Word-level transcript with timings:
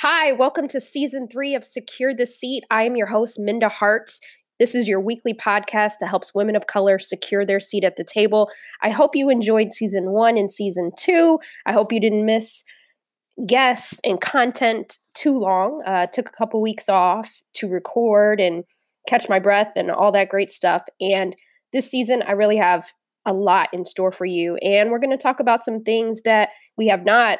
Hi, 0.00 0.32
welcome 0.32 0.68
to 0.68 0.78
season 0.78 1.26
three 1.26 1.54
of 1.54 1.64
Secure 1.64 2.14
the 2.14 2.26
Seat. 2.26 2.64
I 2.70 2.82
am 2.82 2.96
your 2.96 3.06
host, 3.06 3.38
Minda 3.38 3.70
Harts. 3.70 4.20
This 4.58 4.74
is 4.74 4.86
your 4.86 5.00
weekly 5.00 5.32
podcast 5.32 5.92
that 6.00 6.08
helps 6.08 6.34
women 6.34 6.54
of 6.54 6.66
color 6.66 6.98
secure 6.98 7.46
their 7.46 7.60
seat 7.60 7.82
at 7.82 7.96
the 7.96 8.04
table. 8.04 8.50
I 8.82 8.90
hope 8.90 9.16
you 9.16 9.30
enjoyed 9.30 9.72
season 9.72 10.10
one 10.10 10.36
and 10.36 10.50
season 10.50 10.90
two. 10.98 11.38
I 11.64 11.72
hope 11.72 11.92
you 11.92 12.00
didn't 12.00 12.26
miss 12.26 12.62
guests 13.46 13.98
and 14.04 14.20
content 14.20 14.98
too 15.14 15.38
long. 15.38 15.82
Uh, 15.86 16.08
took 16.08 16.28
a 16.28 16.36
couple 16.36 16.60
weeks 16.60 16.90
off 16.90 17.40
to 17.54 17.66
record 17.66 18.38
and 18.38 18.64
catch 19.08 19.30
my 19.30 19.38
breath 19.38 19.72
and 19.76 19.90
all 19.90 20.12
that 20.12 20.28
great 20.28 20.50
stuff. 20.50 20.82
And 21.00 21.34
this 21.72 21.90
season, 21.90 22.22
I 22.28 22.32
really 22.32 22.58
have 22.58 22.92
a 23.24 23.32
lot 23.32 23.70
in 23.72 23.86
store 23.86 24.12
for 24.12 24.26
you. 24.26 24.56
And 24.56 24.90
we're 24.90 24.98
going 24.98 25.16
to 25.16 25.22
talk 25.22 25.40
about 25.40 25.64
some 25.64 25.80
things 25.80 26.20
that 26.26 26.50
we 26.76 26.88
have 26.88 27.06
not 27.06 27.38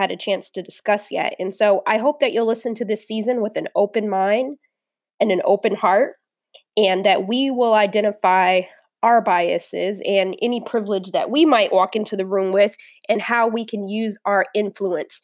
had 0.00 0.10
a 0.10 0.16
chance 0.16 0.48
to 0.48 0.62
discuss 0.62 1.12
yet. 1.12 1.34
And 1.38 1.54
so 1.54 1.82
I 1.86 1.98
hope 1.98 2.20
that 2.20 2.32
you'll 2.32 2.46
listen 2.46 2.74
to 2.76 2.86
this 2.86 3.06
season 3.06 3.42
with 3.42 3.54
an 3.56 3.68
open 3.76 4.08
mind 4.08 4.56
and 5.20 5.30
an 5.30 5.42
open 5.44 5.74
heart, 5.74 6.14
and 6.74 7.04
that 7.04 7.28
we 7.28 7.50
will 7.50 7.74
identify 7.74 8.62
our 9.02 9.20
biases 9.20 10.00
and 10.06 10.34
any 10.40 10.62
privilege 10.62 11.10
that 11.12 11.30
we 11.30 11.44
might 11.44 11.72
walk 11.72 11.94
into 11.94 12.16
the 12.16 12.26
room 12.26 12.50
with 12.52 12.74
and 13.10 13.20
how 13.20 13.46
we 13.46 13.62
can 13.62 13.88
use 13.88 14.16
our 14.24 14.46
influence. 14.54 15.20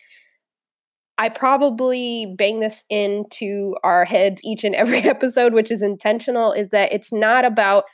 I 1.17 1.31
probably 1.31 2.35
bang 2.37 2.61
this 2.61 2.85
into 2.91 3.75
our 3.83 4.05
heads 4.05 4.43
each 4.45 4.63
and 4.63 4.75
every 4.75 4.99
episode, 5.15 5.55
which 5.55 5.71
is 5.71 5.81
intentional, 5.81 6.53
is 6.53 6.69
that 6.69 6.93
it's 6.93 7.15
not 7.15 7.47
about 7.47 7.85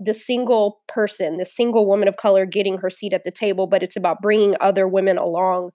the 0.00 0.14
single 0.14 0.80
person, 0.88 1.36
the 1.36 1.44
single 1.44 1.86
woman 1.86 2.08
of 2.08 2.16
color 2.16 2.46
getting 2.46 2.78
her 2.78 2.88
seat 2.88 3.12
at 3.12 3.22
the 3.22 3.30
table, 3.30 3.66
but 3.66 3.82
it's 3.82 3.96
about 3.96 4.22
bringing 4.22 4.56
other 4.60 4.88
women 4.88 5.18
along 5.18 5.70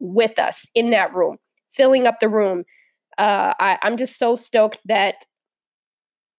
with 0.00 0.38
us 0.38 0.70
in 0.76 0.90
that 0.90 1.12
room, 1.12 1.38
filling 1.68 2.06
up 2.06 2.20
the 2.20 2.28
room. 2.28 2.64
Uh, 3.18 3.52
I, 3.58 3.78
I'm 3.82 3.96
just 3.96 4.16
so 4.16 4.36
stoked 4.36 4.80
that 4.84 5.24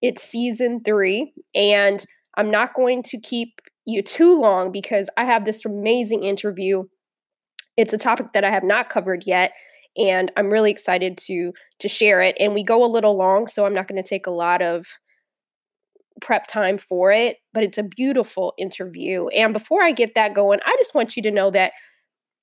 it's 0.02 0.24
season 0.24 0.82
three, 0.82 1.34
and 1.54 2.06
I'm 2.38 2.50
not 2.50 2.74
going 2.74 3.04
to 3.04 3.20
keep 3.20 3.60
you 3.86 4.02
too 4.02 4.40
long 4.40 4.72
because 4.72 5.10
I 5.18 5.26
have 5.26 5.44
this 5.44 5.66
amazing 5.66 6.24
interview. 6.24 6.84
It's 7.76 7.92
a 7.92 7.98
topic 7.98 8.32
that 8.34 8.46
I 8.46 8.50
have 8.50 8.64
not 8.64 8.88
covered 8.88 9.24
yet, 9.26 9.52
and 9.98 10.32
I'm 10.38 10.50
really 10.50 10.72
excited 10.72 11.18
to 11.26 11.52
to 11.80 11.90
share 11.90 12.22
it. 12.22 12.38
And 12.40 12.54
we 12.54 12.64
go 12.64 12.86
a 12.86 12.88
little 12.88 13.18
long, 13.18 13.48
so 13.48 13.66
I'm 13.66 13.74
not 13.74 13.90
going 13.90 14.02
to 14.02 14.08
take 14.08 14.26
a 14.26 14.32
lot 14.32 14.62
of 14.62 14.86
prep 16.20 16.48
time 16.48 16.78
for 16.78 17.12
it, 17.12 17.38
but 17.54 17.64
it's 17.64 17.78
a 17.78 17.84
beautiful 17.84 18.54
interview. 18.58 19.28
And 19.28 19.54
before 19.54 19.84
I 19.84 19.92
get 19.92 20.16
that 20.16 20.34
going, 20.34 20.60
I 20.66 20.76
just 20.80 20.96
want 20.96 21.16
you 21.16 21.24
to 21.24 21.32
know 21.32 21.50
that 21.52 21.74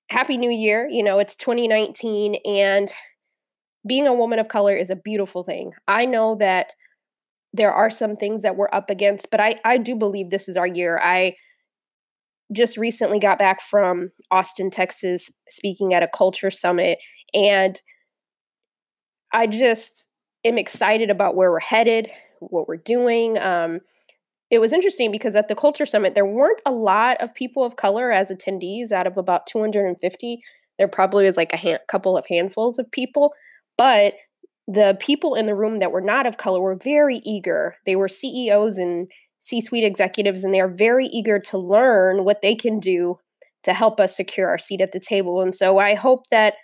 Happy 0.08 0.36
New 0.36 0.50
Year. 0.50 0.88
You 0.90 1.02
know, 1.02 1.18
it's 1.18 1.36
2019 1.36 2.36
and 2.44 2.92
being 3.86 4.06
a 4.06 4.14
woman 4.14 4.38
of 4.38 4.48
color 4.48 4.74
is 4.74 4.90
a 4.90 4.96
beautiful 4.96 5.44
thing. 5.44 5.72
I 5.86 6.04
know 6.04 6.34
that 6.36 6.72
there 7.52 7.72
are 7.72 7.90
some 7.90 8.16
things 8.16 8.42
that 8.42 8.56
we're 8.56 8.68
up 8.72 8.90
against, 8.90 9.30
but 9.30 9.40
I, 9.40 9.56
I 9.64 9.78
do 9.78 9.96
believe 9.96 10.30
this 10.30 10.48
is 10.48 10.56
our 10.56 10.66
year. 10.66 11.00
I 11.02 11.34
just 12.52 12.76
recently 12.76 13.18
got 13.18 13.38
back 13.38 13.60
from 13.60 14.10
Austin, 14.30 14.70
Texas, 14.70 15.30
speaking 15.48 15.94
at 15.94 16.02
a 16.02 16.08
culture 16.08 16.50
summit, 16.50 16.98
and 17.34 17.80
I 19.32 19.46
just 19.46 20.08
am 20.44 20.58
excited 20.58 21.10
about 21.10 21.34
where 21.34 21.50
we're 21.50 21.60
headed 21.60 22.10
what 22.40 22.68
we're 22.68 22.76
doing. 22.76 23.38
Um, 23.38 23.80
it 24.50 24.60
was 24.60 24.72
interesting 24.72 25.10
because 25.10 25.34
at 25.34 25.48
the 25.48 25.56
Culture 25.56 25.86
Summit, 25.86 26.14
there 26.14 26.26
weren't 26.26 26.60
a 26.64 26.70
lot 26.70 27.16
of 27.20 27.34
people 27.34 27.64
of 27.64 27.76
color 27.76 28.12
as 28.12 28.30
attendees 28.30 28.92
out 28.92 29.06
of 29.06 29.16
about 29.16 29.46
250. 29.46 30.40
There 30.78 30.88
probably 30.88 31.24
was 31.24 31.36
like 31.36 31.52
a 31.52 31.78
couple 31.88 32.16
of 32.16 32.26
handfuls 32.28 32.78
of 32.78 32.90
people, 32.90 33.32
but 33.76 34.14
the 34.68 34.96
people 35.00 35.34
in 35.34 35.46
the 35.46 35.54
room 35.54 35.78
that 35.78 35.92
were 35.92 36.00
not 36.00 36.26
of 36.26 36.36
color 36.36 36.60
were 36.60 36.76
very 36.76 37.20
eager. 37.24 37.76
They 37.86 37.96
were 37.96 38.08
CEOs 38.08 38.78
and 38.78 39.10
C 39.38 39.60
suite 39.60 39.84
executives, 39.84 40.44
and 40.44 40.54
they're 40.54 40.68
very 40.68 41.06
eager 41.06 41.38
to 41.38 41.58
learn 41.58 42.24
what 42.24 42.42
they 42.42 42.54
can 42.54 42.80
do 42.80 43.18
to 43.62 43.72
help 43.72 43.98
us 43.98 44.16
secure 44.16 44.48
our 44.48 44.58
seat 44.58 44.80
at 44.80 44.92
the 44.92 45.00
table. 45.00 45.40
And 45.40 45.54
so 45.54 45.78
I 45.78 45.94
hope 45.94 46.28
that 46.30 46.54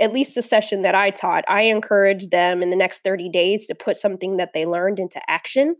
at 0.00 0.12
least 0.12 0.34
the 0.34 0.42
session 0.42 0.82
that 0.82 0.94
I 0.94 1.10
taught, 1.10 1.44
I 1.48 1.62
encouraged 1.62 2.30
them 2.30 2.62
in 2.62 2.70
the 2.70 2.76
next 2.76 3.04
30 3.04 3.28
days 3.28 3.66
to 3.68 3.74
put 3.74 3.96
something 3.96 4.38
that 4.38 4.52
they 4.52 4.66
learned 4.66 4.98
into 4.98 5.20
action. 5.28 5.76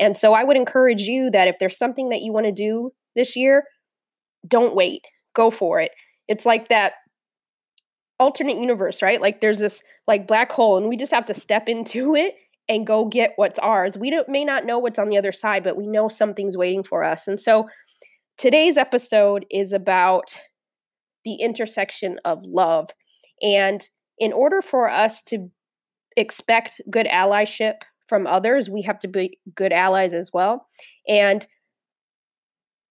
And 0.00 0.16
so 0.16 0.32
I 0.32 0.44
would 0.44 0.56
encourage 0.56 1.02
you 1.02 1.30
that 1.30 1.48
if 1.48 1.56
there's 1.60 1.76
something 1.76 2.08
that 2.08 2.22
you 2.22 2.32
want 2.32 2.46
to 2.46 2.52
do 2.52 2.92
this 3.14 3.36
year, 3.36 3.64
don't 4.46 4.74
wait, 4.74 5.02
go 5.34 5.50
for 5.50 5.80
it. 5.80 5.90
It's 6.28 6.46
like 6.46 6.68
that 6.68 6.94
alternate 8.18 8.58
universe, 8.58 9.02
right? 9.02 9.20
Like 9.20 9.40
there's 9.40 9.58
this 9.58 9.82
like 10.06 10.26
black 10.26 10.50
hole 10.50 10.76
and 10.78 10.88
we 10.88 10.96
just 10.96 11.12
have 11.12 11.26
to 11.26 11.34
step 11.34 11.68
into 11.68 12.14
it 12.14 12.34
and 12.70 12.86
go 12.86 13.04
get 13.04 13.32
what's 13.36 13.58
ours. 13.58 13.96
We 13.96 14.10
don't, 14.10 14.28
may 14.28 14.44
not 14.44 14.66
know 14.66 14.78
what's 14.78 14.98
on 14.98 15.08
the 15.08 15.18
other 15.18 15.32
side, 15.32 15.64
but 15.64 15.76
we 15.76 15.86
know 15.86 16.08
something's 16.08 16.56
waiting 16.56 16.82
for 16.82 17.02
us. 17.02 17.26
And 17.26 17.40
so 17.40 17.68
today's 18.36 18.76
episode 18.76 19.46
is 19.50 19.72
about 19.72 20.38
the 21.24 21.36
intersection 21.36 22.18
of 22.24 22.40
love 22.44 22.90
and 23.42 23.88
in 24.18 24.32
order 24.32 24.60
for 24.60 24.90
us 24.90 25.22
to 25.24 25.50
expect 26.16 26.80
good 26.90 27.06
allyship 27.06 27.82
from 28.06 28.26
others, 28.26 28.68
we 28.68 28.82
have 28.82 28.98
to 29.00 29.08
be 29.08 29.38
good 29.54 29.72
allies 29.72 30.14
as 30.14 30.32
well. 30.32 30.66
And 31.06 31.46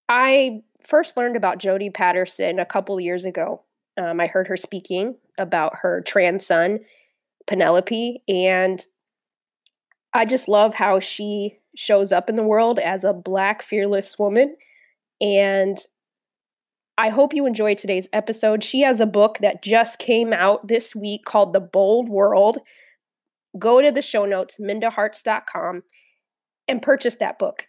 I 0.10 0.62
first 0.86 1.18
learned 1.18 1.36
about 1.36 1.60
Jodie 1.60 1.94
Patterson 1.94 2.60
a 2.60 2.66
couple 2.66 3.00
years 3.00 3.26
ago. 3.26 3.64
Um, 3.98 4.22
I 4.22 4.28
heard 4.28 4.48
her 4.48 4.56
speaking 4.56 5.16
about 5.38 5.74
her 5.82 6.02
trans 6.02 6.46
son, 6.46 6.80
Penelope, 7.48 8.22
and 8.28 8.86
I 10.14 10.26
just 10.26 10.48
love 10.48 10.74
how 10.74 11.00
she 11.00 11.58
shows 11.76 12.12
up 12.12 12.30
in 12.30 12.36
the 12.36 12.44
world 12.44 12.80
as 12.80 13.04
a 13.04 13.14
black, 13.14 13.62
fearless 13.62 14.18
woman. 14.18 14.56
And 15.20 15.78
I 16.98 17.10
hope 17.10 17.34
you 17.34 17.46
enjoyed 17.46 17.78
today's 17.78 18.10
episode. 18.12 18.64
She 18.64 18.82
has 18.82 19.00
a 19.00 19.06
book 19.06 19.38
that 19.42 19.62
just 19.62 20.00
came 20.00 20.34
out 20.34 20.68
this 20.68 20.96
week 20.96 21.26
called 21.26 21.54
The 21.54 21.60
Bold 21.60 22.10
World. 22.10 22.58
Go 23.60 23.82
to 23.82 23.92
the 23.92 24.02
show 24.02 24.26
notes, 24.26 24.58
mindaharts.com, 24.60 25.84
and 26.68 26.82
purchase 26.82 27.16
that 27.16 27.38
book. 27.38 27.68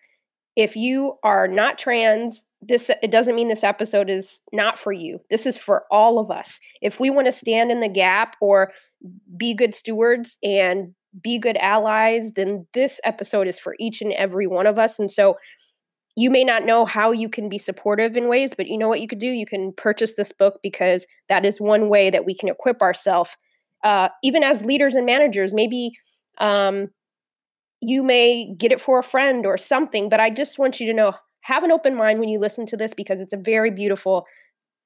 If 0.57 0.77
you 0.77 1.15
are 1.23 1.47
not 1.47 1.79
trans, 1.79 2.45
this 2.61 2.91
it 3.03 3.11
doesn't 3.11 3.37
mean 3.37 3.49
this 3.49 3.63
episode 3.63 4.11
is 4.11 4.41
not 4.53 4.79
for 4.79 4.93
you. 4.93 5.21
This 5.31 5.47
is 5.47 5.57
for 5.57 5.85
all 5.91 6.19
of 6.19 6.31
us. 6.31 6.59
If 6.83 6.99
we 6.99 7.11
want 7.11 7.27
to 7.27 7.33
stand 7.33 7.71
in 7.71 7.81
the 7.81 7.89
gap 7.89 8.35
or 8.41 8.73
be 9.37 9.55
good 9.55 9.75
stewards 9.75 10.39
and 10.43 10.95
be 11.23 11.39
good 11.39 11.57
allies, 11.59 12.33
then 12.33 12.67
this 12.73 13.01
episode 13.05 13.47
is 13.47 13.59
for 13.59 13.77
each 13.79 14.01
and 14.01 14.13
every 14.15 14.47
one 14.47 14.67
of 14.67 14.79
us. 14.79 14.99
And 14.99 15.11
so 15.11 15.37
you 16.19 16.31
may 16.31 16.43
not 16.43 16.65
know 16.65 16.85
how 16.85 17.13
you 17.13 17.29
can 17.29 17.49
be 17.49 17.59
supportive 17.59 18.17
in 18.17 18.27
ways, 18.27 18.53
but 18.53 18.67
you 18.67 18.77
know 18.77 18.89
what 18.89 19.01
you 19.01 19.07
could 19.07 19.21
do? 19.21 19.29
You 19.29 19.47
can 19.47 19.73
purchase 19.73 20.17
this 20.17 20.33
book 20.33 20.59
because 20.65 21.07
that 21.29 21.45
is 21.45 21.61
one 21.61 21.89
way 21.89 22.11
that 22.11 22.25
we 22.25 22.35
can 22.35 22.49
equip 22.49 22.83
ourselves, 22.83 23.37
uh, 23.85 24.09
even 24.25 24.43
as 24.43 24.65
leaders 24.65 24.97
and 24.97 25.07
managers. 25.07 25.55
Maybe 25.55 25.93
um, 26.39 26.89
you 27.81 28.03
may 28.03 28.53
get 28.59 28.73
it 28.73 28.81
for 28.81 28.99
a 28.99 29.05
friend 29.05 29.47
or 29.47 29.57
something, 29.57 30.09
but 30.09 30.19
I 30.19 30.29
just 30.31 30.59
want 30.59 30.81
you 30.81 30.89
to 30.89 30.93
know 30.93 31.13
have 31.43 31.63
an 31.63 31.71
open 31.71 31.95
mind 31.95 32.19
when 32.19 32.29
you 32.29 32.41
listen 32.41 32.67
to 32.67 32.77
this 32.77 32.95
because 32.95 33.21
it's 33.21 33.33
a 33.33 33.37
very 33.37 33.71
beautiful 33.71 34.27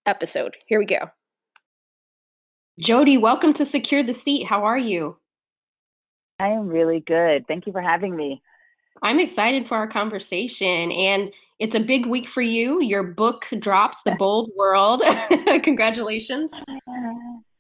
episode. 0.05 0.59
Here 0.67 0.79
we 0.79 0.85
go. 0.85 1.09
Jodie, 2.79 3.19
welcome 3.19 3.55
to 3.55 3.65
Secure 3.65 4.03
the 4.03 4.13
Seat. 4.13 4.47
How 4.47 4.65
are 4.65 4.79
you? 4.79 5.17
I 6.39 6.49
am 6.49 6.67
really 6.67 7.01
good. 7.01 7.47
Thank 7.49 7.67
you 7.67 7.73
for 7.73 7.81
having 7.81 8.15
me. 8.15 8.43
I'm 9.03 9.19
excited 9.19 9.67
for 9.67 9.77
our 9.77 9.89
conversation, 9.89 10.93
and 10.93 11.33
it's 11.59 11.75
a 11.75 11.81
big 11.81 12.07
week 12.07 12.29
for 12.29 12.41
you. 12.41 12.81
Your 12.81 13.03
book 13.03 13.47
drops, 13.59 14.03
The 14.05 14.13
Bold 14.13 14.51
World. 14.57 15.03
Congratulations. 15.65 16.53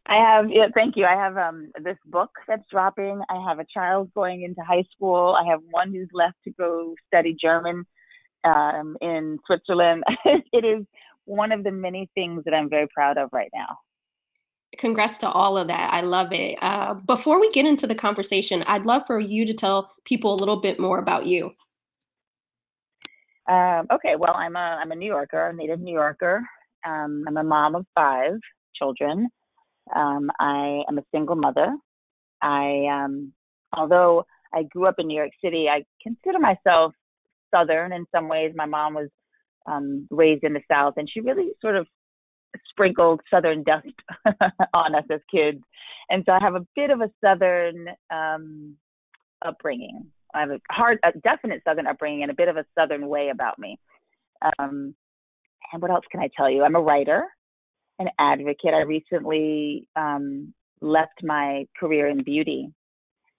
I 0.07 0.15
have, 0.15 0.51
yeah, 0.51 0.67
thank 0.75 0.97
you. 0.97 1.05
I 1.05 1.15
have 1.15 1.37
um, 1.37 1.73
this 1.83 1.97
book 2.07 2.31
that's 2.47 2.65
dropping. 2.71 3.23
I 3.29 3.45
have 3.49 3.59
a 3.59 3.67
child 3.73 4.13
going 4.15 4.43
into 4.43 4.63
high 4.63 4.85
school. 4.95 5.37
I 5.37 5.49
have 5.51 5.61
one 5.71 5.93
who's 5.93 6.09
left 6.13 6.37
to 6.45 6.51
go 6.53 6.95
study 7.09 7.37
German 7.41 7.87
um, 8.45 8.97
in 9.01 9.39
Switzerland. 9.47 10.05
it 10.25 10.65
is 10.65 10.85
one 11.25 11.51
of 11.51 11.65
the 11.65 11.73
many 11.73 12.09
things 12.15 12.45
that 12.45 12.55
I'm 12.55 12.69
very 12.71 12.89
proud 12.95 13.19
of 13.19 13.31
right 13.33 13.51
now 13.53 13.79
congrats 14.79 15.19
to 15.19 15.29
all 15.29 15.57
of 15.59 15.69
that. 15.69 15.93
I 15.93 16.01
love 16.01 16.33
it. 16.33 16.59
Uh, 16.63 16.95
before 16.95 17.41
we 17.41 17.51
get 17.53 17.67
into 17.67 17.87
the 17.87 17.95
conversation, 17.95 18.63
I'd 18.65 18.87
love 18.87 19.03
for 19.07 19.21
you 19.21 19.45
to 19.47 19.55
tell 19.55 19.93
people 20.05 20.35
a 20.35 20.37
little 20.37 20.61
bit 20.61 20.81
more 20.81 20.99
about 20.99 21.27
you. 21.27 21.53
Um, 23.49 23.87
okay, 23.93 24.15
well, 24.17 24.35
I'm 24.35 24.57
a 24.57 24.79
I'm 24.81 24.93
a 24.93 24.97
New 24.97 25.07
Yorker, 25.07 25.49
a 25.49 25.53
native 25.53 25.81
New 25.81 25.95
Yorker. 25.95 26.43
Um, 26.87 27.25
I'm 27.27 27.37
a 27.37 27.45
mom 27.45 27.75
of 27.75 27.87
five 27.95 28.35
children. 28.75 29.29
Um, 29.95 30.31
I 30.39 30.83
am 30.89 30.99
a 30.99 31.05
single 31.13 31.37
mother. 31.37 31.75
I 32.41 32.87
um, 32.91 33.33
although 33.77 34.25
I 34.55 34.63
grew 34.65 34.87
up 34.87 34.97
in 34.99 35.09
New 35.09 35.17
York 35.17 35.33
City, 35.43 35.67
I 35.69 35.85
consider 36.03 36.39
myself 36.39 36.95
Southern 37.53 37.93
in 37.93 38.07
some 38.15 38.29
ways. 38.29 38.53
My 38.55 38.67
mom 38.67 38.95
was 38.95 39.09
um, 39.67 40.07
raised 40.11 40.45
in 40.45 40.53
the 40.53 40.63
South, 40.71 40.95
and 40.97 41.09
she 41.11 41.21
really 41.21 41.51
sort 41.61 41.77
of 41.77 41.87
sprinkled 42.69 43.21
southern 43.31 43.63
dust 43.63 43.87
on 44.75 44.95
us 44.95 45.05
as 45.11 45.21
kids 45.31 45.63
and 46.13 46.25
so 46.27 46.33
I 46.33 46.39
have 46.41 46.55
a 46.55 46.67
bit 46.77 46.91
of 46.91 47.01
a 47.01 47.11
southern 47.25 47.89
um, 48.11 48.77
upbringing. 49.45 50.07
I 50.35 50.41
have 50.41 50.51
a 50.51 50.61
hard, 50.71 50.99
a 51.03 51.13
definite 51.19 51.63
southern 51.65 51.87
upbringing, 51.87 52.23
and 52.23 52.31
a 52.31 52.35
bit 52.35 52.49
of 52.49 52.59
a 52.59 52.67
southern 52.79 53.09
way 53.09 53.31
about 53.31 53.59
me. 53.59 53.79
Um, 54.59 54.95
and 55.73 55.81
what 55.81 55.91
else 55.91 56.05
can 56.11 56.21
I 56.21 56.29
tell 56.37 56.51
you? 56.51 56.65
I'm 56.65 56.77
a 56.77 56.81
writer, 56.81 57.25
an 57.99 58.09
advocate. 58.19 58.75
I 58.75 58.83
recently 58.83 59.89
um, 59.97 60.53
left 60.83 61.23
my 61.23 61.67
career 61.81 62.09
in 62.09 62.23
beauty 62.23 62.69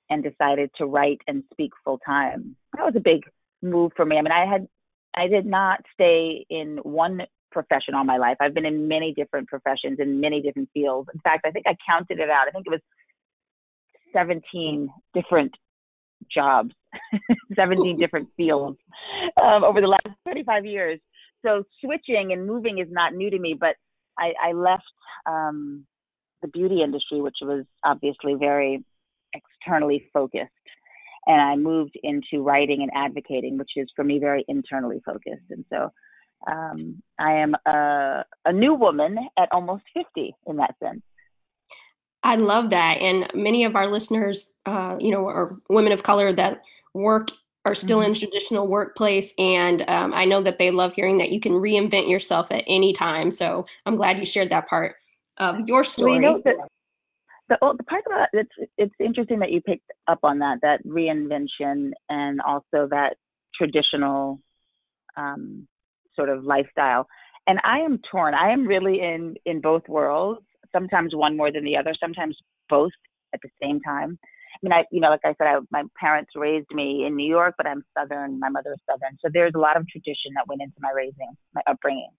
and 0.10 0.24
decided 0.24 0.72
to 0.78 0.86
write 0.86 1.22
and 1.28 1.44
speak 1.52 1.72
full 1.84 2.00
time. 2.00 2.56
That 2.76 2.86
was 2.86 2.96
a 2.96 3.02
big 3.02 3.22
move 3.62 3.92
for 3.96 4.06
me. 4.06 4.18
I 4.18 4.22
mean, 4.24 4.32
I 4.32 4.52
had 4.52 4.68
I 5.16 5.28
did 5.28 5.46
not 5.46 5.82
stay 5.94 6.44
in 6.50 6.80
one 6.82 7.22
profession 7.54 7.96
all 7.96 8.04
my 8.04 8.18
life. 8.18 8.38
I've 8.42 8.54
been 8.54 8.66
in 8.66 8.88
many 8.88 9.14
different 9.14 9.48
professions 9.48 10.00
in 10.00 10.20
many 10.20 10.42
different 10.42 10.70
fields. 10.74 11.10
In 11.14 11.20
fact, 11.22 11.46
I 11.46 11.52
think 11.52 11.66
I 11.68 11.76
counted 11.88 12.20
it 12.20 12.30
out. 12.30 12.48
I 12.48 12.52
think 12.52 12.66
it 12.68 12.72
was 12.72 12.82
17 14.14 14.90
different 15.14 15.54
jobs, 16.34 16.74
17 17.56 18.00
different 18.00 18.30
fields 18.36 18.78
um, 19.42 19.64
over 19.64 19.82
the 19.82 19.88
last 19.88 20.08
35 20.26 20.66
years. 20.66 21.00
So 21.46 21.64
switching 21.84 22.32
and 22.32 22.48
moving 22.48 22.80
is 22.80 22.88
not 22.90 23.14
new 23.14 23.30
to 23.30 23.40
me, 23.40 23.56
but 23.60 23.76
I, 24.18 24.34
I 24.50 24.52
left 24.54 24.84
um, 25.26 25.86
the 26.42 26.48
beauty 26.48 26.82
industry, 26.84 27.22
which 27.22 27.38
was 27.42 27.66
obviously 27.84 28.36
very 28.36 28.84
externally 29.34 30.10
focused. 30.14 30.52
And 31.26 31.42
I 31.42 31.56
moved 31.56 31.98
into 32.04 32.44
writing 32.44 32.82
and 32.82 32.92
advocating, 32.96 33.58
which 33.58 33.72
is 33.76 33.90
for 33.96 34.04
me 34.04 34.20
very 34.20 34.44
internally 34.48 35.02
focused. 35.06 35.50
And 35.50 35.66
so 35.70 35.90
um, 36.48 37.02
I 37.20 37.34
am 37.34 37.56
a, 37.66 38.26
a 38.46 38.54
new 38.54 38.74
woman 38.74 39.18
at 39.38 39.50
almost 39.52 39.84
50 39.94 40.36
in 40.48 40.58
that 40.58 40.76
sense. 40.82 41.02
I 42.24 42.36
love 42.38 42.70
that. 42.70 43.00
And 43.00 43.30
many 43.34 43.66
of 43.66 43.76
our 43.76 43.88
listeners, 43.88 44.50
uh, 44.66 44.96
you 45.00 45.12
know, 45.12 45.28
are 45.28 45.58
women 45.70 45.92
of 45.92 46.04
color 46.04 46.34
that 46.34 46.64
work 46.94 47.30
are 47.66 47.76
still 47.76 48.00
mm-hmm. 48.00 48.14
in 48.14 48.20
traditional 48.20 48.68
workplace. 48.68 49.34
And 49.38 49.88
um, 49.90 50.14
I 50.14 50.26
know 50.26 50.42
that 50.44 50.58
they 50.58 50.72
love 50.72 50.94
hearing 50.94 51.18
that 51.20 51.32
you 51.32 51.40
can 51.40 51.54
reinvent 51.54 52.10
yourself 52.10 52.48
at 52.52 52.64
any 52.68 52.94
time. 52.94 53.32
So 53.32 53.66
I'm 53.86 53.96
glad 53.96 54.20
you 54.20 54.26
shared 54.26 54.52
that 54.52 54.68
part 54.68 54.96
of 55.38 55.68
your 55.68 55.84
story. 55.84 56.14
Well, 56.14 56.22
you 56.22 56.22
know, 56.22 56.42
the, 56.44 56.68
the, 57.50 57.76
the 57.78 57.84
part 57.84 58.04
about 58.06 58.28
it's, 58.34 58.52
it's 58.78 58.96
interesting 59.00 59.40
that 59.40 59.52
you 59.52 59.62
picked 59.62 59.90
up 60.08 60.20
on 60.24 60.40
that, 60.40 60.60
that 60.62 60.86
reinvention 60.86 61.92
and 62.10 62.42
also 62.42 62.88
that 62.90 63.16
traditional 63.56 64.40
um, 65.16 65.68
sort 66.16 66.30
of 66.30 66.44
lifestyle. 66.44 67.08
And 67.48 67.60
I 67.64 67.80
am 67.80 68.00
torn. 68.10 68.34
I 68.34 68.52
am 68.52 68.66
really 68.66 69.02
in 69.02 69.36
in 69.46 69.62
both 69.62 69.88
worlds. 69.88 70.42
Sometimes 70.72 71.16
one 71.16 71.38
more 71.38 71.52
than 71.52 71.66
the 71.66 71.78
other. 71.78 71.94
Sometimes 72.00 72.38
both 72.70 72.92
at 73.34 73.42
the 73.44 73.50
same 73.62 73.80
time. 73.82 74.18
I 74.54 74.58
mean, 74.62 74.72
I 74.72 74.84
you 74.92 75.02
know, 75.02 75.10
like 75.10 75.26
I 75.26 75.36
said, 75.38 75.48
I, 75.48 75.58
my 75.72 75.84
parents 76.00 76.32
raised 76.36 76.72
me 76.72 77.06
in 77.06 77.16
New 77.16 77.28
York, 77.28 77.56
but 77.58 77.68
I'm 77.68 77.84
Southern. 77.98 78.40
My 78.40 78.50
mother 78.50 78.74
is 78.74 78.80
Southern, 78.90 79.18
so 79.22 79.30
there's 79.34 79.54
a 79.56 79.60
lot 79.60 79.78
of 79.78 79.88
tradition 79.88 80.32
that 80.36 80.48
went 80.48 80.62
into 80.62 80.76
my 80.80 80.92
raising, 80.96 81.32
my 81.54 81.62
upbringing, 81.68 82.12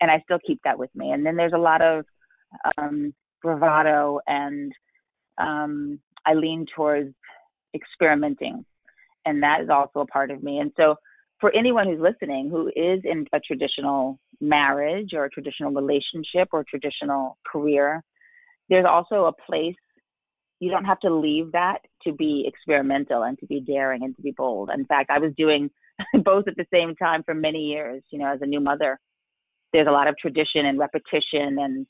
and 0.00 0.10
I 0.10 0.20
still 0.24 0.38
keep 0.46 0.60
that 0.64 0.78
with 0.78 0.90
me. 0.94 1.10
And 1.10 1.24
then 1.24 1.36
there's 1.36 1.54
a 1.54 1.58
lot 1.58 1.82
of 1.82 2.04
um, 2.76 3.14
bravado, 3.42 4.20
and 4.26 4.72
um, 5.38 5.98
I 6.26 6.34
lean 6.34 6.66
towards 6.74 7.14
experimenting, 7.74 8.64
and 9.24 9.42
that 9.42 9.62
is 9.62 9.70
also 9.70 10.00
a 10.00 10.06
part 10.06 10.30
of 10.30 10.42
me. 10.42 10.58
And 10.58 10.72
so 10.76 10.96
for 11.40 11.54
anyone 11.54 11.86
who's 11.86 12.00
listening 12.00 12.50
who 12.50 12.68
is 12.68 13.00
in 13.04 13.26
a 13.32 13.40
traditional 13.40 14.18
marriage 14.40 15.10
or 15.14 15.24
a 15.24 15.30
traditional 15.30 15.72
relationship 15.72 16.48
or 16.52 16.64
traditional 16.68 17.38
career, 17.50 18.02
there's 18.68 18.86
also 18.88 19.24
a 19.24 19.32
place 19.46 19.74
you 20.60 20.70
don't 20.70 20.84
have 20.84 20.98
to 21.00 21.14
leave 21.14 21.52
that 21.52 21.78
to 22.02 22.12
be 22.12 22.44
experimental 22.46 23.22
and 23.22 23.38
to 23.38 23.46
be 23.46 23.60
daring 23.60 24.02
and 24.02 24.16
to 24.16 24.22
be 24.22 24.32
bold. 24.36 24.70
In 24.74 24.84
fact, 24.86 25.10
I 25.10 25.18
was 25.18 25.32
doing 25.36 25.70
both 26.24 26.48
at 26.48 26.56
the 26.56 26.66
same 26.72 26.96
time 26.96 27.22
for 27.22 27.34
many 27.34 27.66
years, 27.66 28.02
you 28.10 28.18
know, 28.18 28.32
as 28.32 28.40
a 28.42 28.46
new 28.46 28.60
mother. 28.60 28.98
There's 29.72 29.86
a 29.86 29.92
lot 29.92 30.08
of 30.08 30.16
tradition 30.16 30.66
and 30.66 30.78
repetition 30.78 31.58
and 31.58 31.86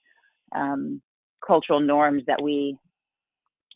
um, 0.55 1.03
cultural 1.47 1.81
norms 1.81 2.25
that 2.27 2.43
we 2.43 2.77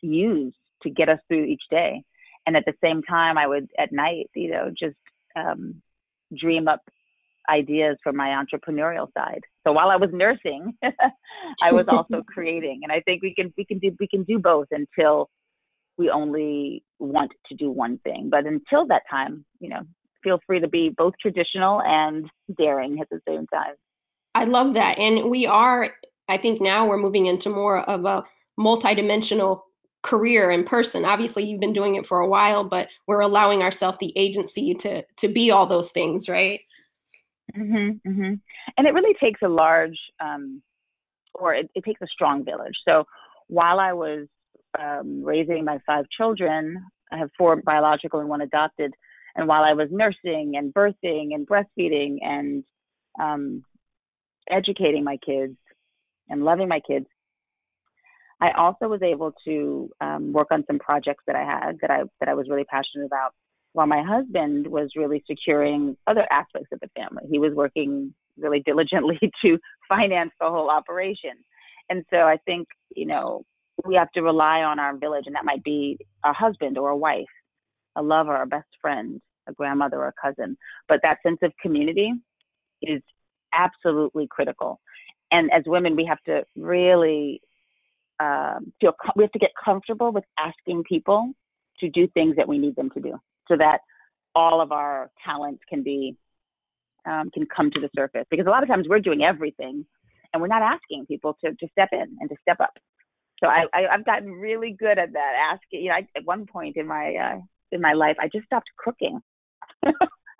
use 0.03 0.55
to 0.83 0.91
get 0.91 1.09
us 1.09 1.19
through 1.29 1.45
each 1.45 1.63
day. 1.71 2.03
And 2.47 2.57
at 2.57 2.65
the 2.67 2.75
same 2.83 3.03
time, 3.03 3.39
I 3.39 3.47
would 3.47 3.69
at 3.79 3.93
night, 3.93 4.29
you 4.35 4.51
know, 4.51 4.71
just 4.77 4.97
um, 5.37 5.83
dream 6.37 6.69
up 6.69 6.81
ideas 7.49 7.97
for 8.03 8.13
my 8.13 8.29
entrepreneurial 8.29 9.09
side. 9.15 9.41
So 9.67 9.73
while 9.73 9.91
I 9.91 9.97
was 9.97 10.11
nursing, 10.13 10.75
I 11.63 11.73
was 11.73 11.87
also 11.89 12.23
creating, 12.27 12.81
and 12.83 12.93
I 12.93 13.01
think 13.01 13.23
we 13.23 13.35
can 13.35 13.53
we 13.57 13.65
can 13.65 13.79
do 13.79 13.95
we 13.99 14.09
can 14.09 14.25
do 14.25 14.39
both 14.39 14.69
until 14.71 15.29
we 15.99 16.11
only 16.11 16.83
want 16.99 17.33
to 17.47 17.55
do 17.55 17.71
one 17.71 17.99
thing. 17.99 18.29
But 18.31 18.47
until 18.47 18.87
that 18.87 19.03
time, 19.11 19.45
you 19.61 19.69
know, 19.69 19.83
feel 20.23 20.41
free 20.47 20.61
to 20.61 20.69
be 20.69 20.91
both 20.91 21.15
traditional 21.21 21.83
and 21.83 22.29
daring 22.57 23.01
at 23.01 23.09
the 23.11 23.21
same 23.27 23.47
time. 23.49 23.75
I 24.35 24.45
love 24.45 24.75
that, 24.75 24.99
and 24.99 25.31
we 25.31 25.47
are. 25.47 25.91
I 26.29 26.39
think 26.39 26.61
now 26.61 26.87
we're 26.87 26.99
moving 26.99 27.27
into 27.27 27.51
more 27.51 27.81
of 27.81 28.05
a 28.05 28.25
multidimensional 28.59 29.61
career 30.03 30.51
in 30.51 30.65
person. 30.65 31.05
Obviously, 31.05 31.45
you've 31.45 31.61
been 31.61 31.73
doing 31.73 31.97
it 31.97 32.07
for 32.07 32.21
a 32.21 32.29
while, 32.29 32.65
but 32.65 32.89
we're 33.07 33.21
allowing 33.21 33.63
ourselves 33.63 33.99
the 34.01 34.13
agency 34.17 34.75
to 34.75 35.03
to 35.19 35.29
be 35.29 35.51
all 35.51 35.67
those 35.67 35.93
things, 35.93 36.29
right? 36.29 36.61
Mhm, 37.57 38.01
mhm. 38.07 38.41
And 38.77 38.87
it 38.87 38.95
really 38.95 39.15
takes 39.15 39.43
a 39.43 39.49
large, 39.49 39.99
um, 40.21 40.63
or 41.35 41.55
it, 41.55 41.71
it 41.75 41.85
takes 41.85 42.03
a 42.03 42.07
strong 42.09 42.45
village. 42.45 42.77
So 42.87 43.07
while 43.49 43.79
I 43.81 43.93
was 43.93 44.29
um, 44.79 45.23
raising 45.25 45.65
my 45.65 45.79
five 45.87 46.07
children, 46.17 46.85
I 47.13 47.19
have 47.19 47.31
four 47.39 47.57
biological 47.57 48.21
and 48.21 48.29
one 48.29 48.41
adopted. 48.41 48.95
And 49.37 49.49
while 49.49 49.65
I 49.65 49.75
was 49.75 49.89
nursing 49.91 50.57
and 50.57 50.73
birthing 50.75 51.35
and 51.35 51.47
breastfeeding 51.47 52.19
and 52.23 52.65
um, 53.21 53.65
educating 54.51 55.05
my 55.05 55.19
kids 55.19 55.57
and 56.29 56.45
loving 56.45 56.69
my 56.69 56.81
kids, 56.81 57.07
I 58.43 58.51
also 58.59 58.89
was 58.89 59.03
able 59.03 59.33
to 59.45 59.89
um, 60.01 60.33
work 60.33 60.49
on 60.51 60.65
some 60.67 60.81
projects 60.81 61.23
that 61.29 61.37
I 61.37 61.45
had 61.45 61.79
that 61.81 61.93
I 61.93 62.03
that 62.19 62.29
I 62.29 62.35
was 62.35 62.49
really 62.49 62.65
passionate 62.65 63.07
about. 63.07 63.33
While 63.73 63.87
my 63.87 64.03
husband 64.03 64.67
was 64.67 64.91
really 64.97 65.23
securing 65.29 65.97
other 66.09 66.27
aspects 66.31 66.71
of 66.73 66.81
the 66.81 66.91
family, 66.97 67.23
he 67.31 67.39
was 67.39 67.55
working 67.55 68.13
really 68.37 68.61
diligently 68.67 69.19
to 69.43 69.59
finance 69.89 70.33
the 70.41 70.51
whole 70.51 70.71
operation. 70.71 71.31
And 71.89 72.05
so 72.11 72.17
I 72.17 72.37
think 72.45 72.67
you 72.97 73.07
know 73.07 73.45
we 73.87 73.95
have 73.95 74.11
to 74.13 74.23
rely 74.23 74.63
on 74.63 74.81
our 74.81 74.97
village, 74.97 75.25
and 75.27 75.37
that 75.37 75.45
might 75.45 75.63
be 75.63 75.99
a 76.25 76.33
husband 76.33 76.79
or 76.79 76.91
a 76.91 76.97
wife, 76.97 77.33
a 77.95 78.03
lover, 78.03 78.43
a 78.43 78.47
best 78.47 78.69
friend, 78.81 79.21
a 79.49 79.53
grandmother 79.53 79.99
or 79.99 80.09
a 80.09 80.21
cousin. 80.21 80.57
But 80.89 80.99
that 81.05 81.19
sense 81.25 81.39
of 81.43 81.53
community 81.63 82.13
is 82.83 83.03
absolutely 83.55 84.27
critical. 84.29 84.81
And 85.31 85.49
as 85.53 85.63
women, 85.65 85.95
we 85.95 86.07
have 86.07 86.23
to 86.27 86.45
really 86.57 87.41
um, 88.23 88.73
feel 88.81 88.93
we 89.17 89.25
have 89.25 89.33
to 89.33 89.39
get 89.39 89.51
comfortable 89.63 90.13
with 90.13 90.25
asking 90.39 90.85
people 90.85 91.33
to 91.81 91.89
do 91.89 92.07
things 92.09 92.37
that 92.37 92.47
we 92.47 92.59
need 92.59 92.77
them 92.77 92.91
to 92.91 93.01
do, 93.01 93.15
so 93.49 93.57
that 93.57 93.79
all 94.35 94.61
of 94.61 94.73
our 94.73 95.11
talents 95.25 95.63
can 95.69 95.83
be 95.83 96.17
um, 97.07 97.31
can 97.31 97.47
come 97.47 97.71
to 97.73 97.81
the 97.81 97.91
surface. 97.97 98.27
Because 98.31 98.47
a 98.47 98.51
lot 98.51 98.63
of 98.63 98.69
times 98.69 98.87
we're 98.89 99.01
doing 99.01 99.23
everything, 99.23 99.85
and 100.33 100.41
we're 100.41 100.49
not 100.49 100.63
asking 100.63 101.07
people 101.07 101.37
to 101.45 101.51
to 101.53 101.69
step 101.73 101.89
in 101.93 102.17
and 102.21 102.31
to 102.31 102.37
step 102.43 102.59
up. 102.61 102.75
So 103.41 103.49
I, 103.49 103.65
I 103.75 103.83
have 103.91 104.05
gotten 104.05 104.31
really 104.33 104.77
good 104.79 104.99
at 104.99 105.13
that. 105.13 105.33
Asking, 105.53 105.83
you 105.83 105.89
know, 105.89 105.97
I, 105.97 106.07
at 106.17 106.25
one 106.25 106.47
point 106.47 106.77
in 106.77 106.87
my 106.87 107.15
uh, 107.15 107.39
in 107.73 107.81
my 107.81 107.95
life, 107.95 108.17
I 108.21 108.29
just 108.29 108.47
stopped 108.47 108.71
cooking. 108.79 109.21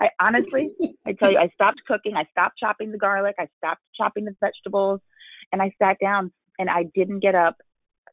I 0.01 0.09
honestly, 0.21 0.71
I 1.07 1.13
tell 1.13 1.33
you, 1.33 1.39
I 1.39 1.49
stopped 1.55 1.81
cooking. 1.87 2.17
I 2.17 2.25
stopped 2.31 2.59
chopping 2.59 2.93
the 2.93 2.99
garlic. 2.99 3.35
I 3.39 3.49
stopped 3.59 3.83
chopping 3.97 4.25
the 4.25 4.35
vegetables, 4.41 5.01
and 5.53 5.61
I 5.61 5.73
sat 5.81 5.97
down 6.01 6.33
and 6.59 6.69
I 6.71 6.85
didn't 6.95 7.21
get 7.21 7.35
up 7.35 7.57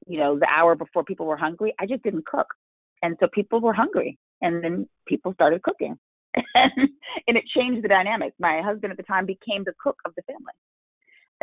you 0.07 0.19
know, 0.19 0.37
the 0.39 0.47
hour 0.47 0.75
before 0.75 1.03
people 1.03 1.25
were 1.25 1.37
hungry, 1.37 1.73
I 1.79 1.85
just 1.85 2.03
didn't 2.03 2.25
cook. 2.25 2.47
And 3.01 3.15
so 3.19 3.27
people 3.33 3.61
were 3.61 3.73
hungry 3.73 4.17
and 4.41 4.63
then 4.63 4.87
people 5.07 5.33
started 5.33 5.61
cooking. 5.63 5.97
and 6.35 7.37
it 7.37 7.43
changed 7.55 7.83
the 7.83 7.87
dynamic. 7.87 8.33
My 8.39 8.61
husband 8.61 8.91
at 8.91 8.97
the 8.97 9.03
time 9.03 9.25
became 9.25 9.63
the 9.63 9.73
cook 9.81 9.97
of 10.05 10.13
the 10.15 10.21
family. 10.23 10.53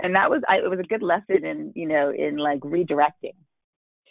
And 0.03 0.15
that 0.15 0.31
was 0.31 0.43
I, 0.49 0.57
it 0.57 0.69
was 0.69 0.79
a 0.79 0.83
good 0.87 1.03
lesson 1.03 1.45
in, 1.45 1.73
you 1.75 1.89
know, 1.89 2.11
in 2.11 2.37
like 2.37 2.61
redirecting. 2.61 3.35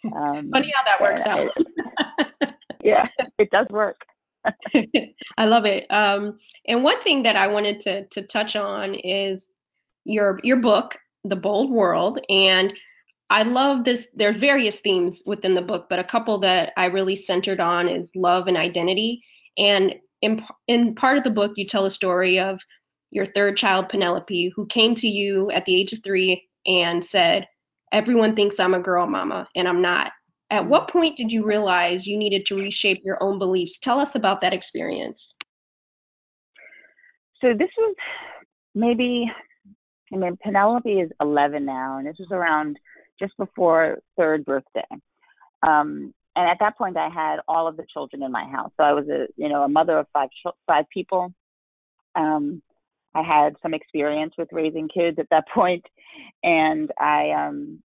Um, 0.06 0.50
Funny 0.52 0.74
how 0.76 0.84
that 0.86 1.02
works 1.02 1.22
out. 1.22 2.54
yeah, 2.84 3.08
it 3.38 3.50
does 3.52 3.68
work. 3.70 3.98
I 5.38 5.46
love 5.46 5.66
it. 5.66 5.90
Um, 5.92 6.38
and 6.68 6.84
one 6.84 7.02
thing 7.04 7.24
that 7.24 7.36
I 7.36 7.48
wanted 7.48 7.82
to 7.82 8.06
to 8.08 8.22
touch 8.24 8.56
on 8.56 8.96
is 8.96 9.48
your 10.06 10.40
your 10.44 10.58
book, 10.58 10.98
The 11.24 11.36
Bold 11.36 11.72
World, 11.72 12.20
and 12.30 12.74
I 13.30 13.44
love 13.44 13.86
this. 13.86 14.08
There 14.14 14.30
are 14.30 14.34
various 14.34 14.80
themes 14.80 15.24
within 15.26 15.56
the 15.56 15.62
book, 15.62 15.88
but 15.90 16.00
a 16.00 16.04
couple 16.04 16.40
that 16.40 16.74
I 16.78 16.86
really 16.86 17.16
centered 17.16 17.60
on 17.60 17.90
is 17.90 18.12
love 18.16 18.48
and 18.48 18.58
identity. 18.58 19.24
And 19.58 19.96
in, 20.22 20.46
in 20.68 20.96
part 20.96 21.18
of 21.18 21.24
the 21.24 21.30
book, 21.30 21.54
you 21.56 21.66
tell 21.66 21.86
a 21.86 21.92
story 21.92 22.40
of 22.40 22.60
your 23.12 23.26
third 23.26 23.58
child, 23.58 23.90
Penelope, 23.90 24.52
who 24.56 24.66
came 24.68 24.94
to 24.96 25.08
you 25.08 25.50
at 25.52 25.66
the 25.66 25.76
age 25.76 25.94
of 25.94 26.04
three 26.04 26.48
and 26.66 27.04
said, 27.04 27.48
Everyone 27.92 28.36
thinks 28.36 28.60
I'm 28.60 28.74
a 28.74 28.80
girl 28.80 29.08
mama, 29.08 29.48
and 29.56 29.68
I'm 29.68 29.82
not. 29.82 30.12
At 30.50 30.68
what 30.68 30.90
point 30.90 31.18
did 31.18 31.32
you 31.32 31.46
realize 31.46 32.06
you 32.06 32.18
needed 32.18 32.46
to 32.48 32.56
reshape 32.56 33.02
your 33.04 33.22
own 33.24 33.40
beliefs? 33.40 33.78
Tell 33.80 34.00
us 34.00 34.16
about 34.16 34.42
that 34.42 34.54
experience. 34.54 35.34
So 37.42 37.54
this 37.58 37.70
was 37.78 37.96
maybe, 38.74 39.32
I 40.14 40.18
mean, 40.18 40.38
Penelope 40.44 40.92
is 40.92 41.12
11 41.22 41.66
now, 41.66 41.98
and 41.98 42.08
this 42.08 42.18
was 42.20 42.30
around 42.32 42.78
just 43.20 43.36
before 43.38 44.00
third 44.18 44.46
birthday. 44.46 44.86
Um, 45.66 46.14
and 46.36 46.50
at 46.50 46.58
that 46.60 46.78
point, 46.78 46.98
I 46.98 47.10
had 47.10 47.38
all 47.48 47.68
of 47.68 47.78
the 47.78 47.86
children 47.92 48.22
in 48.24 48.32
my 48.32 48.46
house. 48.50 48.72
So 48.78 48.84
I 48.84 48.94
was 48.94 49.08
a, 49.08 49.28
you 49.38 49.48
know, 49.48 49.64
a 49.64 49.70
mother 49.70 49.98
of 50.00 50.08
five 50.12 50.30
five 50.68 50.86
people. 50.94 51.34
Um, 52.16 52.62
I 53.14 53.22
had 53.24 53.56
some 53.62 53.74
experience 53.74 54.34
with 54.38 54.50
raising 54.52 54.90
kids 54.90 55.18
at 55.20 55.30
that 55.32 55.48
point, 55.54 55.86
and 56.44 56.92
I 57.00 57.32
um, 57.32 57.82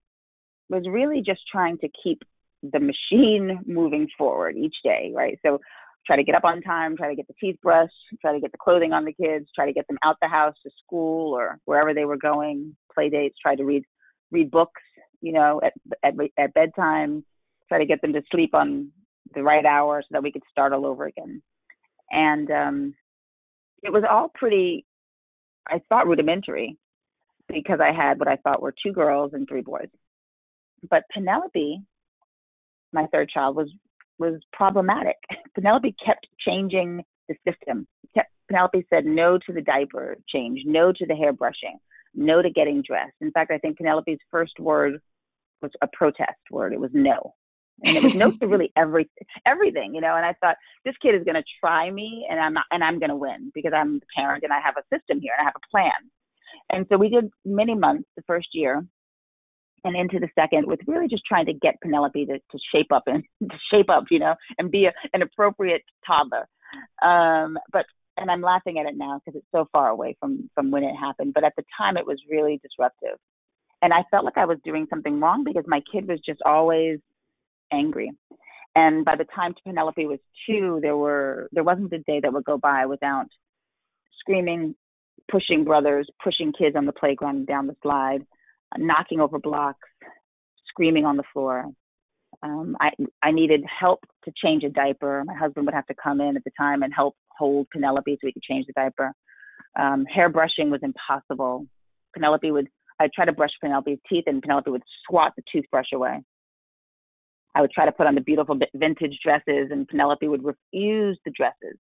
was 0.69 0.83
really 0.87 1.21
just 1.25 1.41
trying 1.51 1.79
to 1.79 1.89
keep 2.03 2.21
the 2.61 2.79
machine 2.79 3.59
moving 3.65 4.07
forward 4.17 4.55
each 4.55 4.75
day, 4.83 5.11
right? 5.13 5.39
So 5.45 5.59
try 6.05 6.15
to 6.15 6.23
get 6.23 6.35
up 6.35 6.43
on 6.43 6.61
time, 6.61 6.95
try 6.95 7.09
to 7.09 7.15
get 7.15 7.27
the 7.27 7.33
teeth 7.39 7.57
brushed, 7.61 7.93
try 8.21 8.33
to 8.33 8.39
get 8.39 8.51
the 8.51 8.57
clothing 8.57 8.93
on 8.93 9.05
the 9.05 9.13
kids, 9.13 9.49
try 9.55 9.65
to 9.65 9.73
get 9.73 9.87
them 9.87 9.97
out 10.03 10.17
the 10.21 10.27
house 10.27 10.55
to 10.63 10.69
school 10.83 11.33
or 11.33 11.59
wherever 11.65 11.93
they 11.93 12.05
were 12.05 12.17
going, 12.17 12.75
play 12.93 13.09
dates, 13.09 13.37
try 13.41 13.55
to 13.55 13.65
read 13.65 13.83
read 14.31 14.49
books, 14.51 14.81
you 15.21 15.33
know, 15.33 15.61
at 15.63 15.73
at, 16.03 16.13
at 16.37 16.53
bedtime, 16.53 17.23
try 17.67 17.79
to 17.79 17.85
get 17.85 18.01
them 18.01 18.13
to 18.13 18.21
sleep 18.31 18.53
on 18.53 18.91
the 19.33 19.43
right 19.43 19.65
hour 19.65 20.01
so 20.01 20.07
that 20.11 20.23
we 20.23 20.31
could 20.31 20.43
start 20.51 20.73
all 20.73 20.85
over 20.85 21.05
again. 21.05 21.41
And 22.11 22.51
um 22.51 22.95
it 23.83 23.91
was 23.91 24.03
all 24.09 24.31
pretty 24.33 24.85
I 25.67 25.81
thought 25.89 26.07
rudimentary 26.07 26.77
because 27.47 27.79
I 27.79 27.91
had 27.91 28.19
what 28.19 28.27
I 28.27 28.37
thought 28.37 28.61
were 28.61 28.73
two 28.83 28.91
girls 28.91 29.31
and 29.33 29.47
three 29.47 29.61
boys. 29.61 29.89
But 30.89 31.03
Penelope, 31.11 31.81
my 32.93 33.07
third 33.07 33.29
child, 33.29 33.55
was 33.55 33.69
was 34.17 34.39
problematic. 34.53 35.17
Penelope 35.55 35.95
kept 36.03 36.27
changing 36.45 37.03
the 37.27 37.35
system. 37.47 37.87
Penelope 38.47 38.85
said 38.89 39.05
no 39.05 39.37
to 39.39 39.53
the 39.53 39.61
diaper 39.61 40.17
change, 40.29 40.61
no 40.65 40.91
to 40.91 41.05
the 41.05 41.15
hair 41.15 41.33
brushing, 41.33 41.79
no 42.15 42.41
to 42.41 42.49
getting 42.49 42.81
dressed. 42.81 43.15
In 43.21 43.31
fact, 43.31 43.51
I 43.51 43.57
think 43.57 43.77
Penelope's 43.77 44.23
first 44.31 44.59
word 44.59 44.99
was 45.61 45.71
a 45.81 45.87
protest 45.93 46.39
word. 46.51 46.73
It 46.73 46.79
was 46.79 46.91
no. 46.93 47.33
And 47.83 47.97
it 47.97 48.03
was 48.03 48.15
no 48.15 48.31
to 48.31 48.47
really 48.47 48.71
every 48.77 49.09
everything, 49.45 49.95
you 49.95 50.01
know. 50.01 50.15
And 50.15 50.25
I 50.25 50.33
thought 50.39 50.55
this 50.85 50.95
kid 51.01 51.15
is 51.15 51.23
going 51.23 51.35
to 51.35 51.43
try 51.59 51.91
me, 51.91 52.25
and 52.29 52.39
I'm 52.39 52.53
not, 52.53 52.65
and 52.71 52.83
I'm 52.83 52.99
going 52.99 53.09
to 53.09 53.15
win 53.15 53.51
because 53.53 53.73
I'm 53.75 53.99
the 53.99 54.05
parent 54.15 54.43
and 54.43 54.53
I 54.53 54.59
have 54.63 54.75
a 54.77 54.95
system 54.95 55.19
here 55.21 55.33
and 55.37 55.45
I 55.45 55.49
have 55.49 55.55
a 55.57 55.71
plan. 55.71 55.91
And 56.71 56.85
so 56.89 56.97
we 56.97 57.09
did 57.09 57.29
many 57.43 57.75
months 57.75 58.07
the 58.15 58.23
first 58.25 58.47
year, 58.53 58.85
and 59.85 59.95
into 59.95 60.19
the 60.19 60.29
second 60.37 60.65
with 60.67 60.79
really 60.87 61.07
just 61.07 61.23
trying 61.25 61.45
to 61.45 61.53
get 61.53 61.79
Penelope 61.81 62.25
to, 62.25 62.39
to 62.39 62.59
shape 62.73 62.91
up 62.91 63.03
and 63.07 63.23
to 63.49 63.57
shape 63.71 63.89
up, 63.89 64.05
you 64.09 64.19
know, 64.19 64.35
and 64.57 64.71
be 64.71 64.85
a, 64.85 64.93
an 65.13 65.21
appropriate 65.21 65.83
toddler. 66.05 66.47
Um, 67.01 67.57
but 67.71 67.85
and 68.17 68.31
I'm 68.31 68.41
laughing 68.41 68.79
at 68.79 68.85
it 68.85 68.97
now 68.97 69.19
because 69.19 69.37
it's 69.39 69.51
so 69.51 69.67
far 69.71 69.89
away 69.89 70.15
from 70.19 70.49
from 70.53 70.71
when 70.71 70.83
it 70.83 70.95
happened. 70.95 71.33
But 71.33 71.43
at 71.43 71.53
the 71.57 71.63
time, 71.77 71.97
it 71.97 72.07
was 72.07 72.19
really 72.29 72.59
disruptive, 72.61 73.17
and 73.81 73.93
I 73.93 74.03
felt 74.11 74.25
like 74.25 74.37
I 74.37 74.45
was 74.45 74.57
doing 74.63 74.87
something 74.89 75.19
wrong 75.19 75.43
because 75.43 75.65
my 75.67 75.81
kid 75.91 76.07
was 76.07 76.19
just 76.25 76.41
always 76.45 76.99
angry. 77.71 78.11
And 78.75 79.05
by 79.05 79.15
the 79.15 79.25
time 79.35 79.55
Penelope 79.65 80.05
was 80.05 80.19
two, 80.47 80.79
there 80.81 80.97
were 80.97 81.49
there 81.51 81.63
wasn't 81.63 81.93
a 81.93 81.99
day 81.99 82.19
that 82.21 82.33
would 82.33 82.45
go 82.45 82.57
by 82.57 82.85
without 82.85 83.27
screaming, 84.19 84.75
pushing 85.31 85.63
brothers, 85.63 86.09
pushing 86.23 86.51
kids 86.51 86.75
on 86.75 86.85
the 86.85 86.91
playground 86.91 87.47
down 87.47 87.67
the 87.67 87.75
slide, 87.81 88.25
knocking 88.77 89.21
over 89.21 89.39
blocks, 89.39 89.87
screaming 90.67 91.05
on 91.05 91.17
the 91.17 91.23
floor. 91.31 91.65
Um, 92.43 92.75
I 92.81 92.89
I 93.23 93.31
needed 93.31 93.63
help 93.79 94.01
to 94.25 94.31
change 94.43 94.63
a 94.63 94.69
diaper. 94.69 95.23
My 95.25 95.35
husband 95.35 95.65
would 95.65 95.75
have 95.75 95.87
to 95.87 95.95
come 96.01 96.19
in 96.19 96.35
at 96.35 96.43
the 96.43 96.51
time 96.57 96.83
and 96.83 96.93
help 96.93 97.15
hold 97.37 97.67
Penelope 97.71 98.13
so 98.13 98.25
we 98.25 98.33
could 98.33 98.43
change 98.43 98.65
the 98.67 98.73
diaper. 98.73 99.11
Um, 99.77 100.05
hair 100.05 100.29
brushing 100.29 100.69
was 100.69 100.81
impossible. 100.83 101.67
Penelope 102.13 102.51
would 102.51 102.67
I'd 102.99 103.11
try 103.11 103.25
to 103.25 103.33
brush 103.33 103.51
Penelope's 103.61 104.01
teeth 104.09 104.23
and 104.27 104.41
Penelope 104.41 104.71
would 104.71 104.83
swat 105.05 105.33
the 105.35 105.43
toothbrush 105.51 105.91
away. 105.93 106.21
I 107.53 107.61
would 107.61 107.71
try 107.71 107.85
to 107.85 107.91
put 107.91 108.07
on 108.07 108.15
the 108.15 108.21
beautiful 108.21 108.57
vintage 108.73 109.19
dresses 109.23 109.69
and 109.71 109.87
Penelope 109.87 110.27
would 110.27 110.43
refuse 110.43 111.19
the 111.25 111.31
dresses, 111.31 111.77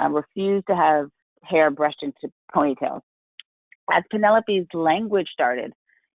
uh, 0.00 0.08
refuse 0.08 0.62
to 0.68 0.76
have 0.76 1.08
hair 1.42 1.70
brushed 1.70 2.02
into 2.02 2.32
ponytails. 2.54 3.02
As 3.92 4.02
Penelope's 4.10 4.72
language 4.74 5.28
started, 5.32 5.72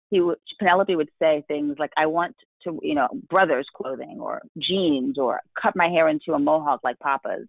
he 0.10 0.20
would 0.20 0.38
Penelope 0.60 0.96
would 0.96 1.10
say 1.22 1.44
things 1.48 1.78
like, 1.80 1.92
"I 1.96 2.06
want 2.06 2.36
to, 2.64 2.80
you 2.82 2.96
know, 2.96 3.08
brothers' 3.30 3.68
clothing 3.74 4.20
or 4.20 4.42
jeans 4.58 5.18
or 5.18 5.42
cut 5.62 5.76
my 5.76 5.88
hair 5.88 6.10
into 6.10 6.34
a 6.34 6.40
mohawk 6.40 6.82
like 6.84 7.00
Papa's." 7.00 7.48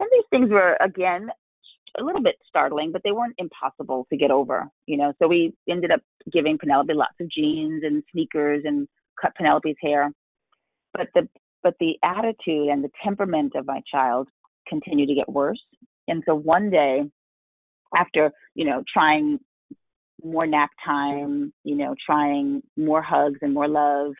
And 0.00 0.08
these 0.12 0.24
things 0.30 0.50
were 0.50 0.76
again 0.80 1.30
a 1.98 2.04
little 2.04 2.22
bit 2.22 2.36
startling, 2.48 2.92
but 2.92 3.02
they 3.04 3.12
weren't 3.12 3.34
impossible 3.38 4.06
to 4.10 4.16
get 4.16 4.30
over, 4.30 4.68
you 4.86 4.96
know. 4.96 5.12
So 5.20 5.28
we 5.28 5.52
ended 5.68 5.90
up 5.90 6.00
giving 6.32 6.58
Penelope 6.58 6.92
lots 6.94 7.14
of 7.20 7.30
jeans 7.30 7.82
and 7.84 8.02
sneakers 8.12 8.62
and 8.64 8.88
cut 9.20 9.34
Penelope's 9.36 9.78
hair. 9.82 10.10
But 10.94 11.08
the 11.14 11.28
but 11.62 11.74
the 11.78 11.98
attitude 12.02 12.68
and 12.68 12.82
the 12.82 12.90
temperament 13.04 13.52
of 13.54 13.66
my 13.66 13.82
child 13.90 14.28
continued 14.66 15.08
to 15.08 15.14
get 15.14 15.28
worse. 15.28 15.60
And 16.08 16.22
so 16.26 16.34
one 16.34 16.70
day, 16.70 17.02
after 17.94 18.32
you 18.54 18.64
know 18.64 18.82
trying 18.92 19.38
more 20.24 20.46
nap 20.46 20.70
time, 20.84 21.52
you 21.64 21.76
know, 21.76 21.94
trying 22.04 22.62
more 22.76 23.02
hugs 23.02 23.38
and 23.42 23.54
more 23.54 23.68
love. 23.68 24.12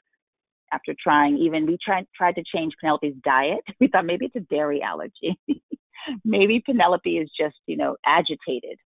After 0.73 0.95
trying, 1.03 1.37
even 1.39 1.67
we 1.67 1.79
tried 1.85 2.07
tried 2.17 2.37
to 2.37 2.45
change 2.55 2.75
Penelope's 2.81 3.17
diet. 3.25 3.61
We 3.81 3.89
thought 3.89 4.07
maybe 4.07 4.27
it's 4.27 4.37
a 4.37 4.55
dairy 4.55 4.83
allergy. 4.83 5.39
maybe 6.25 6.63
Penelope 6.65 7.11
is 7.11 7.31
just, 7.39 7.57
you 7.67 7.77
know, 7.77 7.97
agitated. 8.07 8.79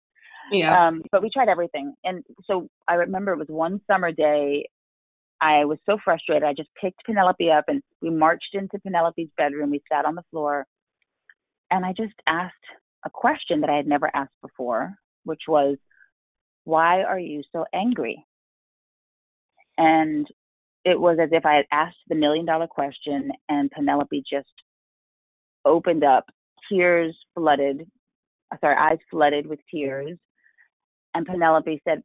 Yeah. 0.51 0.87
Um, 0.87 1.01
but 1.11 1.21
we 1.21 1.29
tried 1.29 1.49
everything. 1.49 1.93
And 2.03 2.23
so 2.45 2.67
I 2.87 2.95
remember 2.95 3.33
it 3.33 3.39
was 3.39 3.47
one 3.47 3.81
summer 3.89 4.11
day. 4.11 4.67
I 5.41 5.65
was 5.65 5.79
so 5.85 5.97
frustrated. 6.03 6.43
I 6.43 6.53
just 6.53 6.69
picked 6.79 7.05
Penelope 7.05 7.51
up 7.51 7.65
and 7.67 7.81
we 8.01 8.09
marched 8.09 8.53
into 8.53 8.79
Penelope's 8.79 9.31
bedroom. 9.37 9.71
We 9.71 9.81
sat 9.91 10.05
on 10.05 10.15
the 10.15 10.23
floor 10.31 10.65
and 11.71 11.85
I 11.85 11.93
just 11.93 12.15
asked 12.27 12.53
a 13.05 13.09
question 13.09 13.61
that 13.61 13.69
I 13.69 13.75
had 13.75 13.87
never 13.87 14.09
asked 14.13 14.33
before, 14.41 14.95
which 15.23 15.41
was, 15.47 15.77
why 16.63 17.03
are 17.03 17.19
you 17.19 17.43
so 17.51 17.65
angry? 17.73 18.25
And 19.77 20.27
it 20.85 20.99
was 20.99 21.17
as 21.19 21.29
if 21.31 21.45
I 21.45 21.55
had 21.55 21.65
asked 21.71 21.97
the 22.07 22.15
million 22.15 22.45
dollar 22.45 22.67
question 22.67 23.31
and 23.49 23.71
Penelope 23.71 24.23
just 24.29 24.47
opened 25.65 26.03
up, 26.03 26.25
tears 26.71 27.15
flooded, 27.33 27.87
uh, 28.53 28.57
sorry, 28.61 28.75
eyes 28.75 28.99
flooded 29.09 29.47
with 29.47 29.59
tears. 29.69 30.17
And 31.15 31.25
Penelope 31.25 31.81
said, 31.87 32.03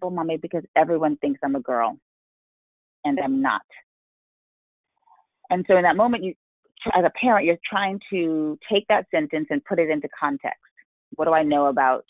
Well, 0.00 0.10
mommy, 0.10 0.36
because 0.36 0.64
everyone 0.76 1.16
thinks 1.16 1.40
I'm 1.42 1.56
a 1.56 1.60
girl 1.60 1.96
and 3.04 3.18
I'm 3.18 3.40
not. 3.40 3.62
And 5.48 5.64
so 5.66 5.76
in 5.76 5.82
that 5.82 5.96
moment, 5.96 6.22
you, 6.22 6.34
as 6.94 7.04
a 7.04 7.10
parent, 7.18 7.46
you're 7.46 7.56
trying 7.68 7.98
to 8.10 8.58
take 8.70 8.86
that 8.88 9.06
sentence 9.10 9.46
and 9.50 9.64
put 9.64 9.78
it 9.78 9.88
into 9.88 10.08
context. 10.18 10.60
What 11.16 11.24
do 11.24 11.32
I 11.32 11.42
know 11.42 11.66
about 11.66 12.04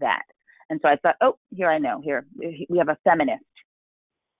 that? 0.00 0.22
And 0.70 0.80
so 0.82 0.88
I 0.88 0.96
thought, 0.96 1.16
oh, 1.20 1.36
here 1.54 1.68
I 1.68 1.78
know. 1.78 2.00
Here 2.02 2.26
we 2.34 2.78
have 2.78 2.88
a 2.88 2.98
feminist 3.04 3.44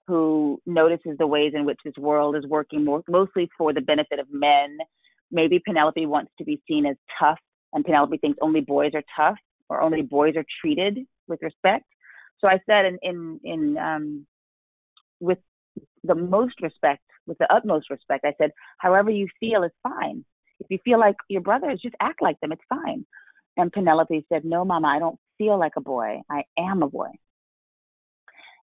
who 0.06 0.60
notices 0.66 1.16
the 1.18 1.26
ways 1.26 1.52
in 1.54 1.64
which 1.64 1.78
this 1.84 1.96
world 1.96 2.36
is 2.36 2.44
working 2.46 2.84
more, 2.84 3.02
mostly 3.08 3.48
for 3.56 3.72
the 3.72 3.80
benefit 3.80 4.18
of 4.18 4.26
men. 4.30 4.78
Maybe 5.30 5.60
Penelope 5.64 6.04
wants 6.06 6.32
to 6.38 6.44
be 6.44 6.60
seen 6.68 6.86
as 6.86 6.96
tough, 7.18 7.38
and 7.72 7.84
Penelope 7.84 8.18
thinks 8.18 8.38
only 8.42 8.60
boys 8.60 8.92
are 8.94 9.02
tough 9.16 9.38
or 9.68 9.80
only 9.80 10.02
boys 10.02 10.36
are 10.36 10.44
treated 10.60 10.98
with 11.26 11.40
respect. 11.42 11.86
So 12.40 12.48
I 12.48 12.60
said, 12.66 12.84
in 12.84 12.98
in, 13.02 13.40
in 13.44 13.78
um, 13.78 14.26
with 15.20 15.38
the 16.02 16.14
most 16.14 16.60
respect, 16.60 17.02
with 17.26 17.38
the 17.38 17.52
utmost 17.52 17.88
respect, 17.90 18.24
I 18.24 18.34
said, 18.38 18.50
however 18.78 19.10
you 19.10 19.26
feel 19.40 19.62
is 19.62 19.72
fine. 19.82 20.24
If 20.60 20.66
you 20.70 20.78
feel 20.84 21.00
like 21.00 21.16
your 21.28 21.40
brothers, 21.40 21.80
just 21.82 21.96
act 22.00 22.20
like 22.22 22.38
them. 22.40 22.52
It's 22.52 22.62
fine. 22.68 23.06
And 23.56 23.72
Penelope 23.72 24.26
said, 24.28 24.44
No, 24.44 24.64
Mama, 24.64 24.88
I 24.88 24.98
don't 24.98 25.18
feel 25.38 25.58
like 25.58 25.72
a 25.76 25.80
boy. 25.80 26.22
I 26.30 26.44
am 26.58 26.82
a 26.82 26.88
boy. 26.88 27.10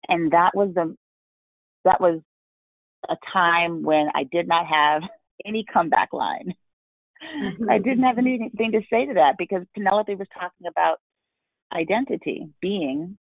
And 0.08 0.32
that 0.32 0.52
was 0.54 0.74
the 0.74 0.96
that 1.86 2.02
was 2.02 2.22
a 3.10 3.16
time 3.32 3.84
when 3.84 4.10
I 4.14 4.24
did 4.24 4.48
not 4.48 4.68
have 4.68 5.04
any 5.46 5.66
comeback 5.72 6.12
line. 6.14 6.54
Mm-hmm. 7.42 7.70
I 7.70 7.78
didn't 7.78 8.04
have 8.04 8.18
anything 8.18 8.72
to 8.74 8.82
say 8.90 9.06
to 9.06 9.14
that 9.16 9.36
because 9.38 9.64
Penelope 9.74 10.14
was 10.16 10.28
talking 10.34 10.68
about 10.68 11.00
identity, 11.74 12.48
being, 12.62 13.18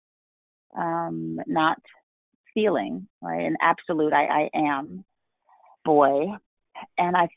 um, 0.77 1.39
not 1.48 1.77
feeling, 2.53 3.08
right? 3.22 3.46
An 3.46 3.58
absolute 3.62 4.13
I, 4.13 4.25
I 4.25 4.50
am 4.55 5.05
boy. 5.86 6.25
And 6.98 7.15
I 7.15 7.29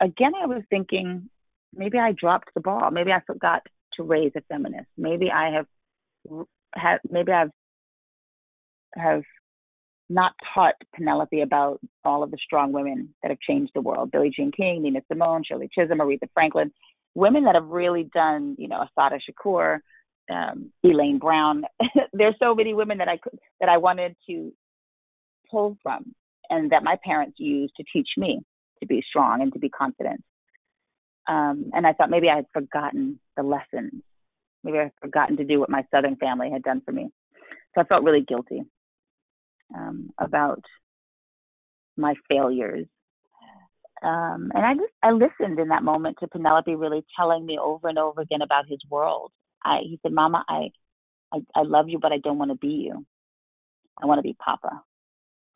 again 0.00 0.32
I 0.40 0.46
was 0.46 0.62
thinking 0.70 1.28
maybe 1.74 1.98
I 1.98 2.12
dropped 2.12 2.50
the 2.54 2.60
ball. 2.60 2.90
Maybe 2.90 3.12
I 3.12 3.20
forgot 3.26 3.62
to 3.94 4.02
raise 4.02 4.32
a 4.36 4.40
feminist. 4.42 4.88
Maybe 4.96 5.30
I 5.30 5.50
have, 5.50 5.66
have 6.74 7.00
maybe 7.10 7.32
I've 7.32 7.50
have 8.94 9.22
not 10.08 10.32
taught 10.54 10.74
Penelope 10.94 11.40
about 11.40 11.80
all 12.04 12.22
of 12.22 12.30
the 12.30 12.38
strong 12.42 12.72
women 12.72 13.14
that 13.22 13.30
have 13.30 13.40
changed 13.40 13.72
the 13.74 13.80
world. 13.80 14.10
Billie 14.10 14.32
Jean 14.34 14.50
King, 14.52 14.82
Nina 14.82 15.00
Simone, 15.10 15.42
Shirley 15.44 15.68
Chisholm, 15.72 15.98
Aretha 15.98 16.28
Franklin, 16.32 16.72
women 17.14 17.44
that 17.44 17.54
have 17.54 17.66
really 17.66 18.08
done, 18.14 18.56
you 18.58 18.68
know, 18.68 18.82
Assata 18.82 19.18
Shakur, 19.18 19.80
um, 20.30 20.72
Elaine 20.82 21.18
Brown. 21.18 21.64
There's 22.12 22.36
so 22.38 22.54
many 22.54 22.74
women 22.74 22.98
that 22.98 23.08
I 23.08 23.18
could 23.18 23.38
that 23.60 23.68
I 23.68 23.78
wanted 23.78 24.16
to 24.28 24.52
pull 25.50 25.76
from, 25.82 26.14
and 26.48 26.70
that 26.72 26.84
my 26.84 26.96
parents 27.04 27.36
used 27.38 27.74
to 27.76 27.84
teach 27.92 28.08
me 28.16 28.40
to 28.80 28.86
be 28.86 29.02
strong 29.08 29.42
and 29.42 29.52
to 29.52 29.58
be 29.58 29.68
confident. 29.68 30.22
Um, 31.28 31.70
and 31.74 31.86
I 31.86 31.92
thought 31.92 32.10
maybe 32.10 32.30
I 32.30 32.36
had 32.36 32.46
forgotten 32.54 33.20
the 33.36 33.42
lessons. 33.42 34.02
Maybe 34.64 34.78
I 34.78 34.84
had 34.84 34.92
forgotten 35.00 35.36
to 35.36 35.44
do 35.44 35.60
what 35.60 35.68
my 35.68 35.84
Southern 35.90 36.16
family 36.16 36.50
had 36.50 36.62
done 36.62 36.80
for 36.84 36.92
me. 36.92 37.10
So 37.74 37.82
I 37.82 37.84
felt 37.84 38.02
really 38.02 38.22
guilty 38.22 38.62
um, 39.74 40.10
about 40.18 40.62
my 41.96 42.14
failures. 42.28 42.86
Um, 44.02 44.52
and 44.54 44.64
I 44.64 44.74
just 44.74 44.92
I 45.02 45.10
listened 45.10 45.58
in 45.58 45.68
that 45.68 45.82
moment 45.82 46.18
to 46.20 46.28
Penelope 46.28 46.74
really 46.74 47.04
telling 47.16 47.44
me 47.44 47.58
over 47.58 47.88
and 47.88 47.98
over 47.98 48.20
again 48.20 48.42
about 48.42 48.68
his 48.68 48.78
world. 48.88 49.32
I 49.64 49.78
he 49.82 49.98
said, 50.02 50.12
Mama, 50.12 50.44
I 50.48 50.70
I, 51.32 51.38
I 51.54 51.62
love 51.62 51.88
you, 51.88 51.98
but 51.98 52.12
I 52.12 52.18
don't 52.18 52.38
want 52.38 52.52
to 52.52 52.56
be 52.56 52.84
you. 52.88 53.04
I 54.00 54.06
want 54.06 54.18
to 54.18 54.22
be 54.22 54.36
Papa. 54.38 54.82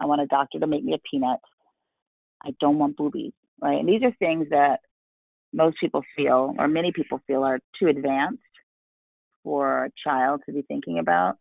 I 0.01 0.07
want 0.07 0.21
a 0.21 0.27
doctor 0.27 0.59
to 0.59 0.67
make 0.67 0.85
me 0.85 0.95
a 0.95 0.99
peanut. 1.09 1.39
I 2.45 2.51
don't 2.61 2.79
want 2.79 2.97
boobies, 2.97 3.33
right? 3.61 3.79
And 3.79 3.89
these 3.89 4.03
are 4.03 4.13
things 4.19 4.49
that 4.51 4.81
most 5.53 5.77
people 5.79 6.03
feel, 6.17 6.55
or 6.59 6.67
many 6.67 6.91
people 6.93 7.21
feel, 7.27 7.45
are 7.45 7.61
too 7.79 7.87
advanced 7.87 8.43
for 9.45 9.85
a 9.85 9.91
child 10.03 10.43
to 10.47 10.53
be 10.53 10.63
thinking 10.63 10.99
about. 10.99 11.37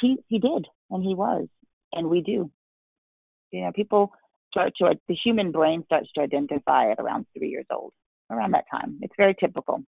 He 0.00 0.18
he 0.28 0.38
did, 0.38 0.66
and 0.90 1.02
he 1.02 1.14
was, 1.14 1.46
and 1.92 2.08
we 2.08 2.20
do. 2.20 2.50
You 3.50 3.62
know, 3.62 3.72
people 3.72 4.12
start 4.50 4.72
to 4.78 4.94
the 5.08 5.14
human 5.14 5.52
brain 5.52 5.82
starts 5.84 6.08
to 6.14 6.20
identify 6.20 6.90
at 6.90 6.98
around 6.98 7.26
three 7.36 7.48
years 7.48 7.66
old, 7.70 7.92
around 8.30 8.52
that 8.52 8.64
time. 8.70 8.98
It's 9.02 9.14
very 9.16 9.34
typical. 9.38 9.82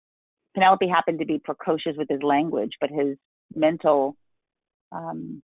Penelope 0.55 0.89
happened 0.89 1.19
to 1.19 1.27
be 1.27 1.41
precocious 1.43 1.97
with 1.97 2.09
his 2.09 2.23
language, 2.23 2.73
but 2.81 2.91
his 2.91 3.17
mental 3.55 4.17
um, 4.93 5.43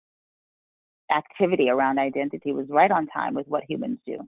activity 1.15 1.69
around 1.69 1.99
identity 1.99 2.53
was 2.53 2.67
right 2.69 2.91
on 2.91 3.07
time 3.07 3.35
with 3.35 3.49
what 3.49 3.65
humans 3.69 3.99
do. 4.07 4.19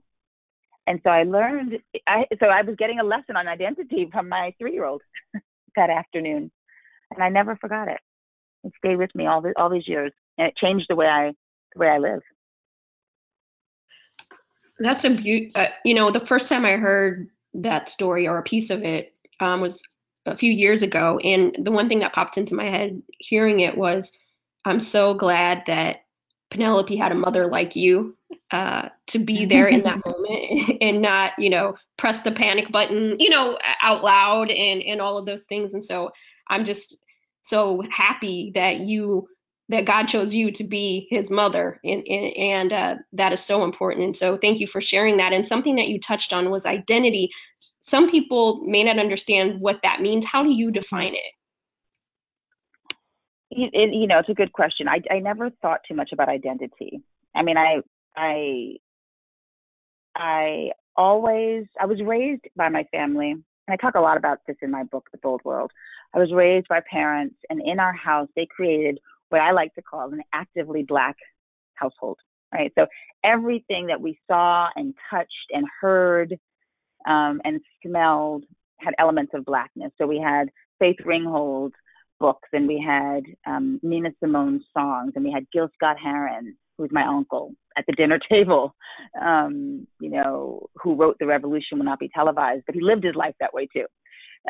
And 0.87 0.99
so 1.03 1.09
I 1.09 1.23
learned, 1.23 1.79
I, 2.07 2.25
so 2.39 2.47
I 2.47 2.61
was 2.61 2.75
getting 2.77 2.99
a 2.99 3.03
lesson 3.03 3.35
on 3.35 3.47
identity 3.47 4.07
from 4.11 4.29
my 4.29 4.53
three 4.59 4.73
year 4.73 4.85
old 4.85 5.01
that 5.75 5.89
afternoon. 5.89 6.51
And 7.11 7.23
I 7.23 7.29
never 7.29 7.55
forgot 7.55 7.87
it. 7.87 7.99
It 8.65 8.73
stayed 8.77 8.97
with 8.97 9.13
me 9.15 9.27
all, 9.27 9.41
the, 9.41 9.53
all 9.57 9.69
these 9.69 9.87
years. 9.87 10.11
And 10.37 10.47
it 10.47 10.57
changed 10.57 10.87
the 10.89 10.95
way 10.95 11.07
I, 11.07 11.33
the 11.73 11.79
way 11.79 11.87
I 11.87 11.97
live. 11.97 12.21
That's 14.79 15.05
a 15.05 15.09
beaut. 15.09 15.51
Uh, 15.55 15.67
you 15.85 15.93
know, 15.93 16.11
the 16.11 16.25
first 16.25 16.49
time 16.49 16.65
I 16.65 16.73
heard 16.73 17.29
that 17.53 17.89
story 17.89 18.27
or 18.27 18.37
a 18.37 18.43
piece 18.43 18.69
of 18.69 18.83
it 18.83 19.13
um, 19.39 19.61
was 19.61 19.81
a 20.25 20.35
few 20.35 20.51
years 20.51 20.81
ago. 20.81 21.19
And 21.23 21.55
the 21.61 21.71
one 21.71 21.87
thing 21.87 21.99
that 21.99 22.13
popped 22.13 22.37
into 22.37 22.55
my 22.55 22.69
head 22.69 23.01
hearing 23.19 23.61
it 23.61 23.77
was, 23.77 24.11
I'm 24.65 24.79
so 24.79 25.13
glad 25.13 25.63
that 25.67 26.05
Penelope 26.51 26.95
had 26.95 27.11
a 27.11 27.15
mother 27.15 27.47
like 27.47 27.75
you 27.75 28.17
uh, 28.51 28.89
to 29.07 29.19
be 29.19 29.45
there 29.45 29.67
in 29.67 29.83
that 29.83 30.01
moment 30.05 30.77
and 30.81 31.01
not, 31.01 31.33
you 31.37 31.49
know, 31.49 31.75
press 31.97 32.19
the 32.19 32.31
panic 32.31 32.71
button, 32.71 33.17
you 33.19 33.29
know, 33.29 33.57
out 33.81 34.03
loud 34.03 34.49
and 34.49 34.81
and 34.83 35.01
all 35.01 35.17
of 35.17 35.25
those 35.25 35.43
things. 35.43 35.73
And 35.73 35.83
so 35.83 36.11
I'm 36.47 36.65
just 36.65 36.97
so 37.47 37.83
happy 37.91 38.51
that 38.55 38.79
you 38.79 39.27
that 39.69 39.85
God 39.85 40.05
chose 40.05 40.31
you 40.33 40.51
to 40.51 40.63
be 40.63 41.07
His 41.09 41.29
mother, 41.29 41.79
and 41.83 42.03
and, 42.07 42.37
and 42.37 42.73
uh, 42.73 42.95
that 43.13 43.33
is 43.33 43.41
so 43.41 43.63
important. 43.63 44.05
And 44.05 44.17
so 44.17 44.37
thank 44.37 44.59
you 44.59 44.67
for 44.67 44.81
sharing 44.81 45.17
that. 45.17 45.33
And 45.33 45.45
something 45.45 45.75
that 45.75 45.87
you 45.87 45.99
touched 45.99 46.33
on 46.33 46.49
was 46.51 46.65
identity. 46.65 47.31
Some 47.79 48.09
people 48.09 48.63
may 48.65 48.83
not 48.83 48.99
understand 48.99 49.59
what 49.59 49.81
that 49.83 50.01
means. 50.01 50.25
How 50.25 50.43
do 50.43 50.51
you 50.51 50.71
define 50.71 51.13
it? 51.13 51.35
it, 53.55 53.93
you 53.93 54.07
know, 54.07 54.19
it's 54.19 54.29
a 54.29 54.33
good 54.33 54.53
question. 54.53 54.87
I, 54.87 55.01
I 55.09 55.19
never 55.19 55.49
thought 55.61 55.81
too 55.87 55.95
much 55.95 56.11
about 56.11 56.29
identity. 56.29 57.01
I 57.33 57.43
mean, 57.43 57.57
I, 57.57 57.81
I, 58.15 58.75
I 60.15 60.71
always, 60.95 61.65
I 61.79 61.85
was 61.85 62.01
raised 62.01 62.43
by 62.55 62.69
my 62.69 62.85
family, 62.91 63.31
and 63.31 63.43
I 63.67 63.75
talk 63.75 63.95
a 63.95 64.01
lot 64.01 64.17
about 64.17 64.39
this 64.47 64.57
in 64.61 64.71
my 64.71 64.83
book, 64.83 65.07
The 65.11 65.17
Bold 65.17 65.41
World. 65.43 65.71
I 66.15 66.19
was 66.19 66.31
raised 66.33 66.67
by 66.69 66.79
parents, 66.89 67.35
and 67.49 67.61
in 67.63 67.79
our 67.79 67.93
house, 67.93 68.29
they 68.35 68.47
created 68.49 68.99
what 69.29 69.41
I 69.41 69.51
like 69.51 69.73
to 69.75 69.81
call 69.81 70.13
an 70.13 70.21
actively 70.33 70.83
black 70.83 71.17
household, 71.73 72.17
right? 72.53 72.71
So 72.77 72.87
everything 73.23 73.87
that 73.87 73.99
we 73.99 74.17
saw 74.27 74.67
and 74.75 74.93
touched 75.09 75.51
and 75.51 75.65
heard 75.81 76.37
um, 77.05 77.41
and 77.43 77.59
smelled 77.85 78.45
had 78.79 78.93
elements 78.97 79.33
of 79.33 79.43
blackness. 79.45 79.91
So 79.97 80.07
we 80.07 80.19
had 80.19 80.49
Faith 80.79 80.97
Ringgold 81.05 81.73
books 82.19 82.47
and 82.53 82.67
we 82.67 82.83
had 82.85 83.23
um, 83.45 83.79
Nina 83.83 84.09
Simone 84.21 84.63
songs 84.73 85.13
and 85.15 85.25
we 85.25 85.31
had 85.31 85.47
Gil 85.51 85.69
Scott 85.75 85.97
Heron, 86.01 86.55
who's 86.77 86.91
my 86.91 87.05
uncle, 87.05 87.53
at 87.77 87.85
the 87.87 87.93
dinner 87.93 88.19
table, 88.29 88.73
um, 89.21 89.85
you 89.99 90.09
know, 90.09 90.67
who 90.81 90.95
wrote 90.95 91.17
The 91.19 91.25
Revolution 91.25 91.77
Will 91.77 91.85
Not 91.85 91.99
Be 91.99 92.09
Televised, 92.13 92.63
but 92.65 92.75
he 92.75 92.81
lived 92.81 93.03
his 93.03 93.15
life 93.15 93.35
that 93.39 93.53
way 93.53 93.67
too. 93.67 93.85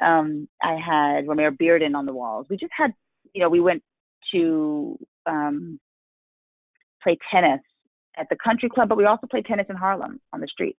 Um, 0.02 0.48
I 0.62 0.74
had 0.74 1.26
Romare 1.26 1.56
Bearden 1.56 1.96
on 1.96 2.06
the 2.06 2.14
walls. 2.14 2.48
We 2.50 2.58
just 2.58 2.74
had, 2.78 2.94
you 3.34 3.42
know, 3.42 3.50
we 3.50 3.60
went 3.60 3.84
to 4.34 4.98
um, 5.26 5.80
play 7.02 7.18
tennis 7.32 7.62
at 8.18 8.28
the 8.30 8.38
country 8.44 8.70
club, 8.70 8.90
but 8.90 8.98
we 8.98 9.06
also 9.06 9.28
played 9.28 9.46
tennis 9.46 9.68
in 9.70 9.76
Harlem 9.76 10.20
on 10.34 10.42
the 10.42 10.48
street. 10.48 10.78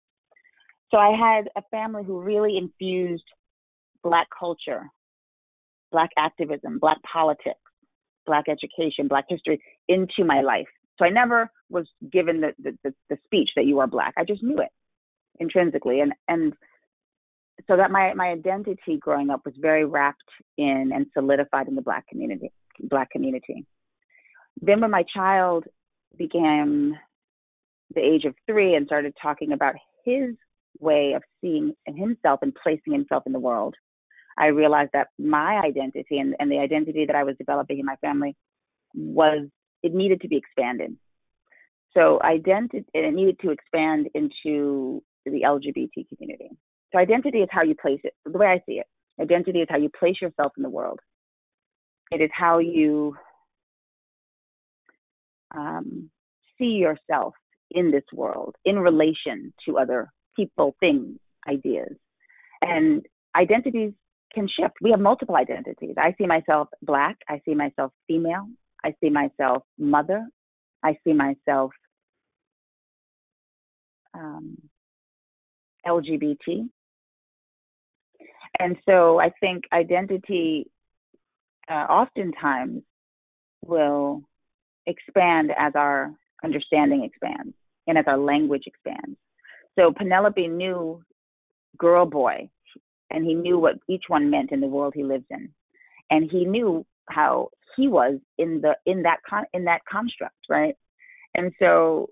So 0.90 0.98
I 0.98 1.16
had 1.16 1.48
a 1.56 1.62
family 1.70 2.04
who 2.04 2.20
really 2.20 2.56
infused 2.56 3.24
black 4.02 4.28
culture 4.38 4.90
Black 5.92 6.10
activism, 6.18 6.78
Black 6.78 6.98
politics, 7.10 7.60
Black 8.26 8.46
education, 8.48 9.08
Black 9.08 9.24
history 9.28 9.60
into 9.88 10.24
my 10.24 10.40
life. 10.42 10.66
So 10.98 11.04
I 11.04 11.10
never 11.10 11.50
was 11.70 11.86
given 12.12 12.40
the, 12.40 12.52
the, 12.58 12.76
the, 12.84 12.94
the 13.10 13.18
speech 13.24 13.50
that 13.56 13.66
you 13.66 13.78
are 13.78 13.86
Black. 13.86 14.14
I 14.16 14.24
just 14.24 14.42
knew 14.42 14.58
it 14.58 14.70
intrinsically. 15.38 16.00
And, 16.00 16.12
and 16.28 16.52
so 17.68 17.76
that 17.76 17.90
my, 17.90 18.12
my 18.14 18.28
identity 18.28 18.98
growing 18.98 19.30
up 19.30 19.42
was 19.44 19.54
very 19.58 19.84
wrapped 19.84 20.22
in 20.58 20.90
and 20.94 21.06
solidified 21.14 21.68
in 21.68 21.74
the 21.74 21.82
Black 21.82 22.06
community, 22.06 22.52
Black 22.80 23.10
community. 23.10 23.64
Then 24.60 24.80
when 24.80 24.90
my 24.90 25.04
child 25.14 25.64
became 26.16 26.94
the 27.94 28.00
age 28.00 28.24
of 28.24 28.34
three 28.46 28.74
and 28.74 28.86
started 28.86 29.14
talking 29.20 29.52
about 29.52 29.74
his 30.04 30.34
way 30.80 31.14
of 31.14 31.22
seeing 31.40 31.74
himself 31.86 32.40
and 32.42 32.54
placing 32.62 32.92
himself 32.92 33.22
in 33.26 33.32
the 33.32 33.38
world, 33.38 33.74
I 34.38 34.46
realized 34.46 34.90
that 34.92 35.08
my 35.18 35.60
identity 35.64 36.18
and, 36.18 36.34
and 36.38 36.50
the 36.50 36.58
identity 36.58 37.06
that 37.06 37.16
I 37.16 37.24
was 37.24 37.36
developing 37.38 37.78
in 37.78 37.86
my 37.86 37.96
family 37.96 38.36
was, 38.94 39.48
it 39.82 39.94
needed 39.94 40.20
to 40.22 40.28
be 40.28 40.36
expanded. 40.36 40.96
So 41.94 42.20
identity, 42.22 42.84
it 42.92 43.14
needed 43.14 43.38
to 43.40 43.50
expand 43.50 44.08
into 44.14 45.02
the 45.24 45.42
LGBT 45.42 46.06
community. 46.08 46.50
So 46.92 46.98
identity 46.98 47.38
is 47.38 47.48
how 47.50 47.62
you 47.62 47.74
place 47.74 48.00
it. 48.04 48.14
The 48.24 48.38
way 48.38 48.46
I 48.46 48.58
see 48.66 48.78
it, 48.78 48.86
identity 49.20 49.60
is 49.60 49.68
how 49.70 49.78
you 49.78 49.90
place 49.98 50.16
yourself 50.20 50.52
in 50.56 50.62
the 50.62 50.70
world. 50.70 51.00
It 52.10 52.20
is 52.20 52.30
how 52.32 52.58
you 52.58 53.16
um, 55.56 56.10
see 56.58 56.76
yourself 56.80 57.34
in 57.70 57.90
this 57.90 58.04
world 58.12 58.54
in 58.64 58.78
relation 58.78 59.52
to 59.66 59.78
other 59.78 60.10
people, 60.36 60.76
things, 60.80 61.18
ideas. 61.48 61.94
And 62.62 63.04
identities 63.36 63.92
can 64.32 64.48
shift. 64.48 64.74
We 64.80 64.90
have 64.90 65.00
multiple 65.00 65.36
identities. 65.36 65.94
I 65.98 66.14
see 66.18 66.26
myself 66.26 66.68
black. 66.82 67.16
I 67.28 67.40
see 67.44 67.54
myself 67.54 67.92
female. 68.06 68.48
I 68.84 68.94
see 69.02 69.10
myself 69.10 69.62
mother. 69.78 70.26
I 70.82 70.96
see 71.04 71.12
myself 71.12 71.72
um, 74.14 74.56
LGBT. 75.86 76.68
And 78.58 78.76
so 78.88 79.20
I 79.20 79.30
think 79.40 79.64
identity 79.72 80.70
uh, 81.70 81.86
oftentimes 81.88 82.82
will 83.64 84.22
expand 84.86 85.50
as 85.58 85.72
our 85.74 86.12
understanding 86.44 87.04
expands 87.04 87.54
and 87.86 87.98
as 87.98 88.04
our 88.06 88.18
language 88.18 88.64
expands. 88.66 89.18
So 89.78 89.92
Penelope 89.92 90.46
knew 90.46 91.02
girl 91.78 92.06
boy. 92.06 92.48
And 93.10 93.24
he 93.24 93.34
knew 93.34 93.58
what 93.58 93.76
each 93.88 94.04
one 94.08 94.30
meant 94.30 94.50
in 94.50 94.60
the 94.60 94.66
world 94.66 94.94
he 94.96 95.04
lives 95.04 95.26
in. 95.30 95.48
And 96.10 96.28
he 96.30 96.44
knew 96.44 96.84
how 97.08 97.50
he 97.76 97.88
was 97.88 98.18
in 98.38 98.60
the 98.60 98.76
in 98.84 99.02
that 99.02 99.18
con 99.28 99.44
in 99.52 99.64
that 99.64 99.82
construct 99.90 100.34
right? 100.48 100.74
And 101.34 101.52
so 101.60 102.08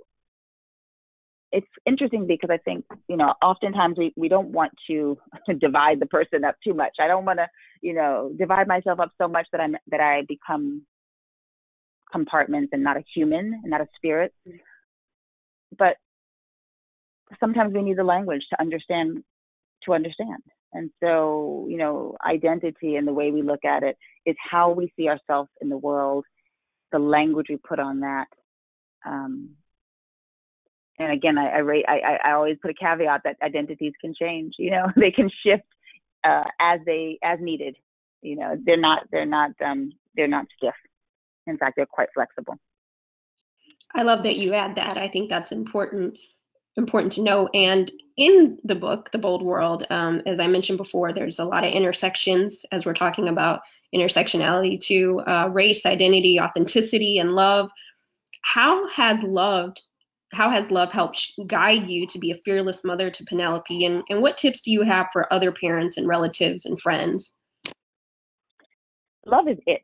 it's 1.52 1.66
interesting 1.86 2.26
because 2.26 2.50
i 2.50 2.58
think 2.58 2.84
you 3.08 3.16
know 3.16 3.34
oftentimes 3.42 3.96
we, 3.98 4.12
we 4.16 4.28
don't 4.28 4.48
want 4.48 4.72
to 4.88 5.16
divide 5.60 6.00
the 6.00 6.06
person 6.06 6.44
up 6.44 6.56
too 6.62 6.74
much 6.74 6.92
i 7.00 7.06
don't 7.06 7.24
want 7.24 7.38
to 7.38 7.46
you 7.80 7.94
know 7.94 8.32
divide 8.38 8.66
myself 8.66 9.00
up 9.00 9.10
so 9.20 9.28
much 9.28 9.46
that 9.52 9.60
i'm 9.60 9.76
that 9.90 10.00
i 10.00 10.22
become 10.28 10.84
compartments 12.14 12.70
and 12.72 12.82
not 12.82 12.96
a 12.96 13.04
human 13.14 13.60
and 13.62 13.70
not 13.70 13.80
a 13.80 13.88
spirit. 13.96 14.32
But 15.76 15.96
sometimes 17.40 17.74
we 17.74 17.82
need 17.82 17.98
the 17.98 18.04
language 18.04 18.42
to 18.50 18.60
understand 18.60 19.24
to 19.84 19.92
understand. 19.92 20.42
And 20.72 20.90
so, 21.02 21.66
you 21.68 21.76
know, 21.76 22.16
identity 22.26 22.96
and 22.96 23.06
the 23.06 23.12
way 23.12 23.30
we 23.30 23.42
look 23.42 23.64
at 23.64 23.82
it 23.82 23.96
is 24.24 24.34
how 24.50 24.70
we 24.70 24.92
see 24.96 25.08
ourselves 25.08 25.50
in 25.60 25.68
the 25.68 25.76
world, 25.76 26.24
the 26.90 26.98
language 26.98 27.46
we 27.50 27.56
put 27.56 27.78
on 27.78 28.00
that. 28.00 28.26
Um, 29.06 29.50
and 30.98 31.12
again, 31.12 31.38
I, 31.38 31.58
I, 31.58 31.82
I, 31.88 32.18
I 32.24 32.32
always 32.32 32.56
put 32.62 32.70
a 32.70 32.74
caveat 32.74 33.22
that 33.24 33.36
identities 33.42 33.92
can 34.00 34.14
change. 34.14 34.54
You 34.58 34.70
know, 34.72 34.86
they 34.96 35.10
can 35.10 35.30
shift 35.44 35.64
uh, 36.24 36.44
as 36.60 36.80
they 36.86 37.18
as 37.22 37.38
needed. 37.40 37.76
You 38.22 38.36
know, 38.36 38.56
they're 38.64 38.76
not 38.76 39.02
they're 39.10 39.26
not 39.26 39.50
um, 39.64 39.92
they're 40.16 40.28
not 40.28 40.46
stiff. 40.56 40.74
In 41.46 41.58
fact, 41.58 41.74
they're 41.76 41.86
quite 41.86 42.08
flexible. 42.14 42.56
I 43.94 44.02
love 44.02 44.22
that 44.24 44.36
you 44.36 44.54
add 44.54 44.76
that. 44.76 44.96
I 44.96 45.08
think 45.08 45.30
that's 45.30 45.52
important 45.52 46.16
important 46.76 47.12
to 47.12 47.22
know. 47.22 47.48
And 47.54 47.90
in 48.16 48.58
the 48.64 48.74
book, 48.74 49.10
The 49.12 49.18
Bold 49.18 49.42
World, 49.42 49.86
um, 49.90 50.22
as 50.26 50.40
I 50.40 50.48
mentioned 50.48 50.78
before, 50.78 51.12
there's 51.12 51.38
a 51.38 51.44
lot 51.44 51.64
of 51.64 51.72
intersections 51.72 52.64
as 52.72 52.84
we're 52.84 52.94
talking 52.94 53.28
about 53.28 53.60
intersectionality 53.94 54.80
to 54.86 55.20
uh, 55.20 55.48
race, 55.52 55.86
identity, 55.86 56.40
authenticity, 56.40 57.18
and 57.18 57.36
love. 57.36 57.70
How 58.42 58.88
has 58.88 59.22
loved 59.22 59.82
how 60.34 60.50
has 60.50 60.70
love 60.70 60.92
helped 60.92 61.32
guide 61.46 61.88
you 61.88 62.06
to 62.08 62.18
be 62.18 62.32
a 62.32 62.40
fearless 62.44 62.84
mother 62.84 63.10
to 63.10 63.24
Penelope? 63.24 63.84
And, 63.84 64.02
and 64.08 64.20
what 64.20 64.36
tips 64.36 64.60
do 64.60 64.70
you 64.70 64.82
have 64.82 65.06
for 65.12 65.32
other 65.32 65.52
parents 65.52 65.96
and 65.96 66.08
relatives 66.08 66.66
and 66.66 66.80
friends? 66.80 67.32
Love 69.26 69.48
is 69.48 69.58
it. 69.66 69.82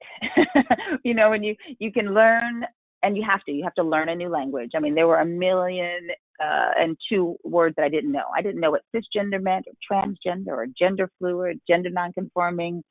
you 1.05 1.15
know, 1.15 1.31
when 1.31 1.43
you 1.43 1.57
you 1.79 1.91
can 1.91 2.13
learn 2.13 2.67
and 3.03 3.17
you 3.17 3.25
have 3.27 3.43
to 3.45 3.53
you 3.53 3.65
have 3.65 3.75
to 3.75 3.83
learn 3.83 4.11
a 4.11 4.15
new 4.15 4.29
language. 4.29 4.73
I 4.77 4.81
mean, 4.81 4.95
there 4.95 5.07
were 5.07 5.21
a 5.21 5.25
million 5.25 6.09
uh, 6.43 6.71
and 6.79 6.97
two 7.09 7.37
words 7.43 7.77
that 7.77 7.85
I 7.85 7.89
didn't 7.89 8.13
know. 8.13 8.25
I 8.37 8.43
didn't 8.43 8.61
know 8.61 8.71
what 8.71 8.83
cisgender 8.95 9.43
meant, 9.43 9.67
or 9.67 9.75
transgender, 9.91 10.49
or 10.49 10.67
gender 10.79 11.11
fluid, 11.19 11.61
gender 11.67 11.91
nonconforming, 11.91 12.83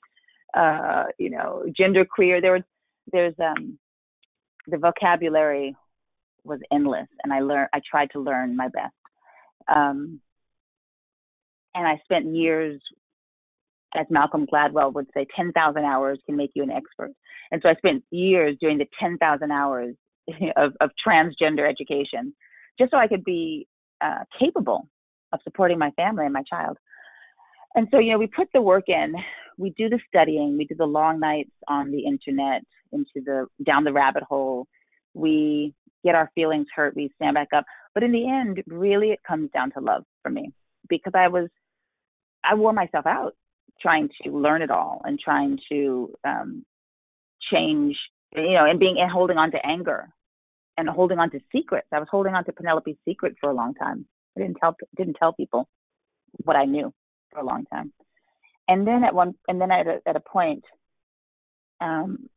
uh, 0.56 1.06
you 1.20 1.30
know, 1.30 1.66
gender 1.78 2.06
queer. 2.06 2.42
There 2.42 2.54
was 2.54 2.64
there's 3.12 3.36
um 3.40 3.78
the 4.68 4.78
vocabulary 4.78 5.76
was 6.44 6.60
endless, 6.72 7.08
and 7.24 7.34
I 7.34 7.40
learned. 7.40 7.70
I 7.74 7.82
tried 7.90 8.12
to 8.12 8.20
learn 8.20 8.56
my 8.56 8.68
best. 8.68 8.94
Um, 9.74 10.20
and 11.76 11.88
I 11.88 12.00
spent 12.04 12.36
years, 12.36 12.82
as 13.96 14.06
Malcolm 14.10 14.48
Gladwell 14.52 14.94
would 14.94 15.08
say, 15.14 15.26
10,000 15.36 15.84
hours 15.84 16.20
can 16.26 16.36
make 16.36 16.52
you 16.56 16.64
an 16.64 16.72
expert. 16.72 17.12
And 17.52 17.62
so 17.62 17.70
I 17.70 17.76
spent 17.76 18.04
years 18.12 18.58
doing 18.60 18.78
the 18.78 18.88
10,000 19.00 19.52
hours 19.52 19.96
of, 20.58 20.74
of 20.82 20.90
transgender 21.06 21.70
education 21.70 22.34
just 22.80 22.92
so 22.92 22.98
I 22.98 23.08
could 23.08 23.24
be 23.24 23.68
uh, 24.02 24.24
capable 24.40 24.88
of 25.34 25.40
supporting 25.44 25.78
my 25.78 25.92
family 25.92 26.26
and 26.26 26.34
my 26.34 26.44
child. 26.50 26.78
And 27.76 27.88
so, 27.92 28.00
you 28.00 28.12
know, 28.12 28.18
we 28.18 28.28
put 28.28 28.48
the 28.54 28.62
work 28.62 28.86
in, 28.88 29.14
we 29.58 29.72
do 29.72 29.90
the 29.90 30.00
studying, 30.08 30.58
we 30.58 30.66
do 30.66 30.76
the 30.76 30.86
long 30.86 31.20
nights 31.20 31.52
on 31.68 31.92
the 31.92 32.06
internet, 32.06 32.64
into 32.92 33.24
the 33.24 33.46
down 33.64 33.84
the 33.84 33.94
rabbit 33.94 34.24
hole. 34.24 34.68
We 35.14 35.74
get 36.04 36.16
our 36.16 36.32
feelings 36.36 36.68
hurt, 36.76 36.96
we 36.96 37.12
stand 37.16 37.36
back 37.36 37.50
up. 37.56 37.66
But 37.94 38.04
in 38.04 38.12
the 38.12 38.30
end, 38.30 38.64
really, 38.68 39.10
it 39.10 39.20
comes 39.28 39.50
down 39.52 39.72
to 39.72 39.80
love 39.80 40.04
for 40.24 40.30
me 40.30 40.54
because 40.88 41.14
I 41.16 41.28
was, 41.28 41.50
I 42.44 42.56
wore 42.56 42.74
myself 42.74 43.06
out 43.06 43.36
trying 43.82 44.10
to 44.24 44.32
learn 44.32 44.62
it 44.62 44.72
all 44.72 45.02
and 45.04 45.20
trying 45.20 45.58
to 45.72 46.14
um, 46.26 46.66
change, 47.52 47.96
you 48.36 48.54
know, 48.54 48.66
and 48.66 48.80
being 48.80 48.98
and 49.00 49.12
holding 49.12 49.38
on 49.38 49.52
to 49.52 49.66
anger 49.66 50.10
and 50.78 50.90
holding 50.90 51.20
on 51.20 51.30
to 51.32 51.40
secrets. 51.52 51.88
I 51.92 52.00
was 52.00 52.08
holding 52.10 52.34
on 52.34 52.46
to 52.46 52.54
Penelope's 52.54 52.98
secret 53.06 53.36
for 53.40 53.50
a 53.50 53.54
long 53.54 53.74
time. 53.74 54.06
I 54.38 54.42
didn't 54.42 54.58
tell 54.58 54.76
didn't 54.96 55.16
tell 55.16 55.34
people 55.34 55.68
what 56.44 56.56
I 56.56 56.66
knew 56.66 56.94
for 57.32 57.40
a 57.40 57.46
long 57.46 57.66
time. 57.66 57.92
And 58.68 58.86
then 58.88 59.04
at 59.04 59.14
one 59.14 59.36
and 59.48 59.60
then 59.60 59.72
at 59.72 59.88
a, 59.88 60.00
at 60.06 60.16
a 60.16 60.22
point, 60.22 60.64
um, 61.82 62.30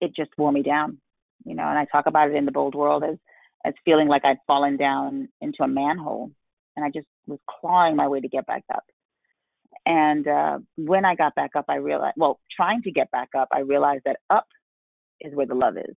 it 0.00 0.14
just 0.14 0.30
wore 0.38 0.52
me 0.52 0.62
down, 0.62 0.98
you 1.44 1.54
know. 1.54 1.64
And 1.64 1.78
I 1.78 1.86
talk 1.86 2.06
about 2.06 2.30
it 2.30 2.36
in 2.36 2.44
the 2.44 2.52
bold 2.52 2.74
world 2.74 3.04
as 3.04 3.16
as 3.64 3.74
feeling 3.84 4.08
like 4.08 4.24
I'd 4.24 4.38
fallen 4.46 4.76
down 4.76 5.28
into 5.40 5.62
a 5.62 5.68
manhole, 5.68 6.30
and 6.76 6.84
I 6.84 6.90
just 6.90 7.06
was 7.26 7.38
clawing 7.48 7.96
my 7.96 8.08
way 8.08 8.20
to 8.20 8.28
get 8.28 8.46
back 8.46 8.64
up. 8.72 8.84
And 9.86 10.26
uh, 10.26 10.58
when 10.76 11.04
I 11.04 11.14
got 11.14 11.34
back 11.34 11.50
up, 11.56 11.66
I 11.68 11.76
realized, 11.76 12.14
well, 12.16 12.38
trying 12.54 12.82
to 12.82 12.90
get 12.90 13.10
back 13.10 13.30
up, 13.36 13.48
I 13.52 13.60
realized 13.60 14.02
that 14.04 14.18
up 14.28 14.46
is 15.20 15.34
where 15.34 15.46
the 15.46 15.54
love 15.54 15.76
is 15.76 15.94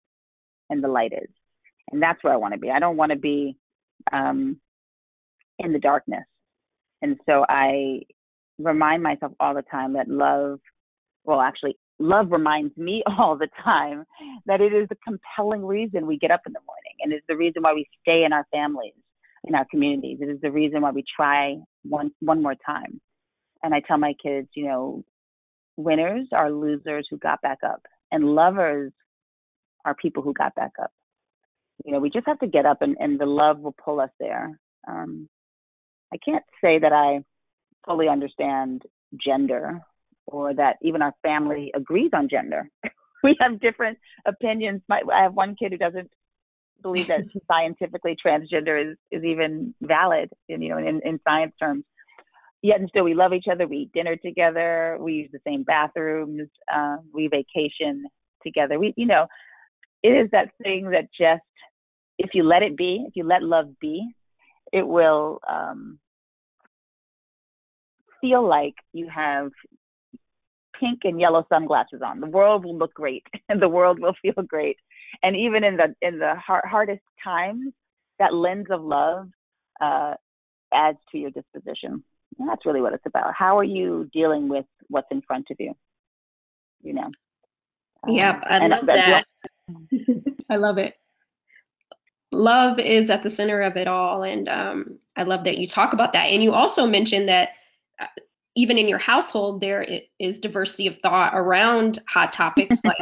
and 0.69 0.83
the 0.83 0.87
light 0.87 1.13
is 1.13 1.29
and 1.91 2.01
that's 2.01 2.23
where 2.23 2.33
I 2.33 2.37
want 2.37 2.53
to 2.53 2.59
be. 2.59 2.71
I 2.71 2.79
don't 2.79 2.97
want 2.97 3.11
to 3.11 3.17
be 3.17 3.55
um, 4.11 4.59
in 5.59 5.73
the 5.73 5.79
darkness. 5.79 6.25
And 7.01 7.17
so 7.27 7.45
I 7.47 8.01
remind 8.57 9.03
myself 9.03 9.33
all 9.39 9.53
the 9.53 9.61
time 9.61 9.93
that 9.93 10.07
love, 10.07 10.59
well, 11.23 11.41
actually, 11.41 11.77
love 12.03 12.31
reminds 12.31 12.75
me 12.77 13.03
all 13.17 13.37
the 13.37 13.49
time 13.63 14.05
that 14.45 14.61
it 14.61 14.73
is 14.73 14.87
the 14.89 14.97
compelling 15.05 15.65
reason 15.65 16.07
we 16.07 16.17
get 16.17 16.31
up 16.31 16.41
in 16.45 16.53
the 16.53 16.59
morning, 16.65 16.93
and 17.01 17.13
it's 17.13 17.25
the 17.27 17.37
reason 17.37 17.63
why 17.63 17.73
we 17.73 17.85
stay 18.01 18.23
in 18.25 18.33
our 18.33 18.45
families, 18.51 18.93
in 19.45 19.55
our 19.55 19.65
communities. 19.71 20.19
It 20.21 20.29
is 20.29 20.41
the 20.41 20.51
reason 20.51 20.81
why 20.81 20.91
we 20.91 21.03
try 21.15 21.57
one 21.83 22.11
one 22.19 22.41
more 22.41 22.55
time. 22.65 23.01
And 23.63 23.73
I 23.73 23.81
tell 23.87 23.97
my 23.97 24.13
kids, 24.21 24.49
you 24.55 24.65
know, 24.65 25.03
winners 25.77 26.27
are 26.33 26.51
losers 26.51 27.07
who 27.09 27.17
got 27.17 27.41
back 27.41 27.59
up, 27.65 27.81
and 28.11 28.35
lovers 28.35 28.91
are 29.85 29.95
people 29.95 30.23
who 30.23 30.33
got 30.33 30.55
back 30.55 30.71
up 30.81 30.91
you 31.83 31.91
know, 31.91 31.99
we 31.99 32.09
just 32.09 32.27
have 32.27 32.39
to 32.39 32.47
get 32.47 32.65
up 32.65 32.81
and, 32.81 32.95
and 32.99 33.19
the 33.19 33.25
love 33.25 33.59
will 33.59 33.75
pull 33.83 33.99
us 33.99 34.09
there. 34.19 34.59
Um, 34.87 35.27
I 36.13 36.17
can't 36.23 36.43
say 36.63 36.79
that 36.79 36.93
I 36.93 37.23
fully 37.85 38.07
understand 38.07 38.83
gender 39.23 39.81
or 40.27 40.53
that 40.53 40.77
even 40.81 41.01
our 41.01 41.13
family 41.21 41.71
agrees 41.75 42.11
on 42.13 42.29
gender. 42.29 42.69
we 43.23 43.35
have 43.39 43.59
different 43.59 43.97
opinions. 44.25 44.81
My, 44.87 45.01
I 45.13 45.23
have 45.23 45.33
one 45.33 45.55
kid 45.55 45.71
who 45.71 45.77
doesn't 45.77 46.09
believe 46.81 47.07
that 47.07 47.21
scientifically 47.51 48.15
transgender 48.25 48.91
is, 48.91 48.97
is 49.11 49.23
even 49.23 49.73
valid 49.81 50.29
in, 50.49 50.61
you 50.61 50.69
know, 50.69 50.77
in, 50.77 51.01
in 51.03 51.19
science 51.23 51.53
terms. 51.59 51.83
Yet 52.61 52.79
and 52.79 52.87
still 52.89 53.03
we 53.03 53.13
love 53.13 53.33
each 53.33 53.47
other. 53.51 53.67
We 53.67 53.77
eat 53.77 53.93
dinner 53.93 54.15
together. 54.15 54.97
We 54.99 55.13
use 55.13 55.29
the 55.33 55.39
same 55.45 55.63
bathrooms. 55.63 56.47
Uh, 56.73 56.97
we 57.13 57.27
vacation 57.27 58.05
together. 58.41 58.79
We, 58.79 58.93
you 58.95 59.05
know, 59.05 59.27
it 60.01 60.09
is 60.09 60.29
that 60.31 60.51
thing 60.61 60.91
that 60.91 61.09
just 61.17 61.41
if 62.17 62.31
you 62.33 62.43
let 62.43 62.63
it 62.63 62.77
be, 62.77 63.03
if 63.07 63.15
you 63.15 63.25
let 63.25 63.43
love 63.43 63.77
be, 63.81 64.07
it 64.71 64.87
will 64.87 65.39
um, 65.49 65.99
feel 68.21 68.47
like 68.47 68.75
you 68.93 69.09
have 69.13 69.51
pink 70.79 71.01
and 71.03 71.19
yellow 71.19 71.45
sunglasses 71.49 72.01
on. 72.05 72.19
The 72.19 72.27
world 72.27 72.65
will 72.65 72.77
look 72.77 72.93
great, 72.93 73.25
and 73.49 73.61
the 73.61 73.69
world 73.69 73.99
will 73.99 74.15
feel 74.21 74.43
great. 74.47 74.77
And 75.21 75.35
even 75.35 75.63
in 75.63 75.77
the 75.77 75.95
in 76.01 76.19
the 76.19 76.35
hard, 76.35 76.63
hardest 76.65 77.03
times, 77.23 77.73
that 78.19 78.33
lens 78.33 78.67
of 78.69 78.81
love 78.81 79.29
uh, 79.81 80.15
adds 80.73 80.99
to 81.11 81.17
your 81.17 81.31
disposition. 81.31 82.03
And 82.39 82.49
that's 82.49 82.65
really 82.65 82.81
what 82.81 82.93
it's 82.93 83.05
about. 83.05 83.33
How 83.35 83.59
are 83.59 83.63
you 83.63 84.09
dealing 84.11 84.49
with 84.49 84.65
what's 84.87 85.07
in 85.11 85.21
front 85.21 85.47
of 85.51 85.57
you? 85.59 85.75
You 86.81 86.93
know. 86.93 87.11
Yep, 88.07 88.43
I 88.45 88.67
love 88.67 88.85
that. 88.87 89.25
I 90.49 90.55
love 90.57 90.77
it 90.77 90.95
love 92.33 92.79
is 92.79 93.09
at 93.09 93.23
the 93.23 93.29
center 93.29 93.61
of 93.61 93.77
it 93.77 93.87
all. 93.87 94.23
And 94.23 94.49
um, 94.49 94.99
I 95.15 95.23
love 95.23 95.45
that 95.45 95.57
you 95.57 95.67
talk 95.67 95.93
about 95.93 96.13
that. 96.13 96.25
And 96.25 96.43
you 96.43 96.53
also 96.53 96.85
mentioned 96.85 97.29
that 97.29 97.49
uh, 97.99 98.07
even 98.55 98.77
in 98.77 98.87
your 98.87 98.99
household, 98.99 99.61
there 99.61 99.85
is 100.19 100.39
diversity 100.39 100.87
of 100.87 100.97
thought 100.99 101.33
around 101.35 101.99
hot 102.07 102.33
topics 102.33 102.79
like 102.83 102.97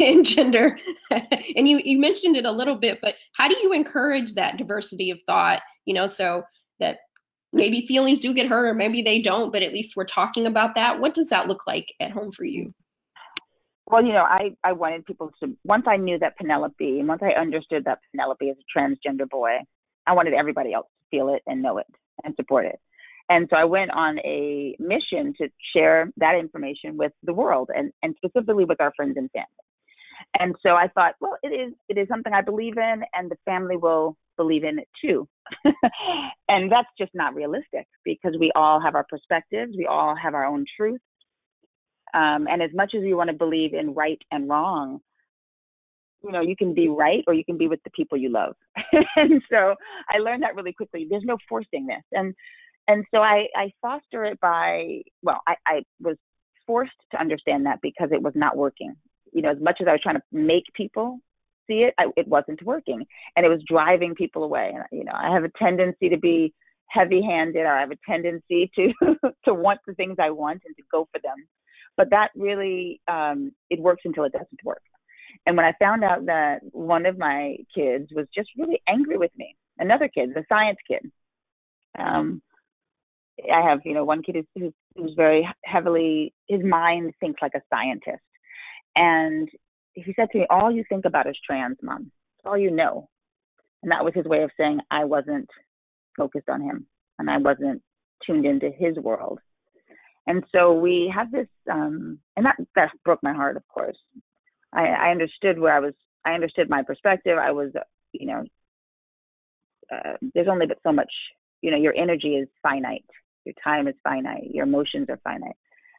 and 0.00 0.24
gender. 0.24 0.78
and 1.10 1.68
you, 1.68 1.80
you 1.84 1.98
mentioned 1.98 2.36
it 2.36 2.44
a 2.44 2.52
little 2.52 2.76
bit, 2.76 3.00
but 3.02 3.14
how 3.34 3.48
do 3.48 3.56
you 3.62 3.72
encourage 3.72 4.34
that 4.34 4.56
diversity 4.56 5.10
of 5.10 5.18
thought, 5.26 5.60
you 5.84 5.94
know, 5.94 6.06
so 6.06 6.42
that 6.80 6.98
maybe 7.52 7.86
feelings 7.86 8.20
do 8.20 8.34
get 8.34 8.48
hurt 8.48 8.66
or 8.66 8.74
maybe 8.74 9.02
they 9.02 9.22
don't, 9.22 9.52
but 9.52 9.62
at 9.62 9.72
least 9.72 9.96
we're 9.96 10.04
talking 10.04 10.46
about 10.46 10.74
that. 10.74 11.00
What 11.00 11.14
does 11.14 11.28
that 11.28 11.48
look 11.48 11.66
like 11.66 11.92
at 12.00 12.10
home 12.10 12.32
for 12.32 12.44
you? 12.44 12.74
well, 13.86 14.02
you 14.04 14.12
know, 14.12 14.22
I, 14.22 14.56
I 14.64 14.72
wanted 14.72 15.04
people 15.04 15.30
to, 15.40 15.56
once 15.64 15.84
I 15.86 15.96
knew 15.96 16.18
that 16.18 16.36
Penelope, 16.38 16.98
and 16.98 17.08
once 17.08 17.22
I 17.22 17.38
understood 17.38 17.84
that 17.84 17.98
Penelope 18.10 18.46
is 18.46 18.56
a 18.56 18.78
transgender 18.78 19.28
boy, 19.28 19.58
I 20.06 20.12
wanted 20.14 20.34
everybody 20.34 20.72
else 20.72 20.86
to 20.86 21.16
feel 21.16 21.34
it 21.34 21.42
and 21.46 21.62
know 21.62 21.78
it 21.78 21.86
and 22.24 22.34
support 22.36 22.64
it. 22.64 22.80
And 23.28 23.48
so 23.50 23.56
I 23.56 23.64
went 23.64 23.90
on 23.90 24.18
a 24.18 24.76
mission 24.78 25.34
to 25.38 25.48
share 25.74 26.10
that 26.18 26.34
information 26.38 26.96
with 26.96 27.12
the 27.22 27.32
world 27.32 27.70
and, 27.74 27.92
and 28.02 28.14
specifically 28.16 28.64
with 28.64 28.80
our 28.80 28.92
friends 28.94 29.16
and 29.16 29.30
family. 29.30 29.48
And 30.38 30.54
so 30.62 30.70
I 30.70 30.88
thought, 30.88 31.14
well, 31.20 31.38
it 31.42 31.48
is 31.48 31.74
it 31.88 31.98
is 31.98 32.08
something 32.08 32.32
I 32.32 32.42
believe 32.42 32.76
in 32.76 33.02
and 33.14 33.30
the 33.30 33.36
family 33.44 33.76
will 33.76 34.16
believe 34.36 34.64
in 34.64 34.78
it 34.78 34.88
too. 35.00 35.28
and 36.48 36.70
that's 36.70 36.88
just 36.98 37.12
not 37.14 37.34
realistic 37.34 37.86
because 38.04 38.34
we 38.38 38.50
all 38.54 38.80
have 38.80 38.94
our 38.94 39.06
perspectives, 39.08 39.74
we 39.76 39.86
all 39.86 40.14
have 40.16 40.34
our 40.34 40.44
own 40.44 40.64
truth, 40.76 41.00
um, 42.14 42.46
and 42.48 42.62
as 42.62 42.70
much 42.72 42.94
as 42.96 43.02
we 43.02 43.12
want 43.12 43.28
to 43.28 43.36
believe 43.36 43.74
in 43.74 43.92
right 43.92 44.20
and 44.30 44.48
wrong, 44.48 45.00
you 46.22 46.30
know, 46.30 46.40
you 46.40 46.56
can 46.56 46.72
be 46.72 46.88
right 46.88 47.24
or 47.26 47.34
you 47.34 47.44
can 47.44 47.58
be 47.58 47.66
with 47.66 47.82
the 47.82 47.90
people 47.90 48.16
you 48.16 48.30
love. 48.30 48.54
and 49.16 49.42
so 49.50 49.74
I 50.08 50.18
learned 50.18 50.44
that 50.44 50.54
really 50.54 50.72
quickly. 50.72 51.06
There's 51.10 51.24
no 51.24 51.36
forcing 51.48 51.86
this. 51.86 52.02
And 52.12 52.34
and 52.88 53.04
so 53.14 53.20
I, 53.20 53.46
I 53.56 53.72
foster 53.80 54.24
it 54.24 54.40
by 54.40 55.02
well, 55.22 55.40
I, 55.46 55.54
I 55.66 55.82
was 56.00 56.16
forced 56.66 56.92
to 57.12 57.20
understand 57.20 57.66
that 57.66 57.80
because 57.82 58.10
it 58.12 58.22
was 58.22 58.34
not 58.34 58.56
working. 58.56 58.94
You 59.32 59.42
know, 59.42 59.50
as 59.50 59.60
much 59.60 59.78
as 59.80 59.88
I 59.88 59.92
was 59.92 60.00
trying 60.02 60.16
to 60.16 60.22
make 60.32 60.64
people 60.74 61.18
see 61.66 61.84
it, 61.84 61.94
I, 61.98 62.06
it 62.16 62.28
wasn't 62.28 62.62
working, 62.62 63.04
and 63.36 63.46
it 63.46 63.48
was 63.48 63.62
driving 63.66 64.14
people 64.14 64.44
away. 64.44 64.72
And 64.74 64.84
you 64.92 65.04
know, 65.04 65.14
I 65.14 65.32
have 65.32 65.44
a 65.44 65.50
tendency 65.58 66.08
to 66.10 66.18
be 66.18 66.52
heavy-handed, 66.88 67.60
or 67.60 67.74
I 67.74 67.80
have 67.80 67.90
a 67.90 67.98
tendency 68.08 68.70
to 68.76 68.92
to 69.44 69.54
want 69.54 69.80
the 69.86 69.94
things 69.94 70.16
I 70.18 70.30
want 70.30 70.62
and 70.66 70.76
to 70.76 70.82
go 70.90 71.08
for 71.12 71.20
them. 71.22 71.36
But 71.96 72.10
that 72.10 72.30
really, 72.34 73.00
um, 73.08 73.52
it 73.70 73.80
works 73.80 74.02
until 74.04 74.24
it 74.24 74.32
doesn't 74.32 74.64
work. 74.64 74.82
And 75.46 75.56
when 75.56 75.66
I 75.66 75.72
found 75.78 76.04
out 76.04 76.26
that 76.26 76.60
one 76.72 77.06
of 77.06 77.18
my 77.18 77.56
kids 77.74 78.08
was 78.14 78.26
just 78.34 78.50
really 78.58 78.80
angry 78.88 79.16
with 79.16 79.30
me, 79.36 79.56
another 79.78 80.08
kid, 80.08 80.30
the 80.34 80.44
science 80.48 80.78
kid, 80.88 81.10
um, 81.98 82.42
I 83.52 83.68
have, 83.68 83.80
you 83.84 83.94
know, 83.94 84.04
one 84.04 84.22
kid 84.22 84.36
who's, 84.54 84.72
who's 84.96 85.12
very 85.16 85.48
heavily, 85.64 86.32
his 86.48 86.60
mind 86.64 87.12
thinks 87.20 87.42
like 87.42 87.54
a 87.54 87.62
scientist. 87.70 88.22
And 88.96 89.48
he 89.94 90.12
said 90.14 90.28
to 90.32 90.38
me, 90.38 90.46
All 90.50 90.70
you 90.70 90.84
think 90.88 91.04
about 91.04 91.26
is 91.28 91.36
trans, 91.44 91.76
mom. 91.82 92.10
It's 92.38 92.46
all 92.46 92.58
you 92.58 92.70
know. 92.70 93.08
And 93.82 93.90
that 93.92 94.04
was 94.04 94.14
his 94.14 94.24
way 94.24 94.42
of 94.42 94.50
saying 94.58 94.80
I 94.90 95.04
wasn't 95.04 95.48
focused 96.16 96.48
on 96.48 96.62
him 96.62 96.86
and 97.18 97.28
I 97.28 97.38
wasn't 97.38 97.82
tuned 98.24 98.46
into 98.46 98.70
his 98.70 98.96
world. 98.96 99.40
And 100.26 100.42
so 100.52 100.72
we 100.72 101.12
have 101.14 101.30
this, 101.30 101.48
um, 101.70 102.18
and 102.36 102.46
that, 102.46 102.56
that 102.76 102.92
broke 103.04 103.22
my 103.22 103.34
heart, 103.34 103.56
of 103.56 103.68
course. 103.68 103.98
I, 104.72 104.86
I 104.86 105.10
understood 105.10 105.58
where 105.58 105.74
I 105.74 105.80
was, 105.80 105.92
I 106.24 106.32
understood 106.32 106.70
my 106.70 106.82
perspective. 106.82 107.36
I 107.36 107.50
was, 107.50 107.72
you 108.12 108.26
know, 108.26 108.44
uh, 109.92 110.16
there's 110.34 110.48
only 110.50 110.66
but 110.66 110.78
so 110.82 110.92
much, 110.92 111.12
you 111.60 111.70
know, 111.70 111.76
your 111.76 111.94
energy 111.94 112.36
is 112.36 112.48
finite 112.62 113.04
your 113.44 113.54
time 113.62 113.88
is 113.88 113.94
finite, 114.02 114.50
your 114.52 114.64
emotions 114.64 115.06
are 115.08 115.20
finite. 115.24 115.56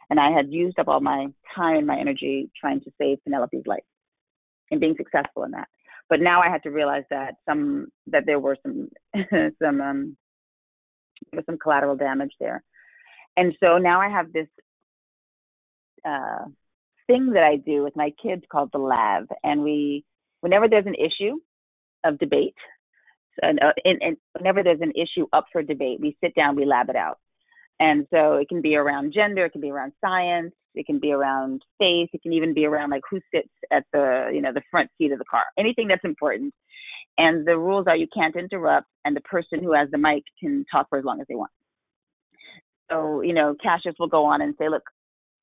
And 0.10 0.20
I 0.20 0.32
had 0.32 0.52
used 0.52 0.78
up 0.80 0.88
all 0.88 1.00
my 1.00 1.28
time 1.56 1.78
and 1.78 1.88
my 1.88 2.00
energy 2.00 2.50
trying 2.60 2.82
to 2.82 2.92
save 3.00 3.18
Penelope's 3.24 3.66
life 3.66 3.84
and 4.72 4.80
being 4.80 4.96
successful 4.98 5.44
in 5.44 5.52
that. 5.52 5.68
But 6.10 6.22
now 6.22 6.42
I 6.42 6.50
had 6.50 6.64
to 6.64 6.70
realize 6.70 7.04
that 7.10 7.36
some 7.50 7.88
that 8.08 8.26
there 8.26 8.40
were 8.40 8.58
some 8.62 8.90
some 9.62 9.82
um 9.82 10.18
there 11.32 11.40
was 11.40 11.46
some 11.48 11.58
collateral 11.58 11.96
damage 11.96 12.34
there. 12.40 12.64
And 13.36 13.54
so 13.60 13.78
now 13.80 14.00
I 14.02 14.10
have 14.10 14.32
this 14.32 14.48
uh 16.08 16.46
thing 17.08 17.32
that 17.34 17.44
I 17.44 17.56
do 17.58 17.84
with 17.84 17.96
my 17.96 18.12
kids 18.22 18.44
called 18.52 18.70
the 18.72 18.80
lab 18.80 19.28
and 19.44 19.64
we 19.64 20.06
whenever 20.42 20.68
there's 20.68 20.86
an 20.86 20.96
issue 20.96 21.38
of 22.04 22.20
debate 22.20 22.56
and, 23.42 23.60
uh, 23.62 23.74
and, 23.84 24.02
and 24.02 24.18
whenever 24.34 24.64
there's 24.64 24.82
an 24.82 24.94
issue 24.96 25.28
up 25.34 25.46
for 25.52 25.62
debate, 25.62 26.00
we 26.00 26.16
sit 26.24 26.36
down, 26.36 26.56
we 26.56 26.66
lab 26.66 26.90
it 26.90 26.96
out. 26.96 27.20
And 27.80 28.08
so 28.14 28.36
it 28.36 28.48
can 28.48 28.62
be 28.62 28.76
around 28.76 29.14
gender, 29.14 29.46
it 29.46 29.52
can 29.52 29.62
be 29.62 29.72
around 29.72 29.92
science, 30.00 30.54
it 30.76 30.86
can 30.86 31.00
be 31.00 31.12
around 31.12 31.62
faith, 31.78 32.10
it 32.14 32.22
can 32.22 32.34
even 32.34 32.54
be 32.54 32.66
around 32.66 32.90
like 32.90 33.02
who 33.10 33.20
sits 33.34 33.50
at 33.72 33.84
the, 33.92 34.30
you 34.34 34.42
know, 34.42 34.54
the 34.54 34.62
front 34.72 34.90
seat 34.98 35.12
of 35.12 35.20
the 35.20 35.26
car. 35.30 35.44
Anything 35.60 35.88
that's 35.88 36.04
important. 36.06 36.54
And 37.18 37.46
the 37.46 37.58
rules 37.58 37.86
are 37.88 37.96
you 37.96 38.08
can't 38.14 38.36
interrupt 38.36 38.88
and 39.04 39.16
the 39.16 39.22
person 39.22 39.62
who 39.62 39.74
has 39.74 39.90
the 39.92 39.98
mic 39.98 40.24
can 40.40 40.66
talk 40.72 40.88
for 40.90 40.98
as 40.98 41.06
long 41.06 41.20
as 41.20 41.28
they 41.28 41.36
want. 41.36 41.52
So, 42.90 43.22
you 43.22 43.34
know, 43.34 43.56
Cassius 43.62 43.96
will 44.00 44.08
go 44.08 44.26
on 44.26 44.42
and 44.42 44.54
say, 44.58 44.70
look, 44.70 44.84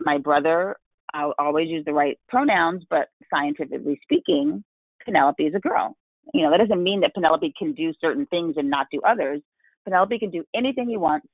my 0.01 0.18
brother, 0.18 0.77
I'll 1.12 1.35
always 1.38 1.68
use 1.68 1.85
the 1.85 1.92
right 1.92 2.18
pronouns, 2.29 2.85
but 2.88 3.09
scientifically 3.33 3.99
speaking, 4.03 4.64
Penelope 5.05 5.42
is 5.42 5.55
a 5.55 5.61
girl. 5.61 5.97
You 6.33 6.42
know, 6.42 6.51
that 6.51 6.59
doesn't 6.59 6.83
mean 6.83 7.01
that 7.01 7.14
Penelope 7.14 7.53
can 7.59 7.73
do 7.73 7.92
certain 8.01 8.27
things 8.27 8.55
and 8.57 8.71
not 8.71 8.87
do 8.92 9.01
others. 9.07 9.42
Penelope 9.85 10.18
can 10.18 10.31
do 10.31 10.45
anything 10.55 10.88
he 10.88 10.97
wants 10.97 11.27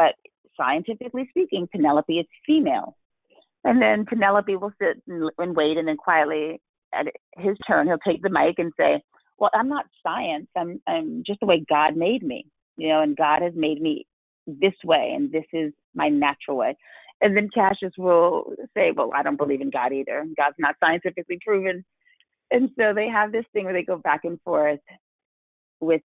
but 0.00 0.14
scientifically 0.60 1.26
speaking, 1.30 1.68
Penelope 1.70 2.18
is 2.18 2.26
female. 2.46 2.96
And 3.64 3.80
then 3.80 4.06
Penelope 4.06 4.56
will 4.56 4.72
sit 4.80 5.02
and, 5.06 5.30
and 5.38 5.56
wait, 5.56 5.76
and 5.76 5.86
then 5.86 5.96
quietly 5.96 6.60
at 6.94 7.06
his 7.36 7.56
turn, 7.66 7.86
he'll 7.86 7.98
take 7.98 8.22
the 8.22 8.30
mic 8.30 8.58
and 8.58 8.72
say, 8.76 9.02
"Well, 9.38 9.50
I'm 9.54 9.68
not 9.68 9.86
science. 10.02 10.48
I'm 10.56 10.80
I'm 10.86 11.22
just 11.26 11.40
the 11.40 11.46
way 11.46 11.64
God 11.68 11.96
made 11.96 12.22
me, 12.22 12.46
you 12.76 12.88
know, 12.88 13.02
and 13.02 13.16
God 13.16 13.42
has 13.42 13.52
made 13.54 13.80
me 13.80 14.06
this 14.46 14.74
way, 14.84 15.12
and 15.14 15.30
this 15.30 15.44
is 15.52 15.72
my 15.94 16.08
natural 16.08 16.56
way." 16.56 16.76
And 17.20 17.36
then 17.36 17.50
Cassius 17.54 17.92
will 17.98 18.54
say, 18.74 18.92
"Well, 18.92 19.10
I 19.14 19.22
don't 19.22 19.36
believe 19.36 19.60
in 19.60 19.70
God 19.70 19.92
either. 19.92 20.24
God's 20.36 20.56
not 20.58 20.76
scientifically 20.80 21.38
proven." 21.44 21.84
And 22.50 22.70
so 22.76 22.92
they 22.94 23.08
have 23.08 23.30
this 23.30 23.44
thing 23.52 23.64
where 23.64 23.74
they 23.74 23.84
go 23.84 23.98
back 23.98 24.24
and 24.24 24.40
forth 24.40 24.80
with 25.80 26.02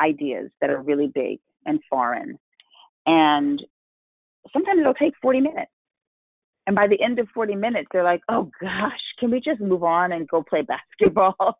ideas 0.00 0.50
that 0.60 0.70
are 0.70 0.80
really 0.80 1.08
big 1.08 1.40
and 1.66 1.80
foreign 1.90 2.38
and 3.06 3.62
sometimes 4.52 4.80
it'll 4.80 4.94
take 4.94 5.14
40 5.20 5.40
minutes. 5.40 5.70
And 6.66 6.76
by 6.76 6.86
the 6.86 7.02
end 7.02 7.18
of 7.18 7.26
40 7.34 7.56
minutes, 7.56 7.88
they're 7.92 8.04
like, 8.04 8.22
oh 8.28 8.50
gosh, 8.60 9.00
can 9.18 9.30
we 9.30 9.40
just 9.40 9.60
move 9.60 9.82
on 9.82 10.12
and 10.12 10.28
go 10.28 10.42
play 10.42 10.62
basketball? 11.00 11.58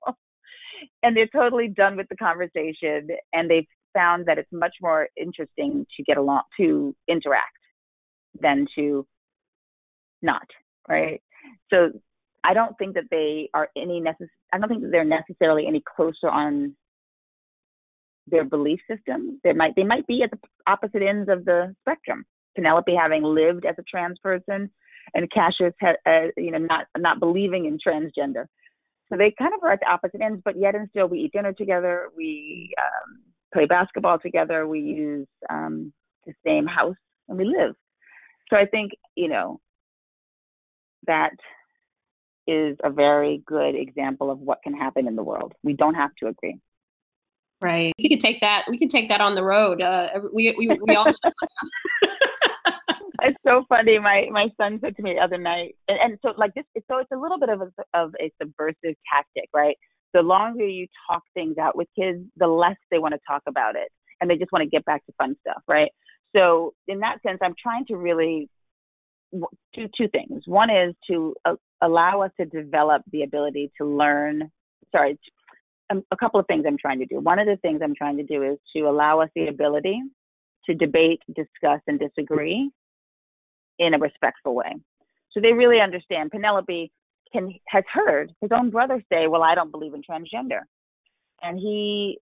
and 1.03 1.17
they're 1.17 1.29
totally 1.29 1.69
done 1.69 1.97
with 1.97 2.09
the 2.09 2.17
conversation. 2.17 3.09
And 3.33 3.51
they've 3.51 3.67
found 3.95 4.27
that 4.27 4.39
it's 4.39 4.53
much 4.53 4.75
more 4.81 5.09
interesting 5.17 5.87
to 5.97 6.03
get 6.05 6.17
along, 6.17 6.43
to 6.59 6.95
interact 7.09 7.59
than 8.41 8.67
to 8.77 9.07
not, 10.23 10.47
right? 10.89 11.21
So 11.71 11.91
I 12.45 12.55
don't 12.55 12.77
think 12.79 12.95
that 12.95 13.05
they 13.11 13.51
are 13.55 13.69
any 13.77 14.01
necess- 14.01 14.29
I 14.53 14.59
don't 14.59 14.69
think 14.69 14.83
that 14.83 14.91
they're 14.91 15.05
necessarily 15.05 15.67
any 15.67 15.83
closer 15.97 16.29
on 16.29 16.77
their 18.27 18.45
belief 18.45 18.81
system. 18.89 19.41
They 19.45 19.53
might 19.53 19.75
they 19.77 19.85
might 19.85 20.07
be 20.07 20.23
at 20.23 20.31
the 20.31 20.39
opposite 20.67 21.03
ends 21.03 21.29
of 21.29 21.45
the 21.45 21.75
spectrum. 21.81 22.25
Penelope 22.55 22.95
having 22.95 23.23
lived 23.23 23.65
as 23.65 23.75
a 23.79 23.83
trans 23.83 24.19
person, 24.23 24.71
and 25.15 25.31
Cassius 25.31 25.75
had, 25.81 25.97
uh, 26.07 26.29
you 26.37 26.51
know, 26.51 26.59
not 26.59 26.87
not 26.97 27.21
believing 27.21 27.67
in 27.67 27.79
transgender. 27.79 28.47
So 29.09 29.19
they 29.19 29.35
kind 29.39 29.53
of 29.55 29.63
are 29.63 29.73
at 29.73 29.81
the 29.81 29.91
opposite 29.91 30.23
ends, 30.23 30.41
but 30.45 30.59
yet 30.59 30.75
and 30.75 30.89
still 30.89 31.07
we 31.07 31.21
eat 31.21 31.33
dinner 31.33 31.53
together, 31.53 32.09
we 32.17 32.73
um, 32.79 33.21
play 33.53 33.67
basketball 33.67 34.19
together, 34.19 34.67
we 34.67 34.81
use 34.81 35.29
um, 35.51 35.93
the 36.27 36.33
same 36.47 36.67
house, 36.67 36.97
and 37.29 37.37
we 37.37 37.45
live. 37.45 37.75
So 38.49 38.57
I 38.57 38.67
think 38.67 38.93
you 39.15 39.29
know 39.29 39.61
that 41.07 41.33
is 42.47 42.77
a 42.83 42.91
very 42.91 43.43
good 43.47 43.75
example 43.75 44.31
of 44.31 44.39
what 44.39 44.63
can 44.63 44.75
happen 44.75 45.07
in 45.07 45.17
the 45.17 45.23
world. 45.23 45.53
We 45.63 45.75
don't 45.75 45.95
have 45.95 46.11
to 46.21 46.29
agree. 46.29 46.59
Right. 47.61 47.93
We 47.97 48.09
could 48.09 48.21
take 48.21 48.41
that. 48.41 48.65
We 48.69 48.79
could 48.79 48.91
take 48.91 49.09
that 49.11 49.21
on 49.21 49.35
the 49.37 49.45
road. 49.45 49.81
Uh, 49.81 50.21
we 50.33 50.55
we 50.59 50.69
we 50.83 50.97
all. 50.97 51.07
it's 53.27 53.39
so 53.47 53.65
funny. 53.69 53.99
My 53.99 54.27
my 54.31 54.49
son 54.61 54.79
said 54.83 54.97
to 54.97 55.03
me 55.03 55.15
the 55.15 55.21
other 55.21 55.39
night, 55.39 55.77
and, 55.89 55.99
and 56.03 56.19
so 56.23 56.33
like 56.37 56.53
this, 56.55 56.65
so 56.91 56.99
it's 56.99 57.11
a 57.13 57.17
little 57.17 57.39
bit 57.39 57.49
of 57.49 57.61
a 57.61 57.71
of 57.95 58.15
a 58.21 58.33
subversive 58.41 58.97
tactic, 59.13 59.49
right? 59.55 59.77
The 60.15 60.23
longer 60.23 60.67
you 60.67 60.87
talk 61.09 61.23
things 61.35 61.57
out 61.59 61.77
with 61.77 61.89
kids, 61.99 62.25
the 62.37 62.47
less 62.47 62.77
they 62.91 62.99
want 62.99 63.15
to 63.15 63.21
talk 63.27 63.43
about 63.47 63.77
it, 63.77 63.89
and 64.21 64.29
they 64.29 64.37
just 64.37 64.53
want 64.53 64.63
to 64.63 64.69
get 64.69 64.85
back 64.85 65.05
to 65.07 65.13
fun 65.19 65.37
stuff, 65.41 65.63
right? 65.69 65.91
So 66.35 66.75
in 66.89 67.01
that 67.01 67.23
sense, 67.27 67.39
I'm 67.43 67.55
trying 67.61 67.87
to 67.87 67.97
really 67.97 68.49
do 69.75 69.89
two 69.97 70.09
things. 70.09 70.43
One 70.47 70.71
is 70.71 70.95
to 71.09 71.35
uh, 71.45 71.55
allow 71.81 72.23
us 72.23 72.31
to 72.39 72.47
develop 72.47 73.03
the 73.11 73.23
ability 73.23 73.73
to 73.81 73.87
learn. 73.87 74.51
Sorry, 74.91 75.19
um, 75.91 76.03
a 76.11 76.17
couple 76.17 76.41
of 76.41 76.47
things 76.47 76.65
I'm 76.67 76.79
trying 76.79 76.99
to 76.99 77.07
do. 77.07 77.21
One 77.21 77.39
of 77.39 77.47
the 77.47 77.57
things 77.63 77.81
I'm 77.83 77.95
trying 77.95 78.17
to 78.19 78.25
do 78.25 78.43
is 78.43 78.59
to 78.77 78.83
allow 78.89 79.21
us 79.21 79.31
the 79.35 79.49
ability 79.49 80.01
to 80.67 80.75
debate, 80.75 81.21
discuss, 81.35 81.81
and 81.87 81.99
disagree 81.99 82.71
in 83.79 83.95
a 83.95 83.99
respectful 83.99 84.55
way. 84.55 84.75
So 85.33 85.41
they 85.41 85.53
really 85.53 85.81
understand. 85.81 86.31
Penelope 86.31 86.93
can 87.33 87.53
has 87.67 87.85
heard 87.93 88.33
his 88.41 88.51
own 88.53 88.71
brother 88.71 89.03
say, 89.11 89.27
"Well, 89.27 89.43
I 89.43 89.55
don't 89.55 89.71
believe 89.71 89.95
in 89.95 90.03
transgender," 90.03 90.61
and 91.43 91.59
he, 91.59 92.19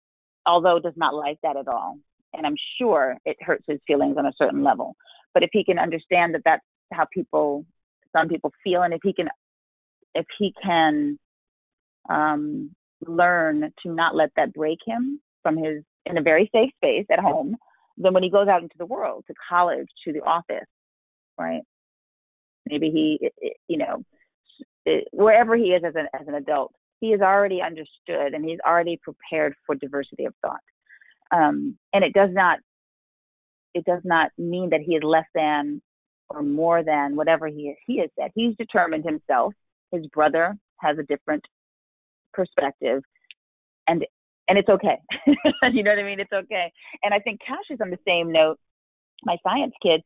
although 0.47 0.79
does 0.79 0.97
not 0.97 1.15
like 1.15 1.39
that 1.43 1.57
at 1.57 1.69
all, 1.69 1.99
and 2.35 2.47
I'm 2.47 2.57
sure 2.79 3.17
it 3.25 3.37
hurts 3.41 3.65
his 3.67 3.81
feelings 3.87 4.17
on 4.19 4.27
a 4.27 4.33
certain 4.37 4.63
level. 4.63 4.97
But 5.35 5.43
if 5.43 5.51
he 5.53 5.65
can 5.65 5.79
understand 5.79 6.35
that 6.35 6.43
that's 6.45 6.65
how 6.93 7.07
people, 7.13 7.65
some 8.15 8.29
people 8.29 8.53
feel, 8.63 8.83
and 8.83 8.93
if 8.93 9.01
he 9.03 9.13
can, 9.13 9.29
if 10.15 10.27
he 10.39 10.53
can 10.63 11.19
um, 12.11 12.75
learn 13.07 13.73
to 13.83 13.95
not 13.95 14.15
let 14.15 14.31
that 14.37 14.53
break 14.53 14.79
him 14.87 15.21
from 15.43 15.57
his 15.57 15.83
in 16.05 16.19
a 16.19 16.23
very 16.23 16.51
safe 16.53 16.71
space 16.77 17.07
at 17.11 17.19
home 17.19 17.57
then 17.99 18.15
when 18.15 18.23
he 18.23 18.31
goes 18.31 18.49
out 18.49 18.63
into 18.63 18.79
the 18.79 18.87
world 18.87 19.25
to 19.27 19.35
college 19.49 19.89
to 20.05 20.13
the 20.13 20.21
office 20.21 20.67
right 21.39 21.63
maybe 22.67 22.91
he 22.91 23.31
you 23.69 23.79
know 23.79 24.05
wherever 25.13 25.57
he 25.57 25.67
is 25.67 25.83
as 25.85 25.95
an 25.95 26.07
as 26.19 26.27
an 26.27 26.35
adult 26.35 26.73
he 27.01 27.09
is 27.09 27.21
already 27.21 27.61
understood 27.63 28.35
and 28.35 28.45
he's 28.45 28.59
already 28.67 28.99
prepared 29.03 29.55
for 29.67 29.75
diversity 29.75 30.25
of 30.25 30.35
thought 30.43 30.61
um, 31.31 31.77
and 31.93 32.05
it 32.05 32.13
does 32.13 32.31
not 32.33 32.59
it 33.75 33.85
does 33.85 34.01
not 34.05 34.31
mean 34.39 34.71
that 34.71 34.81
he 34.81 34.95
is 34.97 35.03
less 35.03 35.27
than 35.35 35.81
or 36.31 36.43
more 36.43 36.83
than 36.83 37.17
whatever 37.17 37.47
he 37.47 37.69
is 37.69 37.77
he 37.87 37.99
has 37.99 38.11
said 38.19 38.31
he's 38.35 38.57
determined 38.57 39.05
himself 39.05 39.55
his 39.93 40.07
brother 40.09 40.57
has 40.79 40.99
a 40.99 41.03
different 41.03 41.45
perspective, 42.33 43.03
and 43.87 44.07
and 44.49 44.59
it's 44.59 44.69
okay. 44.69 44.99
you 45.73 45.83
know 45.83 45.91
what 45.91 45.99
I 45.99 46.05
mean? 46.05 46.21
It's 46.21 46.33
okay. 46.33 46.73
And 47.03 47.13
I 47.13 47.19
think 47.19 47.41
Cash 47.47 47.67
is 47.71 47.81
on 47.83 47.91
the 47.91 47.99
same 48.07 48.33
note. 48.33 48.59
My 49.25 49.37
science 49.43 49.75
kid, 49.83 50.03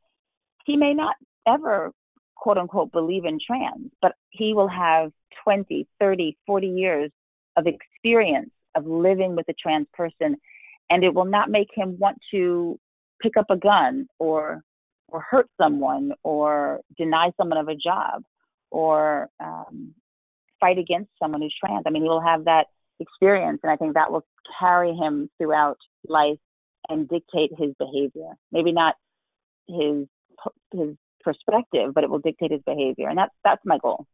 he 0.65 0.77
may 0.77 0.95
not 0.95 1.17
ever 1.47 1.93
quote 2.37 2.59
unquote 2.59 2.93
believe 2.93 3.25
in 3.25 3.39
trans, 3.45 3.91
but 4.01 4.13
he 4.31 4.55
will 4.55 4.69
have 4.69 5.13
20, 5.45 5.87
30, 6.01 6.37
40 6.47 6.67
years 6.67 7.11
of 7.57 7.67
experience 7.67 8.51
of 8.75 8.87
living 8.87 9.37
with 9.37 9.49
a 9.49 9.55
trans 9.55 9.87
person, 9.93 10.37
and 10.91 11.05
it 11.05 11.15
will 11.15 11.25
not 11.25 11.51
make 11.51 11.69
him 11.75 11.99
want 11.99 12.19
to 12.31 12.79
pick 13.21 13.37
up 13.37 13.47
a 13.51 13.57
gun 13.57 14.07
or 14.19 14.63
or 15.09 15.21
hurt 15.21 15.49
someone 15.61 16.13
or 16.23 16.81
deny 16.97 17.31
someone 17.37 17.59
of 17.59 17.69
a 17.69 17.75
job 17.75 18.23
or 18.71 19.29
um, 19.41 19.95
fight 20.59 20.79
against 20.79 21.11
someone 21.23 21.43
who's 21.43 21.55
trans. 21.63 21.85
I 21.87 21.91
mean, 21.91 22.03
he 22.03 22.09
will 22.09 22.23
have 22.23 22.47
that 22.47 22.69
experience, 22.99 23.61
and 23.63 23.71
I 23.71 23.77
think 23.77 23.95
that 23.95 24.11
will 24.11 24.25
carry 24.59 24.95
him 24.95 25.29
throughout 25.39 25.77
life 26.09 26.39
and 26.89 27.09
dictate 27.09 27.51
his 27.59 27.75
behavior. 27.79 28.31
Maybe 28.51 28.73
not 28.73 28.95
his 29.69 30.07
his 30.73 30.97
perspective, 31.23 31.93
but 31.95 32.05
it 32.05 32.11
will 32.11 32.19
dictate 32.19 32.53
his 32.53 32.63
behavior, 32.63 33.09
and 33.09 33.19
that's 33.19 33.35
that's 33.45 33.63
my 33.65 33.79
goal. 33.79 34.07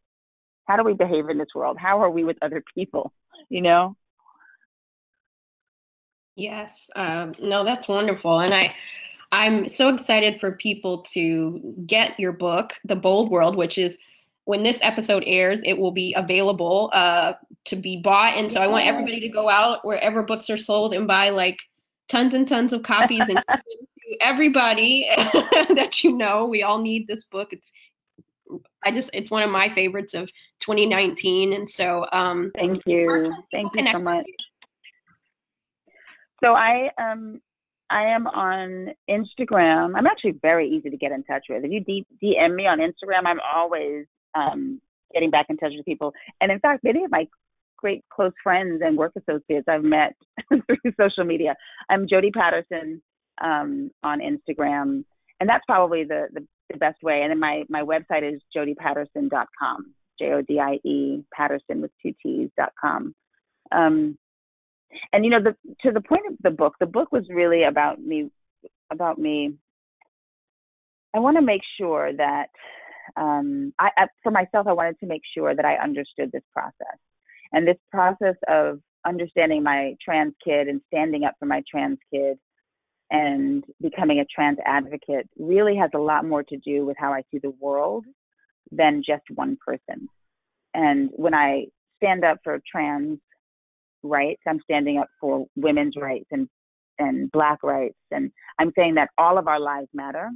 How 0.67 0.77
do 0.77 0.85
we 0.85 0.95
behave 0.95 1.29
in 1.29 1.39
this 1.39 1.49
world? 1.55 1.79
How 1.79 2.03
are 2.03 2.11
we 2.11 2.25
with 2.25 2.37
other 2.43 2.63
people? 2.75 3.13
You 3.49 3.63
know. 3.63 3.97
Yes. 6.37 6.91
Um, 6.95 7.35
no, 7.41 7.65
that's 7.65 7.89
wonderful, 7.89 8.41
and 8.41 8.55
I. 8.55 8.75
I'm 9.31 9.69
so 9.69 9.91
excited 9.91 10.41
for 10.41 10.53
people 10.53 11.03
to 11.13 11.75
get 11.85 12.19
your 12.19 12.33
book, 12.33 12.73
The 12.87 12.97
Bold 12.97 13.31
World, 13.31 13.57
which 13.57 13.77
is 13.77 13.99
when 14.49 14.63
this 14.63 14.79
episode 14.81 15.23
airs, 15.27 15.61
it 15.63 15.75
will 15.75 15.91
be 15.91 16.15
available 16.15 16.89
uh, 16.95 17.35
to 17.67 17.77
be 17.77 17.99
bought. 17.99 18.39
And 18.39 18.51
so 18.51 18.63
I 18.63 18.67
want 18.67 18.87
everybody 18.87 19.21
to 19.21 19.29
go 19.29 19.51
out 19.51 19.85
wherever 19.85 20.23
books 20.23 20.49
are 20.49 20.57
sold 20.57 20.95
and 20.95 21.07
buy 21.07 21.29
like 21.29 21.59
tons 22.09 22.33
and 22.33 22.49
tons 22.49 22.73
of 22.73 22.83
copies 22.83 23.29
and 23.29 23.39
everybody 24.21 25.09
that 25.75 26.03
you 26.03 26.17
know. 26.17 26.47
We 26.47 26.63
all 26.63 26.79
need 26.79 27.07
this 27.07 27.25
book. 27.25 27.53
It's 27.53 27.73
I 28.85 28.91
just 28.91 29.11
it's 29.13 29.31
one 29.31 29.43
of 29.43 29.51
my 29.51 29.69
favorites 29.75 30.15
of 30.15 30.31
2019. 30.61 31.53
And 31.53 31.69
so 31.69 32.07
um, 32.13 32.51
thank 32.55 32.81
you, 32.87 33.35
thank 33.53 33.75
you 33.75 33.91
so 33.91 33.99
much. 33.99 34.27
So 36.43 36.55
I 36.55 36.91
um 37.01 37.41
I 37.91 38.05
am 38.05 38.27
on 38.27 38.91
Instagram. 39.09 39.97
I'm 39.97 40.07
actually 40.07 40.35
very 40.43 40.69
easy 40.69 40.91
to 40.91 40.97
get 40.97 41.13
in 41.13 41.25
touch 41.25 41.47
with. 41.49 41.65
If 41.65 41.71
you 41.71 42.05
DM 42.23 42.55
me 42.55 42.67
on 42.67 42.81
Instagram, 42.81 43.27
I'm 43.27 43.41
always 43.55 44.05
um, 44.35 44.81
getting 45.15 45.31
back 45.31 45.47
in 45.49 45.57
touch 45.57 45.73
with 45.75 45.87
people. 45.87 46.13
And 46.43 46.53
in 46.53 46.61
fact, 46.61 46.85
many 46.85 47.05
of 47.05 47.11
my 47.11 47.27
great 47.79 48.05
close 48.13 48.33
friends 48.43 48.83
and 48.85 48.99
work 48.99 49.13
associates 49.17 49.69
I've 49.69 49.85
met 49.85 50.15
through 50.49 50.93
social 51.01 51.25
media. 51.25 51.57
I'm 51.89 52.07
Jodie 52.07 52.35
Patterson 52.35 53.01
um, 53.43 53.91
on 54.03 54.21
Instagram, 54.21 55.05
and 55.41 55.49
that's 55.49 55.65
probably 55.67 56.05
the, 56.05 56.29
the, 56.33 56.47
the 56.71 56.79
best 56.79 57.03
way. 57.03 57.23
And 57.23 57.31
then 57.31 57.41
my 57.41 57.65
my 57.69 57.83
website 57.83 58.31
is 58.31 58.41
jodiepatterson.com, 58.57 59.95
J 60.19 60.33
O 60.33 60.43
D 60.43 60.59
I 60.61 60.75
E 60.85 61.25
Patterson 61.35 61.81
with 61.81 61.91
two 62.03 62.13
T's 62.23 62.51
dot 62.57 62.73
com. 62.81 63.15
Um, 63.73 64.19
and 65.13 65.25
you 65.25 65.31
know, 65.31 65.43
the 65.43 65.57
to 65.83 65.93
the 65.93 66.01
point 66.01 66.23
of 66.31 66.37
the 66.43 66.51
book, 66.51 66.75
the 66.81 66.87
book 66.87 67.13
was 67.13 67.25
really 67.29 67.65
about 67.65 68.01
me 68.01 68.31
about 68.91 69.19
me. 69.19 69.55
I 71.15 71.21
want 71.21 71.37
to 71.37 71.43
make 71.43 71.63
sure 71.79 72.13
that 72.13 72.49
um, 73.17 73.73
I, 73.79 73.89
I, 73.97 74.07
for 74.23 74.31
myself, 74.31 74.67
I 74.67 74.73
wanted 74.73 74.99
to 75.01 75.07
make 75.07 75.23
sure 75.35 75.55
that 75.55 75.65
I 75.65 75.77
understood 75.77 76.31
this 76.33 76.43
process. 76.53 76.99
And 77.53 77.67
this 77.67 77.79
process 77.91 78.37
of 78.47 78.81
understanding 79.07 79.63
my 79.63 79.95
trans 80.05 80.35
kid 80.45 80.69
and 80.69 80.83
standing 80.89 81.25
up 81.25 81.35
for 81.39 81.47
my 81.47 81.63
trans 81.71 81.99
kid 82.13 82.39
and 83.11 83.65
becoming 83.81 84.21
a 84.21 84.27
trans 84.27 84.59
advocate 84.67 85.29
really 85.39 85.77
has 85.77 85.91
a 85.95 85.99
lot 85.99 86.25
more 86.25 86.43
to 86.43 86.57
do 86.59 86.85
with 86.85 86.97
how 86.99 87.13
I 87.13 87.23
see 87.31 87.39
the 87.39 87.55
world 87.59 88.05
than 88.71 89.03
just 89.07 89.23
one 89.35 89.57
person. 89.65 90.09
And 90.75 91.11
when 91.15 91.35
I 91.35 91.67
stand 91.97 92.25
up 92.25 92.39
for 92.45 92.61
trans 92.71 93.19
rights, 94.03 94.43
I'm 94.47 94.61
standing 94.63 94.99
up 94.99 95.09
for 95.21 95.47
women's 95.57 95.97
rights 95.97 96.27
and 96.31 96.49
and 97.01 97.31
black 97.31 97.63
rights 97.63 97.99
and 98.11 98.33
I'm 98.59 98.73
saying 98.77 98.97
that 98.97 99.11
all 99.19 99.39
of 99.39 99.47
our 99.47 99.61
lives 99.61 99.87
matter 99.95 100.31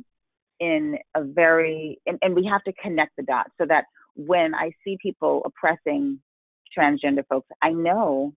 in 0.61 0.96
a 1.16 1.24
very 1.24 1.98
and, 2.06 2.18
and 2.22 2.37
we 2.37 2.48
have 2.50 2.62
to 2.64 2.72
connect 2.80 3.16
the 3.16 3.24
dots 3.24 3.50
so 3.58 3.66
that 3.66 3.85
when 4.14 4.54
I 4.54 4.70
see 4.85 4.96
people 5.02 5.42
oppressing 5.44 6.20
transgender 6.76 7.26
folks, 7.28 7.48
I 7.62 7.70
know 7.70 8.32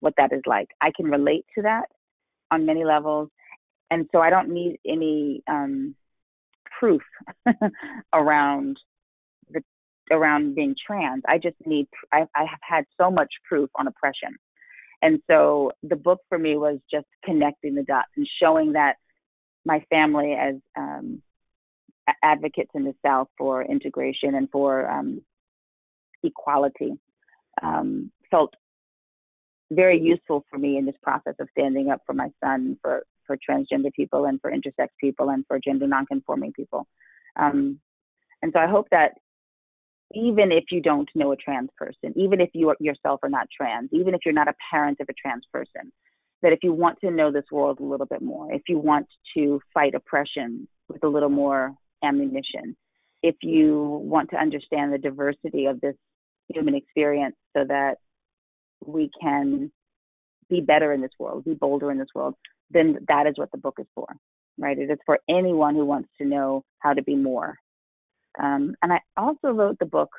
what 0.00 0.14
that 0.16 0.32
is 0.32 0.42
like. 0.46 0.68
I 0.80 0.92
can 0.96 1.06
relate 1.06 1.44
to 1.56 1.62
that 1.62 1.86
on 2.50 2.64
many 2.64 2.84
levels. 2.84 3.28
And 3.90 4.06
so 4.12 4.20
I 4.20 4.30
don't 4.30 4.50
need 4.50 4.78
any 4.86 5.42
um, 5.48 5.94
proof 6.78 7.02
around 8.12 8.78
the 9.50 9.62
around 10.10 10.54
being 10.54 10.74
trans. 10.86 11.22
I 11.28 11.38
just 11.38 11.56
need 11.64 11.86
I, 12.12 12.26
I 12.34 12.44
have 12.44 12.60
had 12.62 12.84
so 13.00 13.10
much 13.10 13.32
proof 13.48 13.70
on 13.76 13.86
oppression. 13.86 14.36
And 15.00 15.20
so 15.30 15.72
the 15.82 15.96
book 15.96 16.20
for 16.28 16.38
me 16.38 16.56
was 16.56 16.78
just 16.90 17.06
connecting 17.24 17.74
the 17.74 17.84
dots 17.84 18.10
and 18.16 18.28
showing 18.42 18.72
that 18.72 18.96
my 19.64 19.84
family 19.90 20.32
as 20.34 20.56
um, 20.76 21.22
advocates 22.22 22.70
in 22.74 22.84
the 22.84 22.94
South 23.04 23.28
for 23.36 23.62
integration 23.62 24.34
and 24.34 24.50
for 24.50 24.90
um, 24.90 25.22
equality 26.22 26.92
um, 27.62 28.10
felt 28.30 28.54
very 29.70 30.00
useful 30.00 30.44
for 30.50 30.58
me 30.58 30.78
in 30.78 30.86
this 30.86 30.96
process 31.02 31.34
of 31.38 31.48
standing 31.52 31.90
up 31.90 32.00
for 32.06 32.14
my 32.14 32.30
son, 32.42 32.78
for 32.82 33.04
for 33.28 33.36
transgender 33.36 33.92
people, 33.92 34.24
and 34.24 34.40
for 34.40 34.50
intersex 34.50 34.88
people, 35.00 35.28
and 35.28 35.46
for 35.46 35.60
gender 35.60 35.86
nonconforming 35.86 36.52
people. 36.52 36.88
Um, 37.36 37.78
and 38.42 38.52
so 38.52 38.58
I 38.58 38.66
hope 38.66 38.88
that 38.90 39.12
even 40.14 40.50
if 40.50 40.64
you 40.72 40.80
don't 40.80 41.08
know 41.14 41.30
a 41.30 41.36
trans 41.36 41.68
person, 41.76 42.12
even 42.16 42.40
if 42.40 42.50
you 42.54 42.74
yourself 42.80 43.20
are 43.22 43.28
not 43.28 43.46
trans, 43.56 43.90
even 43.92 44.14
if 44.14 44.22
you're 44.24 44.34
not 44.34 44.48
a 44.48 44.54
parent 44.72 44.98
of 45.00 45.06
a 45.08 45.12
trans 45.12 45.44
person, 45.52 45.92
that 46.42 46.52
if 46.52 46.60
you 46.62 46.72
want 46.72 46.98
to 47.00 47.10
know 47.10 47.30
this 47.30 47.44
world 47.52 47.78
a 47.78 47.84
little 47.84 48.06
bit 48.06 48.22
more, 48.22 48.52
if 48.52 48.62
you 48.68 48.78
want 48.78 49.06
to 49.36 49.60
fight 49.72 49.94
oppression 49.94 50.66
with 50.88 51.04
a 51.04 51.08
little 51.08 51.28
more 51.28 51.74
ammunition. 52.02 52.76
If 53.22 53.36
you 53.42 54.00
want 54.04 54.30
to 54.30 54.36
understand 54.36 54.92
the 54.92 54.98
diversity 54.98 55.66
of 55.66 55.80
this 55.80 55.96
human 56.48 56.74
experience 56.74 57.36
so 57.56 57.64
that 57.64 57.96
we 58.84 59.10
can 59.20 59.70
be 60.48 60.60
better 60.60 60.92
in 60.92 61.00
this 61.00 61.10
world, 61.18 61.44
be 61.44 61.54
bolder 61.54 61.90
in 61.90 61.98
this 61.98 62.08
world, 62.14 62.34
then 62.70 62.98
that 63.08 63.26
is 63.26 63.34
what 63.36 63.50
the 63.50 63.58
book 63.58 63.76
is 63.78 63.86
for, 63.94 64.06
right? 64.58 64.78
It 64.78 64.90
is 64.90 64.98
for 65.06 65.18
anyone 65.28 65.74
who 65.74 65.84
wants 65.84 66.08
to 66.18 66.26
know 66.26 66.64
how 66.80 66.92
to 66.92 67.02
be 67.02 67.14
more. 67.14 67.56
Um, 68.38 68.74
and 68.82 68.92
I 68.92 69.00
also 69.16 69.48
wrote 69.48 69.78
the 69.78 69.86
book 69.86 70.10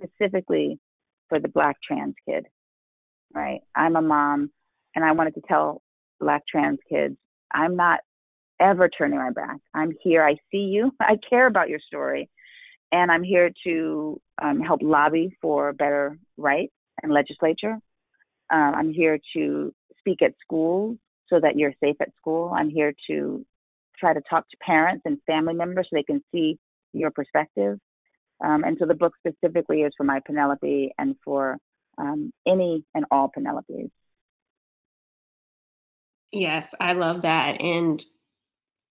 specifically 0.00 0.78
for 1.28 1.38
the 1.38 1.48
Black 1.48 1.76
trans 1.86 2.14
kid, 2.28 2.46
right? 3.34 3.60
I'm 3.76 3.96
a 3.96 4.02
mom 4.02 4.50
and 4.94 5.04
I 5.04 5.12
wanted 5.12 5.34
to 5.34 5.42
tell 5.46 5.82
Black 6.20 6.42
trans 6.50 6.78
kids, 6.88 7.16
I'm 7.52 7.76
not 7.76 8.00
ever 8.60 8.88
turning 8.88 9.18
my 9.18 9.30
back. 9.30 9.58
I'm 9.74 9.92
here. 10.02 10.24
I 10.24 10.36
see 10.50 10.58
you. 10.58 10.92
I 11.00 11.18
care 11.28 11.46
about 11.46 11.68
your 11.68 11.80
story. 11.80 12.30
And 12.92 13.10
I'm 13.10 13.24
here 13.24 13.50
to 13.64 14.20
um, 14.42 14.60
help 14.60 14.80
lobby 14.82 15.36
for 15.40 15.72
better 15.72 16.18
rights 16.36 16.74
and 17.02 17.12
legislature. 17.12 17.78
Um, 18.52 18.74
I'm 18.74 18.92
here 18.92 19.18
to 19.34 19.74
speak 19.98 20.20
at 20.20 20.34
schools 20.44 20.98
so 21.32 21.40
that 21.40 21.56
you're 21.56 21.72
safe 21.82 21.96
at 22.00 22.14
school. 22.16 22.52
I'm 22.54 22.68
here 22.68 22.94
to 23.06 23.44
try 23.98 24.12
to 24.12 24.20
talk 24.28 24.48
to 24.50 24.56
parents 24.58 25.02
and 25.06 25.18
family 25.26 25.54
members 25.54 25.86
so 25.88 25.96
they 25.96 26.02
can 26.02 26.22
see 26.30 26.58
your 26.92 27.10
perspective. 27.10 27.78
Um, 28.44 28.64
and 28.64 28.76
so 28.78 28.86
the 28.86 28.94
book 28.94 29.14
specifically 29.18 29.82
is 29.82 29.92
for 29.96 30.04
my 30.04 30.20
Penelope 30.20 30.92
and 30.98 31.16
for 31.24 31.56
um, 31.96 32.32
any 32.46 32.84
and 32.94 33.06
all 33.10 33.30
Penelopes. 33.36 33.90
Yes, 36.32 36.74
I 36.80 36.94
love 36.94 37.22
that. 37.22 37.60
And 37.60 38.04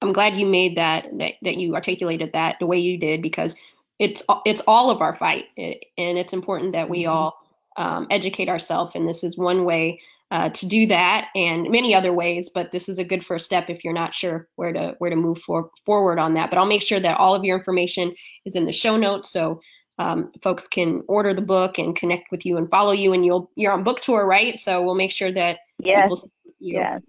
I'm 0.01 0.13
glad 0.13 0.37
you 0.37 0.45
made 0.45 0.77
that, 0.77 1.07
that 1.19 1.33
that 1.43 1.57
you 1.57 1.75
articulated 1.75 2.33
that 2.33 2.57
the 2.59 2.65
way 2.65 2.79
you 2.79 2.97
did 2.97 3.21
because 3.21 3.55
it's 3.99 4.23
it's 4.45 4.61
all 4.65 4.89
of 4.89 5.01
our 5.01 5.15
fight, 5.15 5.45
and 5.57 6.17
it's 6.17 6.33
important 6.33 6.71
that 6.71 6.89
we 6.89 7.03
mm-hmm. 7.03 7.11
all 7.11 7.37
um, 7.77 8.07
educate 8.09 8.49
ourselves. 8.49 8.95
And 8.95 9.07
this 9.07 9.23
is 9.23 9.37
one 9.37 9.63
way 9.63 10.01
uh, 10.31 10.49
to 10.49 10.65
do 10.65 10.87
that, 10.87 11.27
and 11.35 11.69
many 11.69 11.93
other 11.93 12.13
ways. 12.13 12.49
But 12.53 12.71
this 12.71 12.89
is 12.89 12.99
a 12.99 13.03
good 13.03 13.25
first 13.25 13.45
step 13.45 13.69
if 13.69 13.83
you're 13.83 13.93
not 13.93 14.15
sure 14.15 14.47
where 14.55 14.73
to 14.73 14.95
where 14.97 15.09
to 15.09 15.15
move 15.15 15.39
for, 15.39 15.69
forward 15.85 16.19
on 16.19 16.33
that. 16.35 16.49
But 16.49 16.57
I'll 16.57 16.65
make 16.65 16.81
sure 16.81 16.99
that 16.99 17.17
all 17.17 17.35
of 17.35 17.43
your 17.43 17.57
information 17.57 18.15
is 18.45 18.55
in 18.55 18.65
the 18.65 18.73
show 18.73 18.97
notes, 18.97 19.31
so 19.31 19.61
um, 19.99 20.31
folks 20.41 20.67
can 20.67 21.03
order 21.07 21.33
the 21.33 21.41
book 21.41 21.77
and 21.77 21.95
connect 21.95 22.31
with 22.31 22.45
you 22.45 22.57
and 22.57 22.69
follow 22.69 22.93
you. 22.93 23.13
And 23.13 23.25
you'll 23.25 23.51
you're 23.55 23.73
on 23.73 23.83
book 23.83 23.99
tour, 23.99 24.25
right? 24.25 24.59
So 24.59 24.83
we'll 24.83 24.95
make 24.95 25.11
sure 25.11 25.31
that 25.31 25.59
yes. 25.79 26.03
people 26.03 26.17
see 26.17 26.29
you 26.59 26.75
yes. 26.75 27.01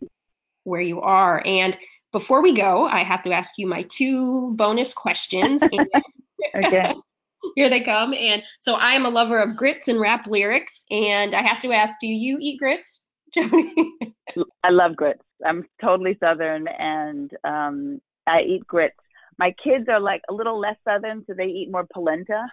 where 0.64 0.80
you 0.80 1.00
are 1.00 1.42
and 1.46 1.78
before 2.12 2.42
we 2.42 2.54
go, 2.54 2.86
I 2.86 3.02
have 3.02 3.22
to 3.22 3.32
ask 3.32 3.52
you 3.56 3.66
my 3.66 3.82
two 3.84 4.52
bonus 4.54 4.92
questions. 4.92 5.62
okay. 6.54 6.94
Here 7.56 7.68
they 7.68 7.80
come. 7.80 8.14
And 8.14 8.42
so 8.60 8.74
I 8.74 8.92
am 8.92 9.04
a 9.04 9.10
lover 9.10 9.40
of 9.40 9.56
grits 9.56 9.88
and 9.88 9.98
rap 9.98 10.26
lyrics. 10.28 10.84
And 10.90 11.34
I 11.34 11.42
have 11.42 11.60
to 11.62 11.72
ask, 11.72 11.98
do 12.00 12.06
you 12.06 12.38
eat 12.40 12.60
grits, 12.60 13.04
Jodie? 13.36 14.44
I 14.64 14.70
love 14.70 14.96
grits. 14.96 15.22
I'm 15.44 15.64
totally 15.80 16.16
Southern 16.20 16.66
and 16.68 17.30
um, 17.44 18.00
I 18.26 18.42
eat 18.42 18.66
grits. 18.66 18.96
My 19.38 19.54
kids 19.62 19.88
are 19.88 20.00
like 20.00 20.22
a 20.30 20.34
little 20.34 20.58
less 20.58 20.76
Southern, 20.84 21.24
so 21.26 21.34
they 21.34 21.46
eat 21.46 21.70
more 21.70 21.86
polenta. 21.92 22.46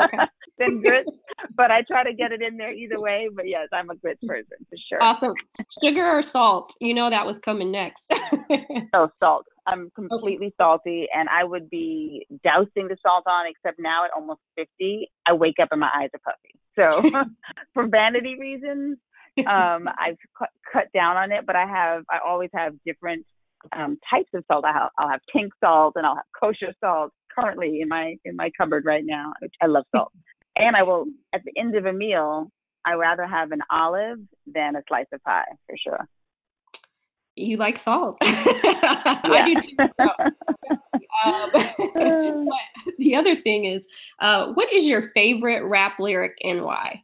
Okay. 0.00 0.18
than 0.58 0.82
grits, 0.82 1.10
but 1.54 1.70
I 1.70 1.82
try 1.82 2.04
to 2.04 2.12
get 2.12 2.32
it 2.32 2.42
in 2.42 2.56
there 2.56 2.72
either 2.72 3.00
way. 3.00 3.28
But 3.32 3.48
yes, 3.48 3.68
I'm 3.72 3.90
a 3.90 3.96
grits 3.96 4.20
person 4.26 4.58
for 4.68 4.76
sure. 4.88 5.02
Awesome. 5.02 5.34
Sugar 5.82 6.04
or 6.04 6.22
salt? 6.22 6.74
You 6.80 6.94
know 6.94 7.08
that 7.10 7.26
was 7.26 7.38
coming 7.38 7.70
next. 7.70 8.04
oh, 8.92 9.08
salt. 9.20 9.46
I'm 9.66 9.90
completely 9.94 10.48
okay. 10.48 10.54
salty, 10.58 11.06
and 11.14 11.28
I 11.28 11.44
would 11.44 11.70
be 11.70 12.26
dousing 12.42 12.88
the 12.88 12.96
salt 13.02 13.24
on. 13.26 13.46
Except 13.46 13.78
now 13.78 14.04
at 14.04 14.10
almost 14.14 14.40
50, 14.56 15.10
I 15.26 15.32
wake 15.34 15.56
up 15.62 15.68
and 15.70 15.80
my 15.80 15.90
eyes 15.94 16.10
are 16.14 16.20
puffy. 16.24 16.54
So, 16.76 17.26
for 17.74 17.86
vanity 17.86 18.36
reasons, 18.38 18.98
um, 19.46 19.88
I've 19.88 20.16
cut, 20.38 20.50
cut 20.72 20.86
down 20.92 21.16
on 21.16 21.32
it. 21.32 21.46
But 21.46 21.56
I 21.56 21.66
have, 21.66 22.04
I 22.10 22.18
always 22.26 22.50
have 22.54 22.74
different 22.84 23.24
um, 23.76 23.98
types 24.10 24.30
of 24.34 24.44
salt. 24.50 24.64
I'll, 24.64 24.90
I'll 24.98 25.10
have 25.10 25.20
pink 25.32 25.52
salt, 25.62 25.94
and 25.96 26.06
I'll 26.06 26.16
have 26.16 26.24
kosher 26.38 26.72
salt 26.80 27.12
currently 27.38 27.80
in 27.80 27.88
my 27.88 28.16
in 28.24 28.36
my 28.36 28.50
cupboard 28.56 28.84
right 28.84 29.04
now. 29.04 29.32
I 29.60 29.66
love 29.66 29.84
salt, 29.94 30.12
and 30.56 30.76
I 30.76 30.82
will 30.82 31.06
at 31.34 31.42
the 31.44 31.52
end 31.58 31.76
of 31.76 31.86
a 31.86 31.92
meal. 31.92 32.50
I 32.84 32.94
rather 32.94 33.26
have 33.26 33.52
an 33.52 33.60
olive 33.70 34.18
than 34.46 34.76
a 34.76 34.82
slice 34.88 35.06
of 35.12 35.22
pie 35.22 35.44
for 35.66 35.76
sure. 35.76 36.08
You 37.36 37.56
like 37.56 37.78
salt. 37.78 38.16
I 38.22 39.42
do 39.46 39.60
too. 39.60 39.76
um, 41.24 42.48
the 42.98 43.14
other 43.14 43.36
thing 43.36 43.64
is, 43.64 43.86
uh, 44.20 44.52
what 44.52 44.72
is 44.72 44.86
your 44.86 45.10
favorite 45.14 45.64
rap 45.64 46.00
lyric 46.00 46.36
and 46.42 46.62
why? 46.62 47.02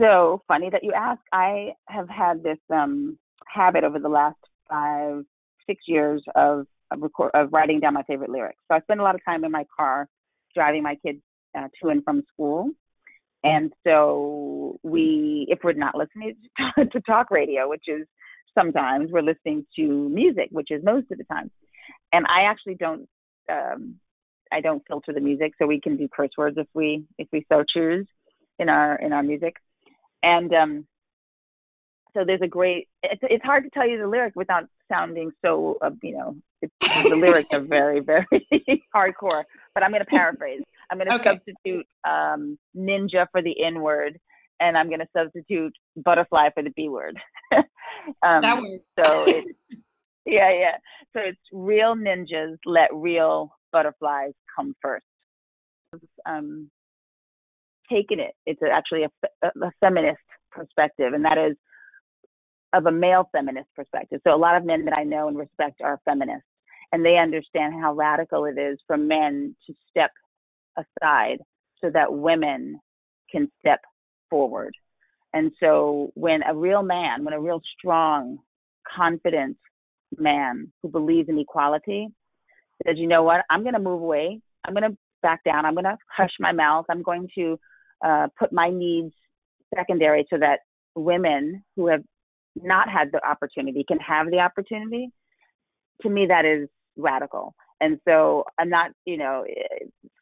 So 0.00 0.42
funny 0.46 0.70
that 0.70 0.84
you 0.84 0.92
ask. 0.92 1.20
I 1.32 1.70
have 1.88 2.08
had 2.08 2.42
this 2.42 2.58
um, 2.72 3.18
habit 3.46 3.84
over 3.84 3.98
the 3.98 4.08
last 4.08 4.38
five, 4.68 5.24
six 5.66 5.82
years 5.86 6.22
of 6.34 6.66
of, 6.90 7.02
record, 7.02 7.30
of 7.34 7.52
writing 7.52 7.80
down 7.80 7.94
my 7.94 8.02
favorite 8.04 8.30
lyrics. 8.30 8.62
So 8.68 8.76
I 8.76 8.80
spend 8.80 9.00
a 9.00 9.02
lot 9.02 9.14
of 9.14 9.24
time 9.24 9.44
in 9.44 9.50
my 9.50 9.66
car 9.76 10.08
driving 10.54 10.82
my 10.82 10.96
kids 10.96 11.20
uh, 11.56 11.68
to 11.82 11.88
and 11.90 12.02
from 12.04 12.22
school. 12.32 12.70
And 13.44 13.72
so 13.86 14.78
we, 14.82 15.46
if 15.48 15.60
we're 15.62 15.74
not 15.74 15.94
listening 15.94 16.36
to 16.78 17.00
talk 17.02 17.30
radio, 17.30 17.68
which 17.68 17.84
is 17.86 18.06
sometimes 18.56 19.10
we're 19.12 19.22
listening 19.22 19.66
to 19.76 20.08
music, 20.08 20.48
which 20.50 20.70
is 20.70 20.82
most 20.82 21.10
of 21.10 21.18
the 21.18 21.24
time. 21.24 21.50
And 22.12 22.26
I 22.26 22.50
actually 22.50 22.74
don't, 22.74 23.06
um, 23.50 23.96
I 24.50 24.60
don't 24.60 24.82
filter 24.88 25.12
the 25.12 25.20
music, 25.20 25.52
so 25.58 25.66
we 25.66 25.80
can 25.80 25.96
do 25.96 26.08
curse 26.08 26.30
words 26.38 26.56
if 26.58 26.66
we 26.72 27.04
if 27.18 27.28
we 27.32 27.44
so 27.52 27.64
choose 27.68 28.06
in 28.58 28.70
our 28.70 28.96
in 28.96 29.12
our 29.12 29.22
music. 29.22 29.54
And 30.22 30.52
um, 30.54 30.86
so 32.14 32.24
there's 32.24 32.42
a 32.42 32.48
great. 32.48 32.88
It's 33.02 33.20
it's 33.22 33.44
hard 33.44 33.64
to 33.64 33.70
tell 33.70 33.88
you 33.88 33.98
the 33.98 34.06
lyric 34.06 34.34
without 34.36 34.64
sounding 34.90 35.30
so 35.44 35.78
uh, 35.82 35.90
you 36.02 36.16
know 36.16 36.36
it's, 36.62 36.72
the 37.08 37.16
lyrics 37.16 37.48
are 37.52 37.60
very, 37.60 38.00
very 38.00 38.26
hardcore. 38.94 39.44
But 39.74 39.82
I'm 39.82 39.90
going 39.90 40.04
to 40.04 40.10
paraphrase. 40.10 40.62
I'm 40.90 40.98
going 40.98 41.08
to 41.08 41.16
okay. 41.16 41.30
substitute 41.30 41.86
um, 42.06 42.58
ninja 42.76 43.26
for 43.30 43.42
the 43.42 43.64
N 43.64 43.80
word, 43.80 44.18
and 44.60 44.76
I'm 44.76 44.88
going 44.88 45.00
to 45.00 45.08
substitute 45.16 45.74
butterfly 45.96 46.50
for 46.54 46.62
the 46.62 46.70
B 46.70 46.88
word. 46.88 47.18
um, 47.52 48.42
that 48.42 48.56
works. 48.56 48.84
so 48.98 49.24
it's 49.26 49.48
yeah, 50.24 50.50
yeah. 50.52 50.76
So 51.12 51.20
it's 51.20 51.38
real 51.52 51.94
ninjas 51.94 52.56
let 52.64 52.92
real 52.92 53.52
butterflies 53.72 54.32
come 54.56 54.74
first. 54.82 55.04
Um, 56.26 56.70
taking 57.90 58.20
it. 58.20 58.34
It's 58.46 58.60
actually 58.62 59.04
a, 59.04 59.10
a 59.46 59.72
feminist 59.80 60.20
perspective, 60.50 61.12
and 61.14 61.24
that 61.24 61.38
is 61.38 61.56
of 62.72 62.86
a 62.86 62.92
male 62.92 63.28
feminist 63.32 63.68
perspective. 63.74 64.20
So 64.26 64.34
a 64.34 64.36
lot 64.36 64.56
of 64.56 64.64
men 64.64 64.84
that 64.84 64.94
I 64.94 65.04
know 65.04 65.28
and 65.28 65.38
respect 65.38 65.80
are 65.82 66.00
feminists, 66.04 66.46
and 66.92 67.04
they 67.04 67.16
understand 67.16 67.74
how 67.80 67.94
radical 67.94 68.44
it 68.44 68.58
is 68.58 68.78
for 68.86 68.96
men 68.96 69.54
to 69.66 69.74
step 69.90 70.10
aside 70.76 71.38
so 71.80 71.90
that 71.92 72.12
women 72.12 72.78
can 73.30 73.50
step 73.60 73.80
forward. 74.30 74.74
And 75.32 75.52
so 75.60 76.10
when 76.14 76.42
a 76.42 76.54
real 76.54 76.82
man, 76.82 77.24
when 77.24 77.34
a 77.34 77.40
real 77.40 77.60
strong, 77.78 78.38
confident 78.96 79.56
man 80.16 80.72
who 80.82 80.88
believes 80.88 81.28
in 81.28 81.38
equality 81.38 82.08
says, 82.86 82.96
you 82.98 83.06
know 83.06 83.22
what, 83.22 83.44
I'm 83.50 83.62
going 83.62 83.74
to 83.74 83.80
move 83.80 84.00
away. 84.00 84.40
I'm 84.64 84.74
going 84.74 84.90
to 84.90 84.96
back 85.22 85.44
down. 85.44 85.66
I'm 85.66 85.74
going 85.74 85.84
to 85.84 85.98
hush 86.16 86.30
my 86.40 86.52
mouth. 86.52 86.86
I'm 86.88 87.02
going 87.02 87.28
to 87.34 87.58
uh, 88.04 88.28
put 88.38 88.52
my 88.52 88.70
needs 88.70 89.12
secondary 89.74 90.26
so 90.30 90.38
that 90.38 90.60
women 90.94 91.62
who 91.76 91.88
have 91.88 92.02
not 92.56 92.88
had 92.88 93.12
the 93.12 93.24
opportunity 93.26 93.84
can 93.86 93.98
have 93.98 94.30
the 94.30 94.38
opportunity, 94.38 95.10
to 96.02 96.10
me 96.10 96.26
that 96.26 96.44
is 96.44 96.68
radical. 96.96 97.54
And 97.80 97.98
so 98.06 98.44
I'm 98.58 98.70
not, 98.70 98.90
you 99.04 99.16
know, 99.16 99.44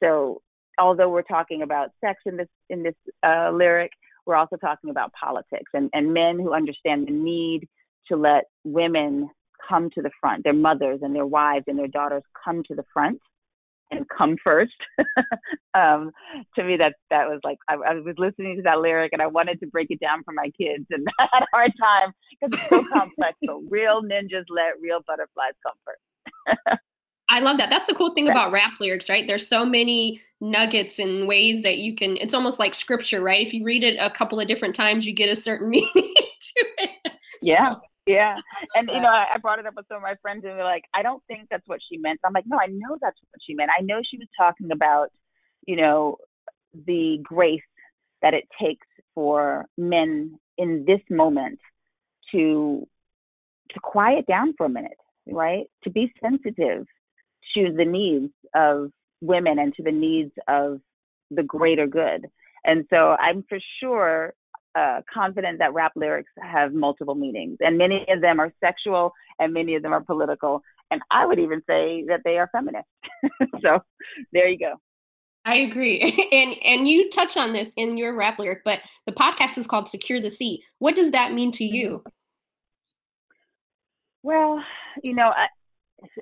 so 0.03 0.43
although 0.79 1.09
we're 1.09 1.23
talking 1.23 1.63
about 1.63 1.91
sex 2.05 2.21
in 2.27 2.37
this 2.37 2.49
in 2.69 2.83
this 2.83 2.95
uh, 3.27 3.51
lyric, 3.51 3.93
we're 4.27 4.35
also 4.35 4.57
talking 4.57 4.91
about 4.91 5.13
politics 5.13 5.71
and, 5.73 5.89
and 5.93 6.13
men 6.13 6.39
who 6.39 6.53
understand 6.53 7.07
the 7.07 7.13
need 7.13 7.69
to 8.09 8.17
let 8.17 8.45
women 8.65 9.31
come 9.67 9.89
to 9.91 10.03
the 10.03 10.11
front, 10.21 10.45
their 10.45 10.53
mothers 10.53 11.01
and 11.03 11.15
their 11.15 11.27
wives 11.27 11.65
and 11.67 11.79
their 11.79 11.89
daughters 11.89 12.23
come 12.45 12.63
to 12.65 12.75
the 12.75 12.85
front 12.93 13.21
and 13.91 14.07
come 14.09 14.37
first. 14.43 14.75
um, 15.75 16.11
to 16.55 16.65
me, 16.65 16.77
that 16.77 16.95
that 17.11 17.29
was 17.29 17.41
like 17.45 17.59
I, 17.69 17.75
I, 17.75 17.95
was 17.95 18.15
listening 18.19 18.57
to 18.57 18.63
that 18.63 18.81
lyric 18.81 19.13
and 19.13 19.23
I 19.23 19.27
wanted 19.27 19.61
to 19.61 19.67
break 19.67 19.89
it 19.91 20.01
down 20.01 20.23
for 20.25 20.33
my 20.33 20.51
kids, 20.59 20.87
and 20.91 21.07
I 21.19 21.27
had 21.33 21.43
a 21.43 21.47
hard 21.53 21.73
time 21.81 22.13
because 22.31 22.59
it's 22.59 22.69
so 22.69 22.85
complex. 22.93 23.39
So 23.45 23.63
real 23.71 24.03
ninjas 24.03 24.45
let 24.49 24.81
real 24.81 25.01
butterflies 25.07 25.55
come 25.63 25.75
first. 25.85 26.79
I 27.29 27.41
love 27.41 27.59
that. 27.59 27.71
That's 27.71 27.87
the 27.87 27.95
cool 27.95 28.15
thing 28.15 28.29
about 28.29 28.53
rap 28.53 28.75
lyrics, 28.79 29.09
right? 29.09 29.27
There's 29.27 29.49
so 29.49 29.67
many 29.67 30.23
nuggets 30.41 31.01
and 31.01 31.27
ways 31.27 31.63
that 31.65 31.79
you 31.79 31.97
can. 31.97 32.17
It's 32.19 32.35
almost 32.35 32.59
like 32.59 32.75
scripture, 32.75 33.21
right? 33.21 33.45
If 33.45 33.53
you 33.53 33.65
read 33.65 33.83
it 33.83 33.97
a 33.99 34.11
couple 34.11 34.39
of 34.39 34.47
different 34.47 34.77
times, 34.77 35.07
you 35.07 35.13
get 35.13 35.29
a 35.29 35.37
certain 35.37 35.69
meaning 35.71 35.89
to 35.95 36.67
it. 36.79 37.13
Yeah. 37.43 37.75
So, 37.75 37.81
yeah. 38.07 38.37
And, 38.75 38.89
you 38.89 39.01
know, 39.01 39.09
I, 39.11 39.27
I 39.35 39.39
brought 39.39 39.59
it 39.59 39.67
up 39.67 39.75
with 39.77 39.87
some 39.89 39.99
of 39.99 40.03
my 40.03 40.15
friends 40.23 40.45
and 40.45 40.57
they're 40.57 40.65
like, 40.65 40.85
I 40.95 41.03
don't 41.03 41.23
think 41.27 41.49
that's 41.51 41.67
what 41.67 41.81
she 41.89 41.99
meant. 41.99 42.21
I'm 42.25 42.33
like, 42.33 42.47
no, 42.47 42.59
I 42.59 42.67
know 42.67 42.97
that's 43.01 43.19
what 43.31 43.41
she 43.47 43.55
meant. 43.55 43.71
I 43.77 43.83
know 43.83 44.01
she 44.09 44.19
was 44.19 44.29
talking 44.39 44.71
about, 44.71 45.09
you 45.67 45.77
know, 45.77 46.17
the 46.87 47.19
grace 47.23 47.61
that 48.23 48.35
it 48.35 48.45
takes 48.61 48.87
for 49.15 49.67
men 49.77 50.39
in 50.59 50.85
this 50.87 51.01
moment 51.11 51.59
to 52.33 52.87
to 53.71 53.81
quiet 53.81 54.27
down 54.27 54.55
for 54.57 54.67
a 54.67 54.71
minute, 54.71 54.99
right? 55.27 55.67
To 55.85 55.91
be 55.91 56.13
sensitive 56.23 56.87
to 57.55 57.73
the 57.77 57.85
needs 57.85 58.33
of 58.55 58.91
women 59.21 59.59
and 59.59 59.75
to 59.75 59.83
the 59.83 59.93
needs 59.93 60.33
of 60.47 60.81
the 61.31 61.43
greater 61.43 61.87
good. 61.87 62.27
And 62.65 62.85
so 62.91 63.17
I'm 63.19 63.45
for 63.49 63.59
sure 63.81 64.35
uh, 64.77 65.01
confident 65.13 65.59
that 65.59 65.73
rap 65.73 65.93
lyrics 65.97 66.31
have 66.41 66.75
multiple 66.75 67.15
meanings, 67.15 67.57
and 67.61 67.79
many 67.79 68.05
of 68.09 68.21
them 68.21 68.39
are 68.39 68.53
sexual, 68.61 69.13
and 69.39 69.55
many 69.55 69.75
of 69.75 69.83
them 69.83 69.93
are 69.93 70.03
political, 70.03 70.63
and 70.91 71.01
I 71.11 71.25
would 71.25 71.39
even 71.39 71.63
say 71.67 72.05
that 72.09 72.21
they 72.25 72.37
are 72.39 72.49
feminist. 72.53 72.87
so 73.63 73.81
there 74.33 74.49
you 74.49 74.59
go. 74.59 74.75
I 75.47 75.57
agree, 75.57 76.29
and 76.33 76.57
and 76.65 76.89
you 76.89 77.09
touch 77.11 77.37
on 77.37 77.53
this 77.53 77.73
in 77.77 77.97
your 77.97 78.15
rap 78.15 78.39
lyric, 78.39 78.63
but 78.65 78.81
the 79.07 79.13
podcast 79.13 79.57
is 79.57 79.67
called 79.67 79.89
"Secure 79.89 80.21
the 80.21 80.31
Seat." 80.31 80.61
What 80.79 80.95
does 80.95 81.13
that 81.13 81.33
mean 81.33 81.53
to 81.53 81.65
you? 81.65 82.05
Well, 84.23 84.63
you 85.03 85.15
know, 85.15 85.33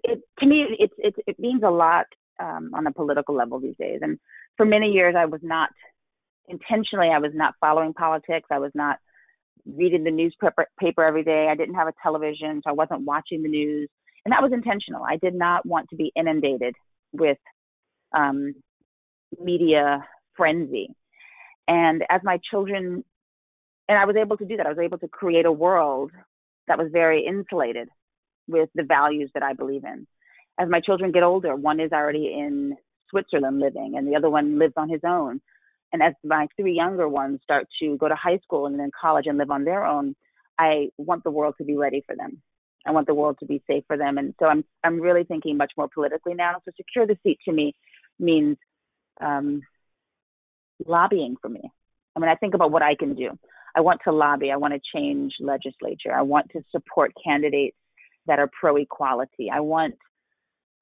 it, 0.05 0.21
to 0.39 0.47
me, 0.47 0.67
it, 0.79 0.91
it 0.99 1.15
it 1.27 1.39
means 1.41 1.63
a 1.65 1.71
lot 1.71 2.07
um, 2.39 2.71
on 2.75 2.87
a 2.87 2.93
political 2.93 3.35
level 3.35 3.59
these 3.59 3.77
days, 3.79 4.01
and 4.03 4.19
for 4.57 4.65
many 4.65 4.93
years 4.93 5.17
I 5.17 5.25
was 5.25 5.41
not 5.43 5.71
intentionally 6.49 7.09
I 7.09 7.19
was 7.19 7.33
not 7.35 7.55
following 7.61 7.93
politics. 7.93 8.49
I 8.51 8.59
was 8.59 8.73
not 8.75 8.99
reading 9.67 10.05
the 10.05 10.11
newspaper 10.11 10.67
every 11.03 11.25
day. 11.25 11.49
I 11.51 11.55
didn't 11.55 11.75
have 11.75 11.89
a 11.89 11.95
television, 12.03 12.61
so 12.63 12.71
I 12.71 12.75
wasn't 12.75 13.03
watching 13.03 13.43
the 13.43 13.49
news. 13.49 13.89
And 14.25 14.33
that 14.33 14.43
was 14.43 14.53
intentional. 14.53 15.03
I 15.05 15.17
did 15.17 15.35
not 15.35 15.67
want 15.67 15.89
to 15.91 15.97
be 15.97 16.13
inundated 16.17 16.75
with 17.13 17.39
um, 18.17 18.55
media 19.41 20.07
frenzy. 20.37 20.89
And 21.69 22.03
as 22.11 22.21
my 22.25 22.39
children, 22.51 23.05
and 23.89 23.99
I 23.99 24.05
was 24.05 24.17
able 24.17 24.37
to 24.39 24.45
do 24.45 24.57
that, 24.57 24.67
I 24.67 24.71
was 24.71 24.79
able 24.79 24.99
to 24.99 25.09
create 25.09 25.47
a 25.47 25.53
world 25.53 26.11
that 26.69 26.79
was 26.79 26.89
very 26.93 27.25
insulated 27.27 27.89
with 28.49 28.69
the 28.75 28.83
values 28.83 29.31
that 29.35 29.43
I 29.43 29.53
believe 29.55 29.85
in. 29.85 30.07
As 30.59 30.69
my 30.69 30.81
children 30.81 31.13
get 31.13 31.23
older, 31.23 31.57
one 31.57 31.81
is 31.81 31.93
already 31.93 32.27
in 32.27 32.77
Switzerland 33.11 33.61
living, 33.61 33.95
and 33.97 34.07
the 34.07 34.17
other 34.17 34.31
one 34.31 34.59
lives 34.59 34.75
on 34.77 34.89
his 34.89 35.01
own. 35.07 35.41
And 35.95 36.03
as 36.03 36.13
my 36.25 36.49
three 36.57 36.75
younger 36.75 37.09
ones 37.09 37.39
start 37.45 37.69
to 37.81 37.97
go 37.99 38.09
to 38.09 38.17
high 38.17 38.39
school 38.39 38.67
and 38.67 38.77
then 38.77 38.91
college 39.01 39.27
and 39.29 39.39
live 39.39 39.53
on 39.53 39.63
their 39.63 39.87
own, 39.87 40.17
I 40.59 40.89
want 40.99 41.23
the 41.23 41.31
world 41.31 41.55
to 41.59 41.65
be 41.65 41.77
ready 41.77 42.03
for 42.05 42.17
them. 42.17 42.43
I 42.85 42.91
want 42.91 43.07
the 43.07 43.15
world 43.15 43.37
to 43.39 43.47
be 43.47 43.63
safe 43.69 43.85
for 43.87 43.97
them. 43.97 44.19
And 44.19 44.35
so 44.41 44.47
I'm 44.47 44.65
I'm 44.83 45.01
really 45.01 45.23
thinking 45.23 45.57
much 45.57 45.71
more 45.77 45.89
politically 45.95 46.35
now. 46.35 46.57
So 46.65 46.73
secure 46.77 47.07
the 47.07 47.17
seat 47.23 47.39
to 47.45 47.53
me 47.53 47.77
means 48.19 48.57
um, 49.21 49.63
lobbying 50.85 51.37
for 51.41 51.49
me. 51.49 51.63
I 52.17 52.19
mean, 52.19 52.29
I 52.29 52.35
think 52.35 52.55
about 52.55 52.73
what 52.73 52.83
I 52.83 52.97
can 52.97 53.15
do. 53.15 53.31
I 53.77 53.81
want 53.81 54.01
to 54.03 54.11
lobby. 54.13 54.51
I 54.51 54.57
want 54.57 54.75
to 54.75 54.81
change 54.93 55.35
legislature. 55.39 56.13
I 56.13 56.23
want 56.23 56.51
to 56.55 56.63
support 56.73 57.13
candidates 57.25 57.77
that 58.27 58.41
are 58.41 58.51
pro 58.61 58.75
equality. 58.79 59.49
I 59.49 59.61
want 59.61 59.95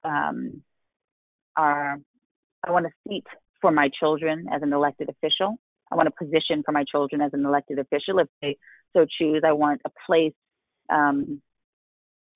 um, 0.03 0.63
our, 1.55 1.99
I 2.65 2.71
want 2.71 2.87
a 2.87 2.91
seat 3.07 3.27
for 3.63 3.71
my 3.71 3.89
children 3.97 4.47
as 4.53 4.61
an 4.61 4.73
elected 4.73 5.07
official. 5.07 5.55
I 5.89 5.95
want 5.95 6.09
a 6.09 6.23
position 6.23 6.63
for 6.65 6.73
my 6.73 6.83
children 6.83 7.21
as 7.21 7.31
an 7.31 7.45
elected 7.45 7.79
official 7.79 8.19
if 8.19 8.27
they 8.41 8.57
so 8.91 9.05
choose. 9.17 9.41
I 9.47 9.53
want 9.53 9.79
a 9.85 9.91
place 10.05 10.33
um, 10.89 11.41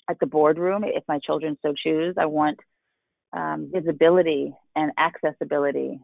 at 0.10 0.18
the 0.22 0.26
boardroom 0.26 0.86
if 0.86 1.04
my 1.10 1.20
children 1.20 1.58
so 1.62 1.74
choose. 1.74 2.16
I 2.18 2.28
want 2.28 2.60
um, 3.34 3.70
visibility 3.74 4.56
and 4.74 4.94
accessibility 4.98 6.00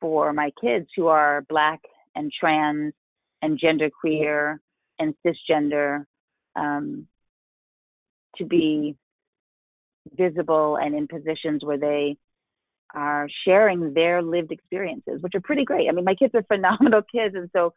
for 0.00 0.32
my 0.32 0.52
kids 0.60 0.86
who 0.96 1.08
are 1.08 1.44
Black 1.48 1.80
and 2.14 2.30
trans 2.38 2.94
and 3.42 3.60
genderqueer 3.60 4.58
and 5.00 5.14
cisgender 5.26 6.04
um, 6.54 7.08
to 8.36 8.44
be 8.44 8.94
visible 10.16 10.76
and 10.76 10.94
in 10.94 11.08
positions 11.08 11.64
where 11.64 11.78
they 11.78 12.16
are 12.94 13.28
sharing 13.44 13.94
their 13.94 14.22
lived 14.22 14.52
experiences, 14.52 15.20
which 15.20 15.34
are 15.34 15.40
pretty 15.40 15.64
great. 15.64 15.88
I 15.88 15.92
mean, 15.92 16.04
my 16.04 16.14
kids 16.14 16.34
are 16.34 16.42
phenomenal 16.42 17.02
kids, 17.12 17.34
and 17.34 17.50
so 17.54 17.74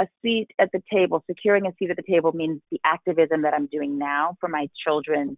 a 0.00 0.06
seat 0.22 0.48
at 0.58 0.70
the 0.72 0.82
table, 0.92 1.22
securing 1.26 1.66
a 1.66 1.72
seat 1.78 1.90
at 1.90 1.96
the 1.96 2.02
table 2.02 2.32
means 2.32 2.60
the 2.70 2.80
activism 2.84 3.42
that 3.42 3.54
I'm 3.54 3.66
doing 3.66 3.98
now 3.98 4.36
for 4.40 4.48
my 4.48 4.68
children 4.84 5.36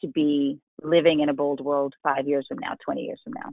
to 0.00 0.08
be 0.08 0.58
living 0.82 1.20
in 1.20 1.28
a 1.28 1.34
bold 1.34 1.60
world 1.60 1.94
five 2.02 2.26
years 2.26 2.46
from 2.48 2.58
now, 2.58 2.74
20 2.84 3.02
years 3.02 3.20
from 3.22 3.34
now. 3.34 3.52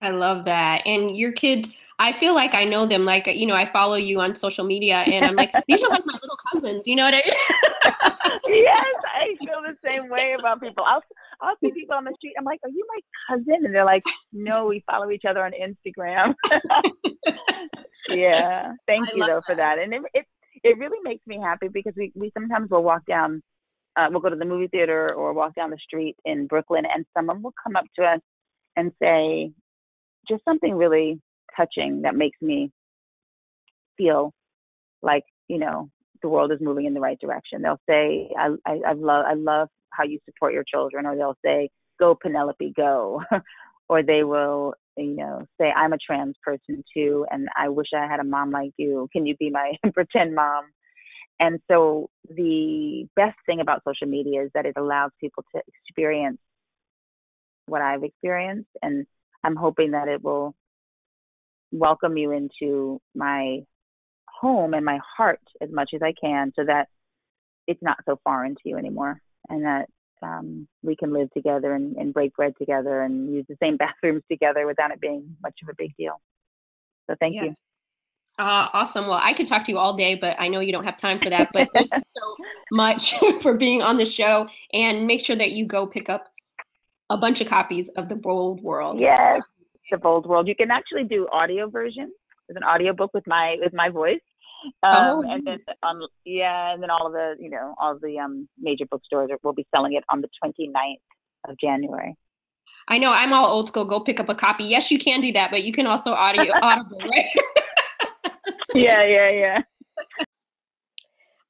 I 0.00 0.10
love 0.10 0.44
that. 0.44 0.82
And 0.86 1.16
your 1.16 1.32
kids, 1.32 1.70
I 1.98 2.12
feel 2.12 2.34
like 2.34 2.54
I 2.54 2.64
know 2.64 2.84
them. 2.84 3.04
Like, 3.04 3.26
you 3.26 3.46
know, 3.46 3.54
I 3.54 3.70
follow 3.72 3.94
you 3.94 4.20
on 4.20 4.34
social 4.34 4.64
media 4.64 4.96
and 4.96 5.24
I'm 5.24 5.34
like, 5.34 5.52
these 5.66 5.82
are 5.82 5.88
like 5.88 6.04
my 6.04 6.12
little 6.14 6.36
cousins. 6.52 6.86
You 6.86 6.96
know 6.96 7.04
what 7.04 7.14
I 7.14 7.22
mean? 7.24 8.40
yes, 8.64 8.94
I 9.06 9.36
feel 9.44 9.62
the 9.62 9.76
same 9.82 10.10
way 10.10 10.36
about 10.38 10.60
people. 10.60 10.84
I'll, 10.86 11.02
I'll 11.44 11.56
see 11.62 11.72
people 11.72 11.96
on 11.96 12.04
the 12.04 12.14
street. 12.16 12.34
I'm 12.38 12.44
like, 12.44 12.60
are 12.64 12.70
you 12.70 12.86
my 12.88 13.36
cousin? 13.36 13.64
And 13.64 13.74
they're 13.74 13.84
like, 13.84 14.02
no, 14.32 14.66
we 14.66 14.82
follow 14.90 15.10
each 15.10 15.24
other 15.28 15.44
on 15.44 15.52
Instagram. 15.52 16.34
yeah. 18.08 18.72
Thank 18.86 19.08
I 19.08 19.12
you 19.14 19.26
though 19.26 19.36
that. 19.36 19.44
for 19.46 19.54
that. 19.56 19.78
And 19.78 19.92
it, 19.94 20.02
it, 20.14 20.24
it 20.62 20.78
really 20.78 20.98
makes 21.02 21.26
me 21.26 21.38
happy 21.42 21.68
because 21.68 21.94
we, 21.96 22.12
we 22.14 22.30
sometimes 22.34 22.70
will 22.70 22.82
walk 22.82 23.04
down, 23.06 23.42
uh, 23.96 24.08
we'll 24.10 24.20
go 24.20 24.30
to 24.30 24.36
the 24.36 24.44
movie 24.44 24.68
theater 24.68 25.08
or 25.14 25.32
walk 25.32 25.54
down 25.54 25.70
the 25.70 25.78
street 25.78 26.16
in 26.24 26.46
Brooklyn 26.46 26.84
and 26.92 27.04
someone 27.16 27.42
will 27.42 27.54
come 27.62 27.76
up 27.76 27.84
to 27.98 28.04
us 28.04 28.20
and 28.76 28.92
say, 29.02 29.52
just 30.28 30.44
something 30.44 30.74
really 30.74 31.20
touching 31.56 32.02
that 32.02 32.14
makes 32.14 32.40
me 32.40 32.70
feel 33.96 34.32
like 35.02 35.24
you 35.48 35.58
know 35.58 35.88
the 36.22 36.28
world 36.28 36.52
is 36.52 36.58
moving 36.60 36.86
in 36.86 36.94
the 36.94 37.00
right 37.00 37.18
direction. 37.20 37.62
They'll 37.62 37.80
say, 37.88 38.30
"I 38.38 38.48
I, 38.66 38.80
I 38.88 38.92
love 38.94 39.24
I 39.26 39.34
love 39.34 39.68
how 39.96 40.04
you 40.04 40.18
support 40.24 40.52
your 40.52 40.64
children," 40.64 41.06
or 41.06 41.16
they'll 41.16 41.38
say, 41.44 41.70
"Go 41.98 42.14
Penelope, 42.14 42.72
go," 42.76 43.22
or 43.88 44.02
they 44.02 44.24
will 44.24 44.74
you 44.96 45.16
know 45.16 45.46
say, 45.60 45.70
"I'm 45.70 45.92
a 45.92 45.98
trans 45.98 46.36
person 46.42 46.84
too, 46.94 47.26
and 47.30 47.48
I 47.56 47.68
wish 47.68 47.88
I 47.94 48.06
had 48.06 48.20
a 48.20 48.24
mom 48.24 48.50
like 48.50 48.72
you. 48.76 49.08
Can 49.12 49.26
you 49.26 49.36
be 49.36 49.50
my 49.50 49.72
pretend 49.94 50.34
mom?" 50.34 50.64
And 51.40 51.60
so 51.68 52.10
the 52.28 53.08
best 53.16 53.36
thing 53.46 53.60
about 53.60 53.82
social 53.86 54.06
media 54.06 54.44
is 54.44 54.50
that 54.54 54.66
it 54.66 54.74
allows 54.76 55.10
people 55.20 55.44
to 55.54 55.62
experience 55.66 56.38
what 57.66 57.82
I've 57.82 58.04
experienced 58.04 58.70
and 58.82 59.06
I'm 59.42 59.56
hoping 59.56 59.92
that 59.92 60.08
it 60.08 60.22
will 60.22 60.54
welcome 61.72 62.16
you 62.16 62.30
into 62.30 63.00
my 63.14 63.60
home 64.28 64.74
and 64.74 64.84
my 64.84 64.98
heart 65.16 65.40
as 65.60 65.70
much 65.70 65.90
as 65.94 66.02
I 66.02 66.12
can 66.20 66.52
so 66.56 66.64
that 66.64 66.88
it's 67.66 67.82
not 67.82 67.98
so 68.06 68.18
foreign 68.24 68.54
to 68.54 68.60
you 68.64 68.76
anymore 68.76 69.20
and 69.48 69.64
that 69.64 69.88
um, 70.22 70.66
we 70.82 70.96
can 70.96 71.12
live 71.12 71.30
together 71.32 71.74
and, 71.74 71.96
and 71.96 72.14
break 72.14 72.34
bread 72.34 72.54
together 72.58 73.02
and 73.02 73.32
use 73.32 73.44
the 73.48 73.56
same 73.62 73.76
bathrooms 73.78 74.22
together 74.30 74.66
without 74.66 74.90
it 74.90 75.00
being 75.00 75.36
much 75.42 75.58
of 75.62 75.68
a 75.68 75.74
big 75.76 75.96
deal. 75.96 76.20
So 77.08 77.16
thank 77.20 77.34
yes. 77.34 77.44
you. 77.44 77.54
Uh, 78.36 78.68
awesome. 78.72 79.06
Well, 79.06 79.20
I 79.22 79.32
could 79.32 79.46
talk 79.46 79.64
to 79.66 79.72
you 79.72 79.78
all 79.78 79.94
day, 79.94 80.16
but 80.16 80.36
I 80.40 80.48
know 80.48 80.58
you 80.58 80.72
don't 80.72 80.84
have 80.84 80.96
time 80.96 81.20
for 81.20 81.30
that. 81.30 81.50
But 81.52 81.68
thank 81.72 81.88
you 81.94 82.02
so 82.16 82.36
much 82.72 83.14
for 83.42 83.54
being 83.54 83.80
on 83.80 83.96
the 83.96 84.04
show 84.04 84.48
and 84.72 85.06
make 85.06 85.24
sure 85.24 85.36
that 85.36 85.52
you 85.52 85.66
go 85.66 85.86
pick 85.86 86.08
up 86.08 86.32
a 87.10 87.16
bunch 87.16 87.40
of 87.40 87.48
copies 87.48 87.90
of 87.90 88.08
The 88.08 88.16
Bold 88.16 88.60
World. 88.60 89.00
Yes, 89.00 89.42
The 89.90 89.98
Bold 89.98 90.26
World. 90.26 90.48
You 90.48 90.56
can 90.56 90.70
actually 90.70 91.04
do 91.04 91.28
audio 91.32 91.68
version. 91.68 92.10
There's 92.48 92.56
an 92.56 92.64
audio 92.64 92.92
book 92.92 93.12
with 93.14 93.26
my 93.26 93.56
with 93.60 93.72
my 93.72 93.88
voice. 93.88 94.20
Um, 94.82 94.94
oh, 94.94 95.24
and 95.28 95.46
then 95.46 95.58
on 95.82 96.00
yeah, 96.24 96.72
and 96.72 96.82
then 96.82 96.90
all 96.90 97.06
of 97.06 97.12
the 97.12 97.36
you 97.38 97.50
know 97.50 97.74
all 97.78 97.98
the 97.98 98.18
um 98.18 98.48
major 98.58 98.86
bookstores 98.86 99.30
will 99.42 99.52
be 99.52 99.66
selling 99.74 99.94
it 99.94 100.04
on 100.10 100.20
the 100.20 100.28
29th 100.42 100.96
of 101.48 101.58
January. 101.58 102.16
I 102.88 102.98
know 102.98 103.12
I'm 103.12 103.32
all 103.32 103.46
old 103.46 103.68
school. 103.68 103.84
Go 103.84 104.00
pick 104.00 104.20
up 104.20 104.28
a 104.28 104.34
copy. 104.34 104.64
Yes, 104.64 104.90
you 104.90 104.98
can 104.98 105.20
do 105.20 105.32
that, 105.32 105.50
but 105.50 105.64
you 105.64 105.72
can 105.72 105.86
also 105.86 106.12
audio 106.12 106.52
audible, 106.62 106.98
right? 106.98 107.30
yeah, 108.74 109.04
yeah, 109.06 109.30
yeah. 109.30 109.62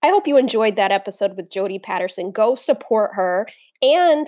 I 0.03 0.09
hope 0.09 0.27
you 0.27 0.37
enjoyed 0.37 0.77
that 0.77 0.93
episode 0.93 1.37
with 1.37 1.51
Jodie 1.51 1.83
Patterson. 1.83 2.31
Go 2.31 2.55
support 2.55 3.13
her 3.15 3.49
and 3.81 4.27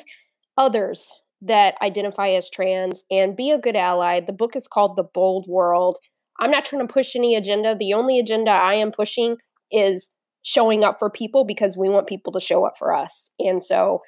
others 0.56 1.12
that 1.42 1.74
identify 1.82 2.28
as 2.28 2.48
trans 2.48 3.04
and 3.10 3.36
be 3.36 3.50
a 3.50 3.58
good 3.58 3.76
ally. 3.76 4.20
The 4.20 4.32
book 4.32 4.56
is 4.56 4.66
called 4.66 4.96
The 4.96 5.04
Bold 5.04 5.46
World. 5.46 5.98
I'm 6.40 6.50
not 6.50 6.64
trying 6.64 6.86
to 6.86 6.92
push 6.92 7.16
any 7.16 7.34
agenda. 7.34 7.74
The 7.74 7.94
only 7.94 8.18
agenda 8.18 8.50
I 8.50 8.74
am 8.74 8.92
pushing 8.92 9.36
is 9.70 10.10
showing 10.42 10.84
up 10.84 10.98
for 10.98 11.10
people 11.10 11.44
because 11.44 11.76
we 11.76 11.88
want 11.88 12.06
people 12.06 12.32
to 12.32 12.40
show 12.40 12.64
up 12.64 12.78
for 12.78 12.94
us. 12.94 13.30
And 13.38 13.62
so 13.62 14.00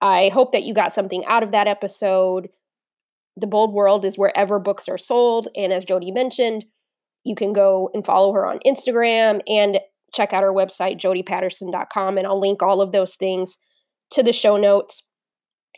I 0.00 0.30
hope 0.32 0.52
that 0.52 0.62
you 0.62 0.74
got 0.74 0.92
something 0.92 1.24
out 1.26 1.42
of 1.42 1.52
that 1.52 1.68
episode. 1.68 2.48
The 3.36 3.46
Bold 3.46 3.74
World 3.74 4.04
is 4.04 4.16
wherever 4.16 4.58
books 4.58 4.88
are 4.88 4.98
sold. 4.98 5.48
And 5.54 5.72
as 5.72 5.84
Jodie 5.84 6.14
mentioned, 6.14 6.64
you 7.24 7.34
can 7.34 7.52
go 7.52 7.90
and 7.92 8.06
follow 8.06 8.32
her 8.32 8.46
on 8.46 8.60
Instagram 8.66 9.40
and 9.48 9.78
check 10.14 10.32
out 10.32 10.42
her 10.42 10.52
website, 10.52 10.98
jodiepatterson.com. 10.98 12.16
And 12.16 12.26
I'll 12.26 12.40
link 12.40 12.62
all 12.62 12.80
of 12.80 12.92
those 12.92 13.16
things 13.16 13.58
to 14.12 14.22
the 14.22 14.32
show 14.32 14.56
notes 14.56 15.02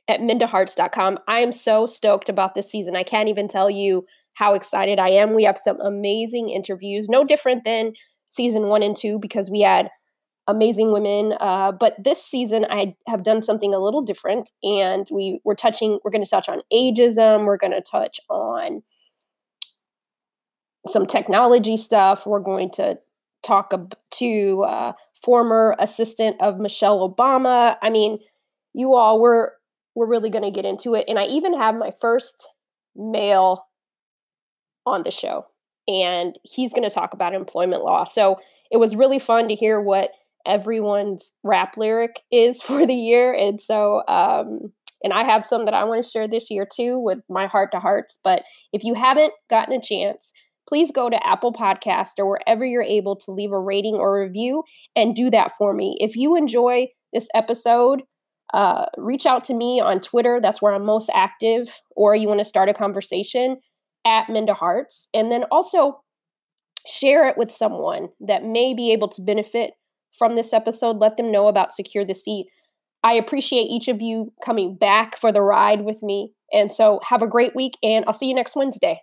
at 0.07 0.21
mindaharts.com. 0.21 1.19
I 1.27 1.41
am 1.41 1.53
so 1.53 1.87
stoked 1.87 2.29
about 2.29 2.55
this 2.55 2.71
season. 2.71 2.97
I 2.97 3.03
can't 3.03 3.29
even 3.29 3.49
tell 3.49 3.71
you 3.71 4.07
how 4.39 4.55
excited 4.55 5.01
I 5.01 5.09
am. 5.09 5.35
We 5.35 5.43
have 5.43 5.59
some 5.59 5.81
amazing 5.81 6.49
interviews, 6.49 7.09
no 7.09 7.25
different 7.25 7.65
than 7.65 7.95
season 8.29 8.69
one 8.69 8.85
and 8.85 8.97
two 8.97 9.19
because 9.19 9.51
we 9.51 9.63
had 9.63 9.91
amazing 10.47 10.93
women. 10.93 11.35
Uh, 11.41 11.73
but 11.73 11.97
this 12.03 12.25
season, 12.25 12.65
I 12.71 12.95
have 13.09 13.25
done 13.25 13.43
something 13.43 13.75
a 13.75 13.81
little 13.81 14.01
different, 14.01 14.53
and 14.63 15.09
we 15.11 15.41
we're 15.45 15.57
touching. 15.57 15.99
We're 16.05 16.13
going 16.13 16.23
to 16.23 16.31
touch 16.31 16.49
on 16.49 16.61
ageism. 16.73 17.47
We're 17.47 17.57
going 17.57 17.73
to 17.73 17.83
touch 17.83 18.21
on 18.31 18.83
some 20.87 21.05
technology 21.05 21.77
stuff. 21.77 22.25
We're 22.25 22.39
going 22.39 22.71
to 22.75 22.97
talk 23.43 23.73
to 24.19 24.63
uh, 24.63 24.93
former 25.21 25.75
assistant 25.81 26.37
of 26.41 26.61
Michelle 26.61 27.13
Obama. 27.13 27.77
I 27.83 27.91
mean, 27.91 28.21
you 28.73 28.95
all 28.95 29.21
were 29.21 29.55
we're 29.97 30.07
really 30.07 30.31
going 30.31 30.45
to 30.45 30.53
get 30.53 30.65
into 30.65 30.95
it. 30.95 31.07
And 31.09 31.19
I 31.19 31.27
even 31.27 31.59
have 31.59 31.75
my 31.75 31.91
first 32.01 32.49
male 32.95 33.68
on 34.87 35.03
the 35.03 35.11
show, 35.11 35.47
and 35.87 36.39
he's 36.43 36.73
going 36.73 36.89
to 36.89 36.95
talk 36.95 37.13
about 37.13 37.35
employment 37.35 37.83
law. 37.83 38.05
So 38.05 38.39
it 38.71 38.79
was 38.79 38.97
really 38.97 39.19
fun 39.19 39.49
to 39.49 39.55
hear 39.55 39.81
what 39.81 40.11
everyone's 40.47 41.33
rap 41.43 41.77
lyric 41.77 42.21
is 42.31 42.63
for 42.63 42.87
the 42.87 42.95
year. 42.95 43.33
And 43.33 43.61
so, 43.61 44.03
um, 44.09 44.73
and 45.05 45.13
I 45.13 45.23
have 45.23 45.45
some 45.45 45.65
that 45.65 45.75
I 45.75 45.85
want 45.85 46.03
to 46.03 46.11
share 46.11 46.27
this 46.27 46.51
year 46.51 46.67
too 46.71 46.99
with 46.99 47.19
my 47.29 47.47
heart 47.47 47.71
to 47.73 47.79
hearts. 47.79 48.19
But 48.25 48.43
if 48.73 48.83
you 48.83 48.95
haven't 48.95 49.33
gotten 49.49 49.75
a 49.75 49.81
chance, 49.81 50.33
please 50.69 50.91
go 50.91 51.09
to 51.09 51.27
Apple 51.27 51.53
Podcast 51.53 52.19
or 52.19 52.29
wherever 52.29 52.65
you're 52.65 52.83
able 52.83 53.17
to 53.17 53.31
leave 53.31 53.53
a 53.53 53.59
rating 53.59 53.95
or 53.95 54.21
review 54.21 54.65
and 54.97 55.15
do 55.15 55.31
that 55.31 55.53
for 55.57 55.73
me. 55.73 55.97
If 56.01 56.17
you 56.17 56.37
enjoy 56.37 56.89
this 57.13 57.29
episode, 57.35 58.03
uh, 58.53 58.87
reach 58.97 59.25
out 59.25 59.45
to 59.45 59.55
me 59.55 59.81
on 59.81 60.01
Twitter. 60.01 60.41
That's 60.43 60.61
where 60.61 60.75
I'm 60.75 60.85
most 60.85 61.11
active. 61.15 61.81
Or 61.97 62.15
you 62.17 62.29
want 62.29 62.41
to 62.41 62.45
start 62.45 62.69
a 62.69 62.75
conversation 62.75 63.59
at 64.09 64.31
Minda 64.31 64.55
Harts. 64.55 65.09
And 65.13 65.31
then 65.31 65.45
also 65.51 66.01
share 66.87 67.29
it 67.29 67.37
with 67.37 67.53
someone 67.53 68.09
that 68.21 68.45
may 68.45 68.73
be 68.73 68.93
able 68.93 69.09
to 69.09 69.21
benefit 69.21 69.73
from 70.11 70.35
this 70.35 70.55
episode. 70.55 70.97
Let 70.97 71.19
them 71.19 71.31
know 71.31 71.49
about 71.49 71.73
Secure 71.73 72.05
the 72.05 72.15
Seat. 72.15 72.47
I 73.05 73.13
appreciate 73.13 73.67
each 73.67 73.89
of 73.89 74.01
you 74.01 74.33
coming 74.45 74.75
back 74.75 75.19
for 75.19 75.31
the 75.31 75.43
ride 75.43 75.83
with 75.83 76.03
me. 76.03 76.33
And 76.53 76.73
so 76.73 76.99
have 77.05 77.21
a 77.21 77.29
great 77.29 77.55
week, 77.55 77.75
and 77.83 78.07
I'll 78.07 78.15
see 78.15 78.29
you 78.29 78.35
next 78.35 78.57
Wednesday. 78.57 79.03